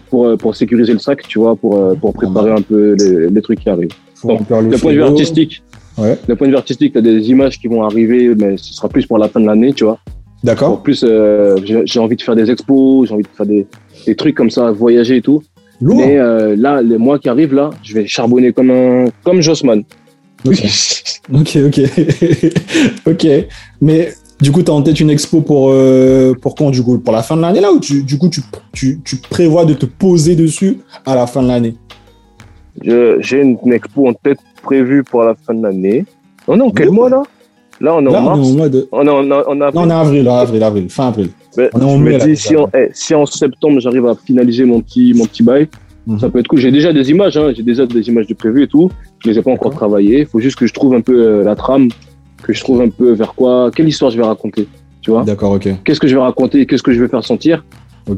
pour, 0.10 0.26
euh, 0.26 0.36
pour 0.38 0.56
sécuriser 0.56 0.94
le 0.94 1.00
sac, 1.00 1.22
tu 1.28 1.40
vois, 1.40 1.56
pour, 1.56 1.76
euh, 1.78 1.94
pour 1.96 2.14
préparer 2.14 2.52
un 2.52 2.62
peu 2.62 2.96
les, 3.00 3.30
les 3.30 3.42
trucs 3.42 3.60
qui 3.60 3.70
arrivent. 3.70 3.90
Donc, 4.24 4.42
le 4.50 4.78
point 4.78 4.92
de 4.92 4.98
vue 4.98 5.04
artistique, 5.04 5.64
Ouais. 5.98 6.18
d'un 6.28 6.36
point 6.36 6.48
de 6.48 6.52
vue 6.52 6.58
artistique, 6.58 6.94
t'as 6.94 7.02
des 7.02 7.30
images 7.30 7.58
qui 7.58 7.68
vont 7.68 7.84
arriver, 7.84 8.34
mais 8.36 8.58
ce 8.58 8.74
sera 8.74 8.90
plus 8.90 9.06
pour 9.06 9.18
la 9.18 9.30
fin 9.30 9.40
de 9.40 9.46
l'année, 9.46 9.72
tu 9.72 9.86
vois. 9.86 9.94
En 9.94 10.48
D'accord. 10.48 10.84
plus, 10.84 11.04
euh, 11.08 11.58
j'ai 11.86 12.00
envie 12.00 12.16
de 12.18 12.22
faire 12.22 12.36
des 12.36 12.52
expos, 12.52 13.08
j'ai 13.08 13.14
envie 13.14 13.24
de 13.24 13.30
faire 13.36 13.46
des, 13.46 13.66
des 14.06 14.16
trucs 14.16 14.36
comme 14.36 14.50
ça, 14.50 14.72
voyager 14.72 15.18
et 15.18 15.22
tout. 15.22 15.42
Lourd. 15.82 15.98
Mais 15.98 16.18
euh, 16.18 16.56
là, 16.58 16.82
les 16.82 16.98
mois 16.98 17.18
qui 17.20 17.30
arrivent, 17.30 17.54
là, 17.54 17.70
je 17.84 17.94
vais 17.94 18.08
charbonner 18.08 18.52
comme 18.54 18.72
un, 18.72 19.06
comme 19.24 19.42
Jossman. 19.42 19.84
Ok, 20.46 20.64
ok, 21.34 21.58
ok. 21.68 21.80
ok. 23.08 23.28
Mais 23.82 24.14
du 24.42 24.52
coup, 24.52 24.62
tu 24.64 24.72
as 24.72 24.74
en 24.74 24.82
tête 24.82 25.00
une 25.00 25.10
expo 25.10 25.42
pour, 25.42 25.70
euh, 25.72 26.34
pour 26.42 26.56
quand, 26.56 26.70
du 26.72 26.82
coup 26.84 26.98
Pour 26.98 27.14
la 27.14 27.24
fin 27.24 27.36
de 27.38 27.42
l'année, 27.42 27.62
là 27.62 27.72
Ou 27.72 27.80
tu, 27.80 28.04
du 28.04 28.18
coup, 28.18 28.30
tu, 28.30 28.42
tu, 28.74 29.00
tu 29.04 29.16
prévois 29.18 29.66
de 29.66 29.74
te 29.74 29.86
poser 29.86 30.36
dessus 30.36 30.80
à 31.06 31.16
la 31.16 31.26
fin 31.28 31.42
de 31.42 31.48
l'année? 31.48 31.76
J'ai 32.84 33.42
une, 33.42 33.58
une 33.66 33.74
expo 33.74 34.08
en 34.08 34.14
tête 34.14 34.40
prévue 34.62 35.04
pour 35.04 35.24
la 35.24 35.36
fin 35.36 35.54
de 35.54 35.64
l'année. 35.64 36.06
On 36.48 36.60
est 36.60 36.64
en 36.64 36.72
quel 36.72 36.92
mois 36.92 37.10
là? 37.10 37.24
Là, 37.82 37.96
on 37.96 38.02
est 38.06 38.12
Là, 38.12 38.22
en 38.22 38.40
on 38.40 38.44
est 38.44 38.58
mars. 38.58 38.74
en. 38.92 38.98
On 38.98 39.08
est 39.08 39.10
en, 39.10 39.16
on 39.48 39.62
a, 39.62 39.72
Non, 39.72 39.82
on 39.82 39.90
est 39.90 39.94
en 39.94 40.00
avril, 40.00 40.28
avril, 40.28 40.64
avril, 40.64 40.90
fin 40.90 41.08
avril. 41.08 41.30
On 41.58 41.62
est 41.64 41.84
en 41.84 41.98
je 41.98 42.04
mai, 42.04 42.12
me 42.12 42.12
là, 42.12 42.20
dis, 42.20 42.26
déjà. 42.32 42.42
si 42.42 42.56
en, 42.56 42.70
eh, 42.74 42.90
si 42.94 43.16
en 43.16 43.26
septembre 43.26 43.80
j'arrive 43.80 44.06
à 44.08 44.16
finaliser 44.16 44.66
mon 44.66 44.82
petit, 44.82 45.14
mon 45.14 45.26
petit 45.26 45.44
bail, 45.44 45.68
Mhm. 46.08 46.20
ça 46.20 46.30
peut 46.30 46.38
être 46.40 46.48
cool. 46.48 46.60
J'ai 46.60 46.72
déjà 46.72 46.94
des 46.94 47.10
images, 47.10 47.36
hein, 47.36 47.52
j'ai 47.56 47.64
déjà 47.64 47.86
des 47.88 48.08
images 48.10 48.28
de 48.28 48.34
prévues 48.36 48.64
et 48.64 48.68
tout. 48.68 48.92
Je 49.24 49.30
les 49.32 49.40
ai 49.40 49.42
pas 49.42 49.50
encore 49.52 49.72
travaillées. 49.74 50.20
Il 50.20 50.26
faut 50.28 50.40
juste 50.40 50.56
que 50.58 50.68
je 50.68 50.74
trouve 50.74 50.94
un 50.94 51.02
peu 51.02 51.16
euh, 51.20 51.44
la 51.44 51.56
trame, 51.56 51.90
que 52.46 52.54
je 52.54 52.62
trouve 52.62 52.82
un 52.82 52.90
peu 52.90 53.12
vers 53.12 53.34
quoi, 53.34 53.72
quelle 53.76 53.88
histoire 53.88 54.12
je 54.12 54.18
vais 54.18 54.24
raconter. 54.24 54.68
Tu 55.02 55.12
vois 55.12 55.24
D'accord, 55.24 55.52
ok. 55.54 55.68
Qu'est-ce 55.84 56.00
que 56.00 56.08
je 56.08 56.16
vais 56.16 56.22
raconter 56.22 56.66
Qu'est-ce 56.66 56.84
que 56.84 56.92
je 56.94 57.02
vais 57.02 57.08
faire 57.08 57.24
sentir. 57.24 57.64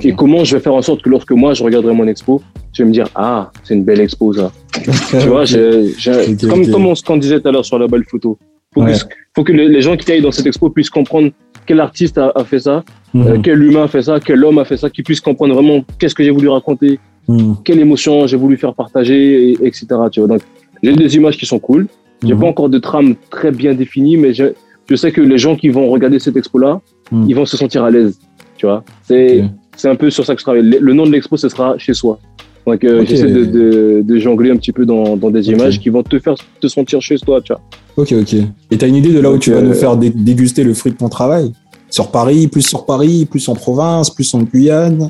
Et 0.04 0.14
comment 0.14 0.44
je 0.44 0.56
vais 0.58 0.62
faire 0.62 0.74
en 0.74 0.82
sorte 0.82 1.02
que 1.02 1.10
lorsque 1.10 1.32
moi 1.32 1.54
je 1.54 1.64
regarderai 1.64 1.94
mon 1.94 2.08
expo, 2.08 2.42
je 2.74 2.84
vais 2.84 2.90
me 2.90 2.94
dire 2.94 3.08
ah 3.16 3.52
c'est 3.64 3.74
une 3.74 3.86
belle 3.86 4.02
expo 4.02 4.34
ça. 4.34 4.52
tu 5.22 5.28
vois, 5.28 5.46
j'ai- 5.46 5.94
j'ai- 5.98 6.34
Ok, 6.34 6.46
comme 6.50 6.62
ok. 6.62 6.72
comme 6.72 6.86
on 6.88 6.94
qu'on 6.94 7.18
disait 7.18 7.40
tout 7.40 7.48
à 7.48 7.52
l'heure 7.54 7.64
sur 7.66 7.80
la 7.80 7.88
belle 7.88 8.04
photo. 8.04 8.38
Faut 8.74 8.84
Ouais. 8.84 8.92
que, 8.92 9.16
faut 9.34 9.44
que 9.46 9.54
les, 9.54 9.82
gens 9.82 9.96
qui 9.96 10.12
aillent 10.12 10.22
dans 10.22 10.32
cette 10.32 10.46
expo 10.46 10.70
puissent 10.70 10.90
comprendre 10.90 11.30
quel 11.66 11.80
artiste 11.80 12.18
a, 12.18 12.32
a 12.36 12.44
fait 12.44 12.60
ça, 12.60 12.84
Mhm. 13.14 13.28
euh, 13.28 13.38
quel 13.42 13.64
humain 13.64 13.84
a 13.86 13.88
fait 13.88 14.02
ça, 14.02 14.20
quel 14.20 14.44
homme 14.44 14.58
a 14.60 14.66
fait 14.66 14.76
ça, 14.78 14.90
qu'ils 14.90 15.06
puissent 15.06 15.22
comprendre 15.22 15.54
vraiment 15.54 15.84
qu'est-ce 15.98 16.14
que 16.14 16.24
j'ai 16.24 16.32
voulu 16.32 16.50
raconter, 16.50 17.00
Mhm. 17.30 17.56
quelle 17.64 17.80
émotion 17.80 18.28
j'ai 18.28 18.38
voulu 18.38 18.58
faire 18.58 18.74
partager, 18.74 19.52
et- 19.52 19.58
etc. 19.66 19.86
Tu 20.12 20.20
vois, 20.20 20.28
donc 20.28 20.42
j'ai 20.84 20.94
des 20.94 21.16
images 21.16 21.38
qui 21.38 21.46
sont 21.46 21.60
cool. 21.60 21.88
J'ai 22.24 22.34
Mhm. 22.34 22.39
pas 22.41 22.47
encore 22.47 22.70
de 22.70 22.80
trame 22.80 23.15
très 23.30 23.51
bien 23.51 23.74
définie, 23.74 24.18
mais 24.18 24.34
je, 24.34 24.45
je 24.89 24.95
sais 24.95 25.11
que 25.11 25.22
les 25.22 25.38
gens 25.38 25.55
qui 25.55 25.70
vont 25.70 25.89
regarder 25.89 26.20
cette 26.20 26.36
expo 26.38 26.57
là, 26.59 26.82
Mhm. 27.11 27.26
ils 27.30 27.36
vont 27.36 27.45
se 27.45 27.57
sentir 27.57 27.84
à 27.84 27.91
l'aise. 27.91 28.18
Tu 28.57 28.65
vois, 28.65 28.84
c'est 29.07 29.43
un 29.86 29.95
peu 29.95 30.09
sur 30.09 30.26
ça 30.26 30.34
que 30.34 30.39
je 30.39 30.43
travaille. 30.45 30.63
Le, 30.63 30.80
le 30.80 30.93
nom 30.93 31.05
de 31.05 31.11
l'expo, 31.11 31.38
ce 31.38 31.47
sera 31.49 31.78
chez 31.78 31.93
soi. 31.93 32.20
Donc, 32.65 32.84
euh, 32.84 33.01
Ok. 33.01 33.07
j'essaie 33.07 33.32
de, 33.32 33.45
de, 33.45 34.01
de 34.03 34.18
jongler 34.20 34.49
un 34.51 34.57
petit 34.57 34.72
peu 34.74 34.86
dans, 34.86 35.15
dans 35.15 35.30
des 35.30 35.49
images 35.49 35.80
qui 35.80 35.89
vont 35.89 36.03
te 36.03 36.18
faire 36.20 36.36
te 36.59 36.68
sentir 36.68 37.01
chez 37.01 37.18
toi, 37.20 37.39
tu 37.41 37.53
vois. 37.53 37.61
Ok, 37.95 38.11
ok. 38.20 38.34
Et 38.72 38.78
t'as 38.78 38.88
une 38.88 38.95
idée 38.95 39.13
de 39.13 39.20
là 39.20 39.32
où 39.32 39.38
tu 39.38 39.51
vas 39.51 39.57
euh, 39.57 39.61
nous 39.61 39.74
faire 39.74 39.95
dé- 39.95 40.09
déguster 40.09 40.63
le 40.63 40.74
fruit 40.74 40.91
de 40.91 40.97
ton 40.97 41.07
travail? 41.07 41.51
Sur 41.89 42.11
Paris, 42.11 42.47
plus 42.47 42.63
sur 42.63 42.86
Paris, 42.86 43.26
plus 43.30 43.47
en 43.47 43.53
province, 43.53 44.09
plus 44.09 44.34
en 44.34 44.41
Guyane? 44.41 45.09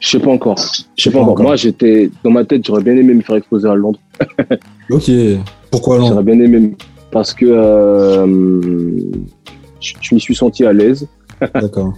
Je 0.00 0.08
sais 0.10 0.18
pas 0.18 0.30
encore. 0.30 0.58
Je 0.96 1.02
sais 1.02 1.10
pas, 1.10 1.14
pas 1.18 1.22
encore. 1.22 1.32
encore. 1.32 1.46
Moi, 1.46 1.56
j'étais 1.56 2.10
dans 2.22 2.30
ma 2.30 2.44
tête, 2.44 2.66
j'aurais 2.66 2.82
bien 2.82 2.94
aimé 2.96 3.14
me 3.14 3.22
faire 3.22 3.36
exposer 3.36 3.68
à 3.68 3.74
Londres. 3.74 4.00
Ok. 4.90 5.10
Pourquoi 5.70 5.98
J'aurais 5.98 6.14
non 6.14 6.22
bien 6.22 6.40
aimé 6.40 6.72
parce 7.10 7.32
que 7.32 7.46
euh, 7.46 8.26
je, 9.80 9.94
je 10.00 10.14
m'y 10.14 10.20
suis 10.20 10.34
senti 10.34 10.64
à 10.64 10.72
l'aise. 10.72 11.06
D'accord. 11.54 11.94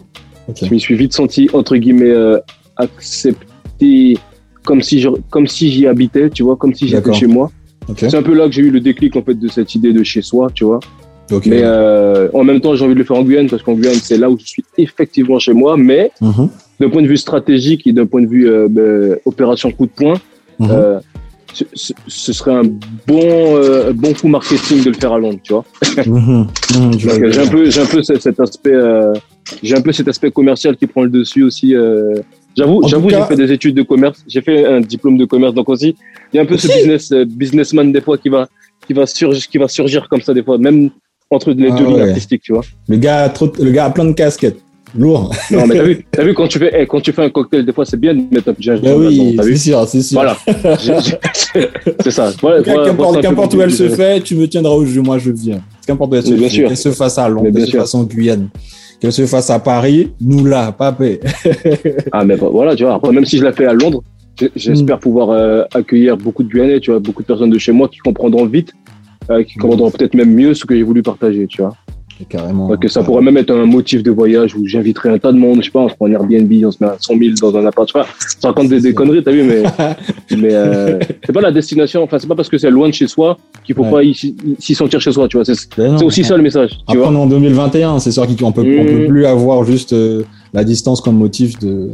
Je 0.61 0.69
m'y 0.73 0.81
suis 0.81 0.95
vite 0.97 1.13
senti, 1.13 1.49
entre 1.53 1.77
guillemets, 1.77 2.11
euh, 2.11 2.39
accepté 2.77 4.19
comme 4.65 4.83
si 4.83 5.01
je, 5.01 5.09
comme 5.31 5.47
si 5.47 5.71
j'y 5.71 5.87
habitais, 5.87 6.31
tu 6.31 6.43
vois, 6.43 6.57
comme 6.57 6.75
si 6.75 6.89
j'étais 6.89 7.13
chez 7.13 7.27
moi. 7.27 7.51
Ok. 7.89 7.99
C'est 8.01 8.15
un 8.17 8.23
peu 8.23 8.35
là 8.35 8.47
que 8.47 8.53
j'ai 8.53 8.63
eu 8.63 8.71
le 8.71 8.81
déclic, 8.81 9.17
en 9.17 9.23
fait, 9.23 9.35
de 9.35 9.49
cette 9.49 9.75
idée 9.75 9.93
de 9.93 10.03
chez 10.03 10.23
soi, 10.23 10.49
tu 10.55 10.65
vois. 10.65 10.81
Ok. 11.33 11.47
Mais 11.47 11.61
euh, 11.63 12.29
en 12.35 12.45
même 12.45 12.61
temps, 12.61 12.75
j'ai 12.75 12.85
envie 12.85 12.95
de 12.95 12.99
le 12.99 13.05
faire 13.05 13.17
en 13.17 13.23
Guyane 13.23 13.49
parce 13.49 13.63
qu'en 13.63 13.75
Guyane, 13.75 13.95
c'est 13.95 14.19
là 14.19 14.29
où 14.31 14.39
je 14.39 14.45
suis 14.45 14.65
effectivement 14.77 15.39
chez 15.39 15.53
moi. 15.53 15.77
Mais 15.77 16.11
Mhm. 16.21 16.49
d'un 16.81 16.91
point 16.91 17.03
de 17.03 17.07
vue 17.09 17.17
stratégique 17.17 17.87
et 17.87 17.93
d'un 17.93 18.07
point 18.07 18.23
de 18.23 18.27
vue 18.27 18.49
euh, 18.49 18.69
ben, 18.69 19.17
opération 19.25 19.71
coup 19.71 19.87
de 19.87 19.93
poing, 19.93 20.15
Mhm. 20.59 20.69
euh, 20.71 21.01
ce, 21.53 21.65
ce- 21.75 21.93
ce 22.07 22.33
serait 22.33 22.55
un 22.55 22.63
bon, 23.07 23.57
euh, 23.57 23.93
bon 23.93 24.13
coup 24.15 24.29
marketing 24.29 24.83
de 24.85 24.91
le 24.91 24.95
faire 24.97 25.13
à 25.13 25.19
Londres, 25.19 25.41
tu 25.43 25.53
vois. 25.53 25.65
Mhm. 26.07 26.47
Mhm. 26.77 26.99
J'ai 26.99 27.39
un 27.41 27.47
peu, 27.49 27.71
j'ai 27.71 27.81
un 27.81 27.87
peu 27.87 28.03
cet, 28.03 28.23
cet 28.23 28.41
aspect, 28.41 28.73
euh, 28.73 29.13
j'ai 29.63 29.77
un 29.77 29.81
peu 29.81 29.93
cet 29.93 30.09
aspect 30.09 30.31
commercial 30.31 30.77
qui 30.77 30.87
prend 30.87 31.03
le 31.03 31.11
dessus 31.11 31.43
aussi. 31.43 31.75
euh. 31.75 32.15
J'avoue, 32.57 32.83
j'avoue, 32.89 33.09
j'ai 33.11 33.17
fait 33.29 33.37
des 33.37 33.53
études 33.53 33.77
de 33.77 33.83
commerce, 33.83 34.25
j'ai 34.27 34.41
fait 34.43 34.65
un 34.67 34.81
diplôme 34.81 35.17
de 35.17 35.25
commerce, 35.25 35.55
donc 35.55 35.69
aussi, 35.69 35.95
il 36.33 36.37
y 36.37 36.39
a 36.41 36.43
un 36.43 36.47
peu 36.47 36.57
ce 36.59 36.67
business, 36.67 37.13
euh, 37.13 37.25
businessman 37.25 37.93
des 37.93 38.01
fois 38.01 38.19
qui 38.19 38.29
va, 38.29 38.49
qui 38.87 38.93
va 38.93 39.07
surgir, 39.07 39.47
qui 39.49 39.59
va 39.59 39.69
surgir 39.69 40.09
comme 40.09 40.21
ça 40.21 40.35
des 40.35 40.43
fois, 40.43 40.59
même 40.59 40.91
entre 41.31 41.53
les 41.53 41.69
Ah 41.71 41.77
deux 41.79 41.87
lignes 41.87 42.01
artistiques, 42.03 42.43
tu 42.43 42.53
vois. 42.53 42.63
Le 42.89 42.97
gars, 42.97 43.23
a 43.23 43.29
trop, 43.29 43.53
le 43.61 43.71
gars 43.71 43.85
a 43.85 43.91
plein 43.91 44.05
de 44.05 44.13
casquettes. 44.13 44.61
Lourd. 44.99 45.33
Non, 45.53 45.67
mais 45.67 45.77
t'as 45.77 45.83
vu, 45.85 46.07
t'as 46.11 46.25
vu 46.25 46.35
quand 46.35 46.49
tu 46.49 46.59
fais, 46.59 46.73
eh, 46.83 46.87
quand 46.87 47.01
tu 47.01 47.13
fais 47.13 47.23
un 47.23 47.31
cocktail, 47.31 47.65
des 47.65 47.73
fois 47.73 47.85
c'est 47.85 47.97
bien 47.99 48.15
de 48.15 48.23
mettre 48.33 48.49
un 48.49 48.55
petit 48.55 48.65
gingembre 48.65 48.89
Ben 48.89 48.99
oui, 48.99 49.05
là-dedans, 49.17 49.33
t'as 49.37 49.43
vu. 49.45 49.57
c'est 49.57 49.71
sûr, 49.71 49.89
c'est 49.89 50.03
sûr. 50.03 50.19
Voilà. 50.21 50.37
C'est 52.03 52.11
ça. 52.11 52.31
Voilà, 52.41 52.63
Qu'importe 52.63 53.23
voilà, 53.23 53.57
où 53.57 53.63
elle 53.63 53.73
se 53.73 53.89
fait, 53.89 54.21
tu 54.21 54.37
me 54.37 54.47
tiendras 54.49 54.73
au 54.73 54.85
jeu, 54.85 55.01
moi 55.03 55.19
je 55.19 55.31
viens. 55.31 55.61
Qu'importe 55.87 56.13
où 56.13 56.17
elle 56.17 56.23
se 56.27 56.33
Mais 56.35 56.49
fait, 56.49 56.65
qu'elle 56.65 56.77
se 56.77 56.91
fasse 56.91 57.19
à 57.19 57.29
Londres, 57.29 57.51
qu'elle 57.53 57.67
se 57.67 57.77
fasse 57.77 57.95
en 57.95 58.05
Guyane, 58.05 58.49
qu'elle 59.01 59.13
se 59.13 59.27
fasse 59.27 59.51
à 59.51 59.59
Paris, 59.59 60.13
nous 60.21 60.45
là, 60.45 60.73
papé. 60.73 61.21
Ah, 62.13 62.25
mais 62.25 62.37
bah, 62.37 62.49
voilà, 62.51 62.75
tu 62.77 62.85
vois. 62.85 62.95
Après, 62.95 63.13
même 63.13 63.25
si 63.25 63.39
je 63.39 63.45
la 63.45 63.53
fais 63.53 63.67
à 63.67 63.73
Londres, 63.73 64.03
j'espère 64.57 64.97
Mm. 64.97 65.01
pouvoir 65.01 65.31
euh, 65.31 65.63
accueillir 65.75 66.17
beaucoup 66.17 66.43
de 66.43 66.49
Guyanais, 66.49 66.81
tu 66.81 66.91
vois, 66.91 67.01
beaucoup 67.01 67.23
de 67.23 67.27
personnes 67.27 67.51
de 67.51 67.59
chez 67.59 67.73
moi 67.73 67.89
qui 67.89 67.99
comprendront 67.99 68.47
vite, 68.47 68.73
euh, 69.31 69.43
qui 69.43 69.59
Mm. 69.59 69.63
comprendront 69.63 69.91
peut-être 69.91 70.15
même 70.15 70.33
mieux 70.33 70.55
ce 70.55 70.65
que 70.65 70.77
j'ai 70.77 70.83
voulu 70.83 71.03
partager, 71.03 71.47
tu 71.47 71.63
vois. 71.63 71.75
Carrément. 72.29 72.69
Donc, 72.69 72.85
ça 72.89 73.03
pourrait 73.03 73.23
même 73.23 73.37
être 73.37 73.51
un 73.51 73.65
motif 73.67 74.03
de 74.03 74.11
voyage 74.11 74.55
où 74.55 74.67
j'inviterai 74.67 75.09
un 75.11 75.19
tas 75.19 75.33
de 75.33 75.39
monde, 75.39 75.59
je 75.61 75.67
sais 75.67 75.71
pas, 75.71 75.81
on 75.81 75.89
se 75.89 75.95
prend 75.95 76.07
un 76.07 76.13
Airbnb, 76.13 76.53
on 76.65 76.71
se 76.71 76.79
met 76.81 76.91
à 76.91 76.97
100 77.01 77.19
000 77.19 77.31
dans 77.41 77.57
un 77.57 77.67
appart, 77.67 77.89
je 77.89 77.93
sais 77.93 77.99
pas, 77.99 78.07
ça 78.41 78.49
raconte 78.49 78.69
des, 78.69 78.81
des 78.81 78.93
conneries, 78.95 79.23
t'as 79.23 79.31
vu, 79.33 79.43
mais, 79.43 79.63
mais 80.37 80.49
euh, 80.53 80.99
c'est 81.25 81.33
pas 81.33 81.41
la 81.41 81.51
destination, 81.53 82.03
enfin, 82.03 82.19
c'est 82.19 82.27
pas 82.27 82.35
parce 82.35 82.49
que 82.49 82.59
c'est 82.59 82.71
loin 82.71 82.89
de 82.89 82.95
chez 82.95 83.07
soi 83.09 83.37
qu'il 83.65 83.75
faut 83.75 83.85
Ouais. 83.85 84.13
pas 84.13 84.29
s'y 84.59 84.75
sentir 84.75 85.01
chez 85.01 85.13
soi, 85.13 85.27
tu 85.29 85.37
vois. 85.37 85.45
C'est 85.45 85.55
Ben 85.77 85.97
c'est 85.99 86.05
aussi 86.05 86.23
ça 86.25 86.37
le 86.37 86.43
message, 86.43 86.71
tu 86.71 86.77
Après, 86.89 86.97
vois. 86.99 87.09
on 87.09 87.15
est 87.15 87.17
en 87.19 87.27
2021, 87.27 87.99
c'est 88.01 88.11
sûr 88.13 88.27
qu'on 88.27 88.53
peut, 88.53 88.61
on 88.79 88.85
peut 88.85 89.07
plus 89.07 89.25
avoir 89.27 89.65
juste 89.65 89.93
euh, 89.93 90.23
la 90.53 90.65
distance 90.65 91.01
comme 91.01 91.17
motif 91.17 91.59
de. 91.59 91.89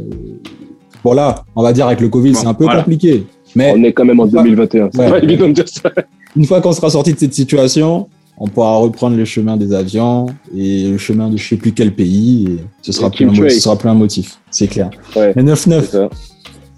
Bon 1.03 1.13
là, 1.13 1.43
on 1.55 1.63
va 1.63 1.73
dire 1.73 1.85
avec 1.87 2.01
le 2.01 2.09
Covid, 2.09 2.31
Bon, 2.31 2.39
c'est 2.39 2.47
un 2.47 2.53
peu 2.53 2.65
voilà. 2.65 2.81
compliqué. 2.81 3.23
Mais 3.55 3.73
On 3.75 3.83
est 3.83 3.93
quand 3.93 4.03
même 4.05 4.19
en 4.19 4.25
Ouais. 4.25 4.31
2021, 4.43 4.89
c'est 4.93 4.99
Ouais. 4.99 5.09
pas 5.09 5.19
évident 5.23 5.47
de 5.47 5.53
dire 5.53 5.67
ça. 5.67 5.89
une 6.35 6.45
fois 6.45 6.59
qu'on 6.59 6.73
sera 6.73 6.89
sorti 6.89 7.13
de 7.13 7.19
cette 7.19 7.33
situation, 7.33 8.07
on 8.39 8.47
pourra 8.47 8.75
reprendre 8.77 9.17
le 9.17 9.25
chemin 9.25 9.57
des 9.57 9.73
avions 9.73 10.27
et 10.55 10.89
le 10.89 10.97
chemin 10.97 11.29
de 11.29 11.37
je 11.37 11.47
sais 11.47 11.57
plus 11.57 11.71
quel 11.71 11.93
pays. 11.93 12.45
Et 12.49 12.57
ce 12.81 12.91
sera 12.91 13.07
Et 13.07 13.11
plus 13.11 13.25
un, 13.29 13.49
ce 13.49 13.59
sera 13.59 13.77
plus 13.77 13.89
un 13.89 13.93
motif, 13.95 14.39
c'est 14.51 14.67
clair. 14.67 14.89
Ouais. 15.15 15.33
Mais 15.35 15.43
9-9, 15.43 15.55
C'est 15.55 15.81
ça. 15.91 16.09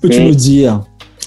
peux-tu 0.02 0.22
nous 0.24 0.36
dire 0.36 0.82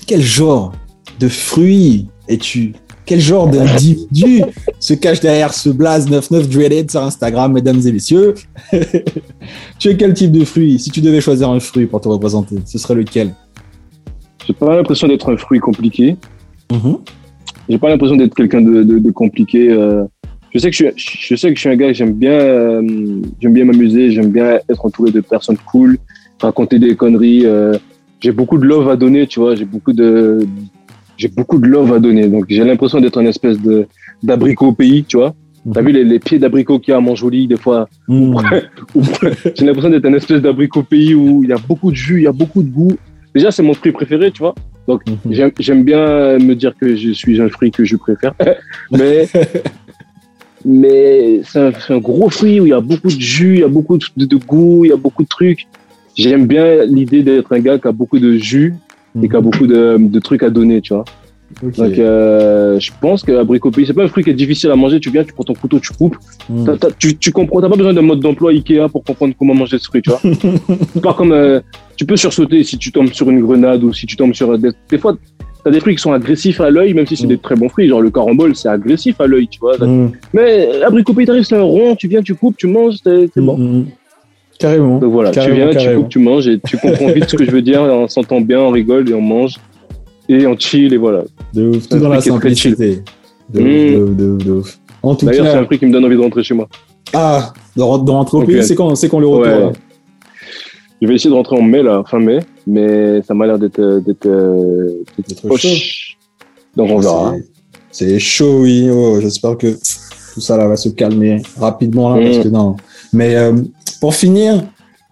quel 0.06 0.22
genre 0.22 0.72
de 1.20 1.28
fruits 1.28 2.06
es-tu? 2.28 2.72
Quel 3.04 3.18
genre 3.20 3.48
d'individu 3.48 4.42
se 4.78 4.94
cache 4.94 5.18
derrière 5.20 5.52
ce 5.52 5.68
blaze 5.70 6.06
99 6.06 6.48
dreaded 6.48 6.88
sur 6.90 7.02
Instagram, 7.02 7.52
mesdames 7.52 7.80
et 7.86 7.92
messieurs? 7.92 8.34
Tu 9.78 9.88
es 9.88 9.96
quel 9.96 10.14
type 10.14 10.30
de 10.32 10.44
fruit? 10.44 10.78
Si 10.78 10.90
tu 10.90 11.00
devais 11.00 11.20
choisir 11.20 11.50
un 11.50 11.58
fruit 11.60 11.86
pour 11.86 12.00
te 12.00 12.08
représenter, 12.08 12.56
ce 12.64 12.78
serait 12.78 12.94
lequel? 12.94 13.34
J'ai 14.46 14.52
pas 14.54 14.76
l'impression 14.76 15.08
d'être 15.08 15.32
un 15.32 15.36
fruit 15.36 15.58
compliqué. 15.58 16.16
Mhm. 16.72 16.98
J'ai 17.68 17.78
pas 17.78 17.88
l'impression 17.90 18.16
d'être 18.16 18.34
quelqu'un 18.34 18.60
de, 18.60 18.82
de, 18.82 18.98
de 18.98 19.10
compliqué. 19.10 19.68
euh. 19.70 20.04
Je 20.54 20.58
sais 20.58 20.70
que 20.70 20.76
je, 20.76 20.84
suis- 20.96 21.18
je 21.28 21.34
sais 21.36 21.48
que 21.50 21.54
je 21.56 21.60
suis 21.60 21.68
un 21.70 21.76
gars, 21.76 21.92
j'aime 21.92 22.12
bien, 22.12 22.32
euh, 22.32 22.82
j'aime 23.40 23.52
bien 23.54 23.64
m'amuser, 23.64 24.10
j'aime 24.10 24.30
bien 24.30 24.58
être 24.68 24.84
entouré 24.84 25.10
de 25.10 25.20
personnes 25.20 25.56
cool, 25.70 25.96
raconter 26.40 26.78
des 26.78 26.94
conneries. 26.96 27.46
euh. 27.46 27.72
J'ai 28.20 28.32
beaucoup 28.32 28.58
de 28.58 28.64
love 28.66 28.88
à 28.88 28.96
donner, 28.96 29.26
tu 29.26 29.40
vois. 29.40 29.54
J'ai 29.56 29.64
beaucoup 29.64 29.92
de, 29.92 30.46
j'ai 31.16 31.28
beaucoup 31.28 31.58
de 31.58 31.66
love 31.66 31.92
à 31.92 31.98
donner. 31.98 32.28
Donc 32.28 32.44
j'ai 32.48 32.62
l'impression 32.64 33.00
d'être 33.00 33.18
un 33.20 33.26
espèce 33.26 33.58
de 33.60 33.86
d'abricot 34.22 34.66
au 34.68 34.72
pays, 34.72 35.04
tu 35.04 35.16
vois. 35.16 35.34
T'as 35.72 35.80
Mhm. 35.80 35.86
vu 35.86 35.92
les, 35.92 36.04
les 36.04 36.18
pieds 36.18 36.38
d'abricot 36.38 36.78
qu'il 36.80 36.90
y 36.92 36.94
a 36.94 36.98
à 36.98 37.00
Montjoly 37.00 37.46
des 37.48 37.56
fois. 37.56 37.88
Mm. 38.08 38.34
où- 38.94 39.02
J'ai 39.56 39.64
l'impression 39.64 39.90
d'être 39.90 40.04
un 40.06 40.14
espèce 40.14 40.40
d'abricot 40.42 40.80
au 40.80 40.82
pays 40.84 41.14
où 41.14 41.42
il 41.42 41.50
y 41.50 41.52
a 41.52 41.56
beaucoup 41.68 41.90
de 41.90 41.96
jus, 41.96 42.18
il 42.18 42.24
y 42.24 42.26
a 42.28 42.32
beaucoup 42.32 42.62
de 42.62 42.68
goût. 42.70 42.92
Déjà 43.34 43.50
c'est 43.50 43.62
mon 43.62 43.72
fruit 43.74 43.92
préféré, 43.92 44.30
tu 44.30 44.40
vois. 44.40 44.54
Mhm. 44.88 44.96
J'aime 45.30 45.50
j'aime 45.58 45.82
bien 45.84 46.38
me 46.38 46.54
dire 46.54 46.74
que 46.80 46.94
je 46.96 47.10
suis 47.12 47.40
un 47.40 47.48
fruit 47.48 47.70
que 47.70 47.84
je 47.84 47.96
préfère, 47.96 48.34
mais 48.90 49.26
mais 50.64 51.40
c'est 51.44 51.58
un, 51.58 51.72
un 51.88 51.98
gros 51.98 52.28
fruit 52.30 52.60
où 52.60 52.66
il 52.66 52.70
y 52.70 52.72
a 52.74 52.80
beaucoup 52.80 53.08
de 53.08 53.20
jus, 53.20 53.54
il 53.54 53.60
y 53.60 53.64
a 53.64 53.68
beaucoup 53.68 53.98
de, 53.98 54.24
de 54.24 54.36
goût, 54.36 54.84
il 54.84 54.88
y 54.88 54.92
a 54.92 54.96
beaucoup 54.96 55.22
de 55.22 55.28
trucs. 55.28 55.66
J'aime 56.14 56.46
bien 56.46 56.84
l'idée 56.84 57.22
d'être 57.22 57.52
un 57.52 57.60
gars 57.60 57.78
qui 57.78 57.88
a 57.88 57.92
beaucoup 57.92 58.18
de 58.18 58.32
jus 58.36 58.74
et 59.22 59.28
qui 59.28 59.36
a 59.36 59.40
beaucoup 59.40 59.66
de, 59.66 59.96
de 59.98 60.18
trucs 60.20 60.42
à 60.42 60.50
donner, 60.50 60.80
tu 60.80 60.94
vois. 60.94 61.04
Donc 61.62 61.98
euh, 61.98 62.80
je 62.80 62.90
pense 62.98 63.22
que 63.22 63.32
abricot 63.32 63.70
pays, 63.70 63.86
c'est 63.86 63.92
pas 63.92 64.04
un 64.04 64.08
fruit 64.08 64.24
qui 64.24 64.30
est 64.30 64.34
difficile 64.34 64.70
à 64.70 64.76
manger. 64.76 65.00
Tu 65.00 65.10
viens, 65.10 65.22
tu 65.22 65.34
prends 65.34 65.44
ton 65.44 65.54
couteau, 65.54 65.78
tu 65.80 65.92
coupes. 65.92 66.16
Mm. 66.48 66.64
T'as- 66.64 66.76
t'as- 66.78 66.90
tu, 66.92 67.16
tu 67.18 67.30
comprends, 67.30 67.60
t'as 67.60 67.68
pas 67.68 67.76
besoin 67.76 67.92
d'un 67.92 68.00
mode 68.02 68.20
d'emploi 68.20 68.52
Ikea 68.52 68.88
pour 68.90 69.04
comprendre 69.04 69.34
comment 69.38 69.54
manger 69.54 69.78
ce 69.78 69.84
fruit, 69.86 70.00
tu 70.00 70.10
vois. 70.10 70.20
Pas 71.02 71.12
comme, 71.12 71.32
euh, 71.32 71.60
tu 71.96 72.06
peux 72.06 72.16
sursauter 72.16 72.64
si 72.64 72.78
tu 72.78 72.90
tombes 72.90 73.12
sur 73.12 73.28
une 73.28 73.42
grenade 73.42 73.84
ou 73.84 73.92
si 73.92 74.06
tu 74.06 74.16
tombes 74.16 74.32
sur 74.32 74.56
des, 74.58 74.70
des 74.90 74.98
fois, 74.98 75.14
t'as 75.64 75.70
des 75.70 75.80
fruits 75.80 75.94
qui 75.96 76.02
sont 76.02 76.12
agressifs 76.12 76.60
à 76.60 76.70
l'œil, 76.70 76.94
même 76.94 77.06
si 77.06 77.16
c'est 77.16 77.24
Mm. 77.26 77.28
des 77.30 77.38
très 77.38 77.54
bons 77.54 77.68
fruits. 77.68 77.88
Genre 77.88 78.00
le 78.00 78.10
carambole, 78.10 78.54
c'est 78.56 78.68
agressif 78.68 79.20
à 79.20 79.26
l'œil, 79.26 79.48
tu 79.48 79.58
vois. 79.60 79.76
Mm. 79.78 80.12
Mais 80.32 80.68
euh, 80.68 80.86
abricot 80.86 81.12
pays, 81.14 81.26
t'arrives, 81.26 81.44
c'est 81.44 81.56
un 81.56 81.62
rond, 81.62 81.94
tu 81.96 82.08
viens, 82.08 82.22
tu 82.22 82.34
coupes, 82.34 82.56
tu 82.56 82.66
manges, 82.66 82.96
c'est 83.04 83.28
bon. 83.36 83.56
Mm, 83.56 83.78
mm. 83.78 83.86
Carrément. 84.58 84.98
Donc 84.98 85.12
voilà, 85.12 85.30
Carrément, 85.32 85.70
tu 85.70 85.78
viens, 85.78 85.90
tu 85.92 85.96
coupes, 85.96 86.08
tu 86.08 86.18
manges 86.18 86.48
et 86.48 86.60
tu 86.60 86.76
comprends 86.78 87.08
vite 87.08 87.28
ce 87.28 87.36
que 87.36 87.44
je 87.44 87.50
veux 87.50 87.62
dire. 87.62 87.80
On 87.82 88.06
s'entend 88.08 88.40
bien, 88.40 88.60
on 88.60 88.70
rigole 88.70 89.08
et 89.10 89.14
on 89.14 89.20
mange 89.20 89.56
et 90.28 90.46
on 90.46 90.56
chill 90.58 90.92
et 90.92 90.96
voilà. 90.96 91.24
De 91.52 91.68
ouf, 91.68 91.88
tout 91.88 91.98
dans 91.98 92.08
la 92.08 92.20
simplicité. 92.20 92.98
De, 93.52 93.60
ouf, 93.60 93.66
de 93.66 94.02
ouf, 94.02 94.16
de 94.16 94.24
ouf, 94.24 94.44
de 94.44 94.50
ouf. 94.52 94.78
En 95.02 95.14
tout 95.16 95.26
D'ailleurs, 95.26 95.46
c'est 95.46 95.56
un 95.58 95.64
fruit 95.64 95.78
qui 95.80 95.86
me 95.86 95.92
donne 95.92 96.04
envie 96.04 96.14
de 96.16 96.20
rentrer 96.20 96.44
chez 96.44 96.54
moi. 96.54 96.68
ah, 97.12 97.52
de, 97.76 97.82
re- 97.82 98.04
de 98.04 98.10
rentrer 98.10 98.38
au 98.38 98.42
pays, 98.44 98.62
c'est 98.62 98.76
quand, 98.76 98.94
c'est 98.94 99.08
quand 99.08 99.18
le 99.18 99.26
retour 99.26 99.52
Ouais. 99.52 99.60
là 99.60 99.72
Je 101.00 101.08
vais 101.08 101.14
essayer 101.16 101.28
de 101.30 101.34
rentrer 101.34 101.56
en 101.56 101.62
mai, 101.62 101.82
là, 101.82 102.04
fin 102.08 102.20
mai, 102.20 102.38
mais 102.66 103.22
ça 103.22 103.34
m'a 103.34 103.46
l'air 103.46 103.58
d'être 103.58 103.78
euh, 103.80 104.00
d'être 104.00 104.26
euh, 104.26 105.02
proche. 105.46 105.62
chaud. 105.62 106.16
Donc 106.76 106.90
on 106.90 106.98
verra. 106.98 107.34
C'est 107.90 108.08
c'est 108.08 108.18
chaud, 108.18 108.60
oui. 108.62 108.88
Oh, 108.90 109.18
J'espère 109.20 109.56
que 109.58 109.76
tout 110.34 110.40
ça 110.40 110.56
là 110.56 110.66
va 110.66 110.76
se 110.76 110.88
calmer 110.88 111.42
rapidement 111.58 112.14
là, 112.14 112.20
Mm. 112.20 112.24
parce 112.32 112.44
que 112.44 112.48
non. 112.48 112.76
Mais 113.12 113.36
euh, 113.36 113.52
pour 114.00 114.14
finir, 114.14 114.64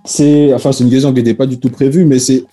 c'est 0.05 0.53
enfin 0.55 0.73
c'est 0.73 0.85
une 0.85 0.91
question 0.91 1.11
qui 1.13 1.17
n'était 1.19 1.35
pas 1.35 1.47
du 1.47 1.59
tout 1.59 1.69
prévue, 1.71 2.05
mais 2.05 2.19
c'est 2.19 2.45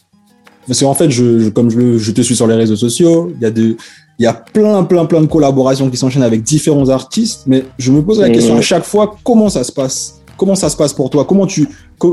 parce 0.67 0.81
qu'en 0.81 0.93
fait, 0.93 1.09
je, 1.09 1.39
je- 1.39 1.49
comme 1.49 1.69
je, 1.69 2.11
te 2.11 2.21
suis 2.21 2.35
sur 2.35 2.45
les 2.47 2.55
réseaux 2.55 2.75
sociaux, 2.75 3.31
il 3.35 3.41
y 3.41 3.45
a 3.45 3.51
de 3.51 3.77
il 4.19 4.23
y 4.23 4.25
a 4.25 4.33
plein, 4.33 4.83
plein, 4.83 5.05
plein 5.05 5.21
de 5.21 5.27
collaborations 5.27 5.89
qui 5.91 5.95
s'enchaînent 5.95 6.23
avec 6.23 6.41
différents 6.43 6.89
artistes, 6.89 7.43
mais 7.45 7.63
je 7.77 7.91
me 7.91 8.01
pose 8.01 8.19
la 8.19 8.27
Mhm. 8.27 8.33
question 8.33 8.57
à 8.57 8.61
chaque 8.61 8.83
fois, 8.83 9.15
comment 9.23 9.47
ça 9.47 9.63
se 9.63 9.71
passe? 9.71 10.15
Comment 10.35 10.55
ça 10.55 10.69
se 10.69 10.75
passe 10.75 10.91
pour 10.91 11.09
toi? 11.11 11.23
Comment 11.23 11.45
tu, 11.47 11.67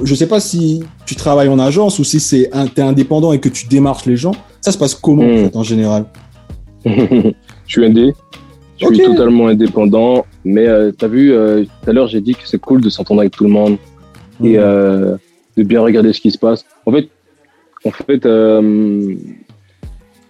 je 0.04 0.14
sais 0.14 0.26
pas 0.26 0.40
si 0.40 0.82
tu 1.06 1.14
travailles 1.14 1.48
en 1.48 1.58
agence 1.58 1.98
ou 1.98 2.04
si 2.04 2.20
c'est 2.20 2.52
un, 2.52 2.66
t'es 2.66 2.82
indépendant 2.82 3.32
et 3.32 3.40
que 3.40 3.48
tu 3.48 3.66
démarches 3.66 4.06
les 4.06 4.16
gens. 4.16 4.32
Ça 4.60 4.72
se 4.72 4.78
passe 4.78 4.94
comment 4.94 5.24
en, 5.24 5.36
fait, 5.36 5.56
en 5.56 5.62
général 5.62 6.06
je 6.86 7.32
suis 7.66 7.84
indé. 7.84 8.14
Je 8.78 8.86
suis 8.86 8.98
totalement 8.98 9.48
indépendant. 9.48 10.26
Mais 10.44 10.66
euh, 10.66 10.92
t'as 10.92 11.08
vu, 11.08 11.32
euh, 11.32 11.64
tout 11.64 11.90
à 11.90 11.92
l'heure, 11.92 12.08
j'ai 12.08 12.20
dit 12.20 12.34
que 12.34 12.46
c'est 12.46 12.58
cool 12.58 12.80
de 12.80 12.90
s'entendre 12.90 13.20
avec 13.20 13.32
tout 13.34 13.44
le 13.44 13.50
monde 13.50 13.78
et 14.42 14.58
euh, 14.58 15.16
de 15.56 15.62
bien 15.62 15.80
regarder 15.80 16.12
ce 16.12 16.20
qui 16.20 16.30
se 16.30 16.38
passe. 16.38 16.64
En 16.84 16.92
fait, 16.92 17.08
en 17.84 17.90
fait, 17.90 18.26
euh, 18.26 19.14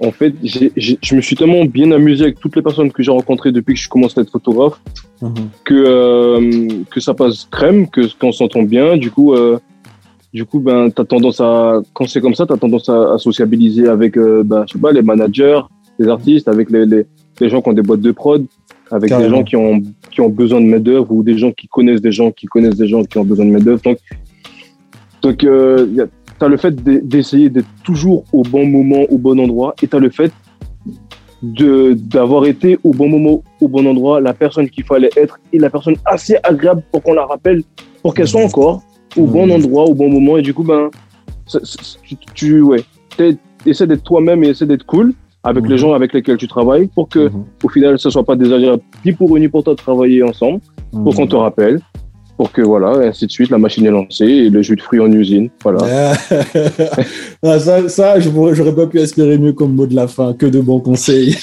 en 0.05 0.13
fait, 0.13 0.35
je 0.43 1.15
me 1.15 1.21
suis 1.21 1.37
tellement 1.37 1.65
bien 1.65 1.91
amusé 1.93 2.25
avec 2.25 2.39
toutes 2.41 2.57
les 2.57 2.63
personnes 2.63 2.91
que 2.93 3.03
j'ai 3.03 3.11
rencontrées 3.11 3.53
depuis 3.53 3.75
que 3.75 3.81
je 3.81 3.89
commence 3.89 4.17
à 4.19 4.21
être 4.23 4.31
photographe 4.31 4.81
Mhm. 5.23 5.35
que 5.65 5.75
euh, 5.75 6.69
que 6.91 7.01
ça 7.01 7.15
passe 7.15 7.47
crème, 7.51 7.89
que 7.89 8.03
qu'on 8.19 8.33
s'entend 8.33 8.63
bien. 8.63 8.97
Du 8.97 9.11
coup, 9.11 9.33
euh, 9.35 9.59
du 10.33 10.45
coup, 10.45 10.61
ben 10.61 10.91
t'as 10.91 11.05
tendance 11.05 11.41
à 11.41 11.81
quand 11.95 12.07
c'est 12.09 12.21
comme 12.21 12.35
ça, 12.35 12.45
t'as 12.47 12.57
tendance 12.57 12.89
à, 12.89 13.15
à 13.15 13.19
sociabiliser 13.19 13.89
avec, 13.89 14.17
euh, 14.19 14.43
ben 14.45 14.65
je 14.67 14.73
sais 14.75 14.79
pas, 14.79 14.93
les 14.93 15.03
managers, 15.03 15.61
les 15.99 16.09
artistes, 16.09 16.49
avec 16.49 16.71
les, 16.71 16.85
les 16.87 17.07
les 17.41 17.49
gens 17.49 17.61
qui 17.63 17.69
ont 17.69 17.73
des 17.73 17.83
boîtes 17.83 18.01
de 18.01 18.13
prod, 18.13 18.45
avec 18.91 19.09
Carrément. 19.11 19.29
des 19.31 19.37
gens 19.37 19.45
qui 19.45 19.57
ont 19.57 19.83
qui 20.11 20.21
ont 20.21 20.29
besoin 20.29 20.61
de 20.61 20.67
main 20.67 20.79
d'œuvre 20.81 21.11
ou 21.13 21.23
des 21.23 21.39
gens 21.39 21.53
qui 21.53 21.67
connaissent 21.69 22.03
des 22.03 22.13
gens 22.13 22.31
qui 22.31 22.47
connaissent 22.47 22.77
des 22.77 22.89
gens 22.89 23.03
qui 23.05 23.17
ont 23.19 23.25
besoin 23.25 23.47
de 23.47 23.51
main 23.53 23.61
d'œuvre. 23.61 23.83
Donc 23.83 23.99
donc 25.23 25.43
y 25.43 25.49
a- 26.01 26.07
t'as 26.45 26.49
le 26.51 26.59
fait 26.59 26.75
d'e- 26.85 27.01
d'essayer 27.03 27.49
d'être 27.49 27.69
toujours 27.85 28.25
au 28.35 28.43
bon 28.43 28.67
moment, 28.67 29.03
au 29.09 29.17
bon 29.17 29.41
endroit, 29.41 29.75
et 29.83 29.87
t'as 29.89 29.99
le 29.99 30.11
fait 30.11 30.31
d'avoir 31.43 32.45
été 32.45 32.79
au 32.85 32.91
bon 32.93 33.09
moment, 33.09 33.43
au 33.63 33.69
bon 33.69 33.87
endroit, 33.87 34.21
la 34.21 34.35
personne 34.35 34.69
qu'il 34.69 34.85
fallait 34.85 35.09
être 35.17 35.39
et 35.55 35.59
la 35.59 35.71
personne 35.71 35.97
assez 36.05 36.37
agréable 36.43 36.83
pour 36.93 37.03
qu'on 37.03 37.15
la 37.15 37.25
rappelle, 37.25 37.63
pour 38.03 38.13
qu'elle 38.15 38.29
soit 38.29 38.43
encore 38.45 38.83
au 39.17 39.23
Mhm. 39.27 39.33
bon 39.33 39.51
endroit, 39.55 39.85
au 39.85 39.95
bon 39.95 40.11
moment. 40.11 40.37
Et 40.37 40.43
du 40.43 40.53
coup, 40.53 40.65
ben, 40.65 40.91
tu, 42.07 42.17
tu 42.35 42.61
ouais, 42.61 42.85
essaies 43.65 43.87
d'être 43.87 44.03
toi-même 44.05 44.45
et 44.45 44.49
essaies 44.49 44.67
d'être 44.67 44.85
cool 44.85 45.15
avec 45.45 45.67
les 45.69 45.79
gens 45.79 45.93
avec 45.95 46.13
lesquels 46.13 46.37
tu 46.39 46.49
travailles 46.49 46.89
pour 46.95 47.09
que, 47.09 47.29
Mhm. 47.31 47.45
au 47.63 47.69
final, 47.71 47.99
ce 47.99 48.11
soit 48.11 48.25
pas 48.25 48.37
désagréable 48.37 48.83
ni 49.05 49.13
pour 49.13 49.35
eux 49.35 49.39
ni 49.39 49.49
pour 49.49 49.63
toi 49.65 49.73
de 49.75 49.79
travailler 49.79 50.23
ensemble, 50.23 50.61
pour 51.05 51.15
qu'on 51.15 51.27
te 51.27 51.37
rappelle, 51.37 51.81
pour 52.37 52.51
que 52.53 52.63
voilà, 52.63 53.05
et 53.05 53.09
ainsi 53.09 53.27
de 53.27 53.31
suite, 53.31 53.51
la 53.51 53.59
machine 53.59 53.87
est 53.87 53.91
lancée 53.91 54.25
et 54.27 54.51
le 54.51 54.61
jus 54.63 54.75
de 54.77 54.81
fruits 54.81 55.01
en 55.01 55.11
usine. 55.13 55.51
Voilà. 55.63 56.13
Ah, 57.47 57.59
ça, 57.59 57.89
ça 57.91 58.19
j'aurais 58.21 58.75
pas 58.75 58.87
pu 58.87 58.99
espérer 59.01 59.37
mieux 59.37 59.53
comme 59.53 59.75
mot 59.75 59.87
de 59.87 59.95
la 59.95 60.09
fin, 60.09 60.33
que 60.33 60.47
de 60.47 60.61
bons 60.61 60.81
conseils. 60.81 61.37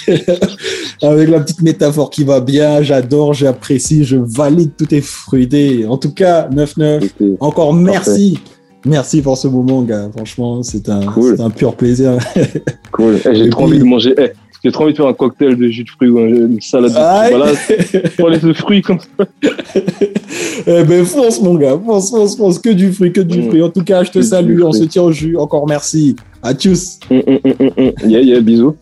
Avec 1.03 1.29
la 1.29 1.39
petite 1.41 1.61
métaphore 1.61 2.09
qui 2.09 2.23
va 2.23 2.39
bien, 2.41 2.81
j'adore, 2.81 3.33
j'apprécie, 3.35 4.03
je 4.03 4.17
valide, 4.17 4.71
tout 4.77 4.91
est 4.93 5.01
fruité. 5.01 5.85
En 5.87 5.97
tout 5.97 6.11
cas, 6.13 6.49
9-9, 6.49 7.01
C'était 7.01 7.25
encore 7.39 7.73
merci. 7.75 8.39
Merci 8.85 9.21
pour 9.21 9.37
ce 9.37 9.47
moment, 9.47 9.83
gars. 9.83 10.09
Franchement, 10.15 10.63
c'est 10.63 10.89
un, 10.89 11.01
Cool. 11.05 11.35
c'est 11.37 11.43
un 11.43 11.51
pur 11.51 11.75
plaisir. 11.75 12.17
cool. 12.91 13.17
Eh, 13.29 13.35
J'ai 13.35 13.49
trop 13.49 13.65
envie 13.65 13.77
de 13.77 13.83
manger. 13.83 14.15
eh, 14.17 14.31
j'ai 14.63 14.71
trop 14.71 14.85
envie 14.85 14.93
de 14.93 14.97
faire 14.97 15.07
un 15.07 15.13
cocktail 15.13 15.55
de 15.55 15.67
jus 15.67 15.83
de 15.83 15.89
fruits 15.89 16.09
ou 16.09 16.17
un- 16.17 16.27
une 16.27 16.61
salade 16.61 16.91
de 16.91 16.95
fruits. 16.97 17.35
Voilà, 17.37 18.07
pour 18.17 18.29
les 18.29 18.53
fruits 18.55 18.81
comme 18.81 18.99
ça. 18.99 19.25
Eh 20.67 20.83
ben, 20.83 21.05
fonce, 21.05 21.41
mon 21.41 21.55
gars. 21.55 21.79
Fonce, 21.85 22.09
fonce, 22.09 22.37
fonce. 22.37 22.59
Que 22.59 22.69
du 22.69 22.91
fruit, 22.93 23.11
que 23.11 23.21
du 23.21 23.41
Mm. 23.41 23.47
fruit. 23.49 23.61
En 23.63 23.69
tout 23.69 23.83
cas, 23.83 24.03
je 24.03 24.11
te 24.11 24.19
Que 24.19 24.25
salue. 24.25 24.61
On 24.63 24.71
se 24.71 24.83
tient 24.83 25.03
au 25.03 25.11
jus. 25.11 25.35
Encore 25.37 25.67
merci. 25.67 26.15
À 26.43 26.53
tchuss. 26.53 26.99
Hum. 27.09 27.21
Yeah, 28.03 28.21
yeah, 28.21 28.39
bisous. 28.41 28.75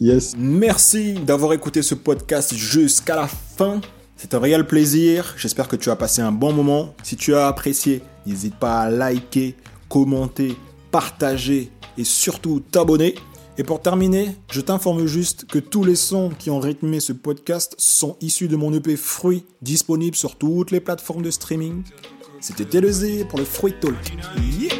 Yes. 0.00 0.34
Merci 0.38 1.14
d'avoir 1.14 1.52
écouté 1.52 1.82
ce 1.82 1.94
podcast 1.94 2.54
jusqu'à 2.54 3.16
la 3.16 3.28
fin. 3.56 3.80
C'est 4.16 4.34
un 4.34 4.38
réel 4.38 4.66
plaisir. 4.66 5.34
J'espère 5.38 5.68
que 5.68 5.76
tu 5.76 5.90
as 5.90 5.96
passé 5.96 6.22
un 6.22 6.32
bon 6.32 6.52
moment. 6.52 6.94
Si 7.02 7.16
tu 7.16 7.34
as 7.34 7.46
apprécié, 7.48 8.00
n'hésite 8.26 8.56
pas 8.56 8.80
à 8.80 8.90
liker, 8.90 9.54
commenter, 9.88 10.56
partager 10.90 11.70
et 11.98 12.04
surtout 12.04 12.60
t'abonner. 12.70 13.14
Et 13.58 13.64
pour 13.64 13.80
terminer, 13.80 14.36
je 14.50 14.60
t'informe 14.60 15.06
juste 15.06 15.46
que 15.46 15.58
tous 15.58 15.82
les 15.82 15.96
sons 15.96 16.30
qui 16.38 16.50
ont 16.50 16.60
rythmé 16.60 17.00
ce 17.00 17.14
podcast 17.14 17.74
sont 17.78 18.18
issus 18.20 18.48
de 18.48 18.56
mon 18.56 18.70
EP 18.74 18.96
Fruit, 18.96 19.44
disponible 19.62 20.14
sur 20.14 20.36
toutes 20.36 20.70
les 20.70 20.80
plateformes 20.80 21.22
de 21.22 21.30
streaming. 21.30 21.82
C'était 22.40 22.66
Télésé 22.66 23.24
pour 23.24 23.38
le 23.38 23.46
Fruit 23.46 23.74
Talk. 23.80 23.94
Yeah. 24.60 24.74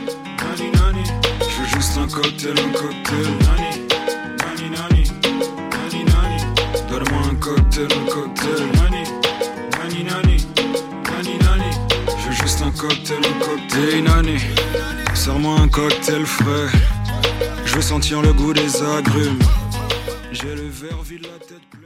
Je 1.41 1.63
veux 1.63 1.69
juste 1.75 1.97
un 1.97 2.07
cocktail, 2.07 2.53
un 2.53 2.73
cocktail. 2.73 3.27
Donne-moi 6.91 7.23
un 7.31 7.35
cocktail, 7.37 7.89
un 7.91 8.11
cocktail. 8.11 8.67
Nani, 8.75 10.05
nani, 10.05 10.37
nani, 11.11 11.39
nani. 11.39 11.71
Je 12.19 12.29
veux 12.29 12.35
juste 12.35 12.61
un 12.61 12.71
cocktail, 12.73 13.19
un 13.25 13.39
cocktail. 13.43 13.95
Hey, 13.95 14.03
nani, 14.03 14.39
sers-moi 15.15 15.61
un 15.61 15.69
cocktail 15.69 16.27
frais. 16.27 16.69
Veux 17.77 17.83
sentir 17.83 18.23
le 18.23 18.33
goût 18.33 18.55
des 18.55 18.83
agrumes. 18.83 19.39
J'ai 20.33 20.55
le 20.55 20.67
verre 20.67 21.03
vide, 21.03 21.25
la 21.25 21.39
tête 21.47 21.61
pleine. 21.71 21.86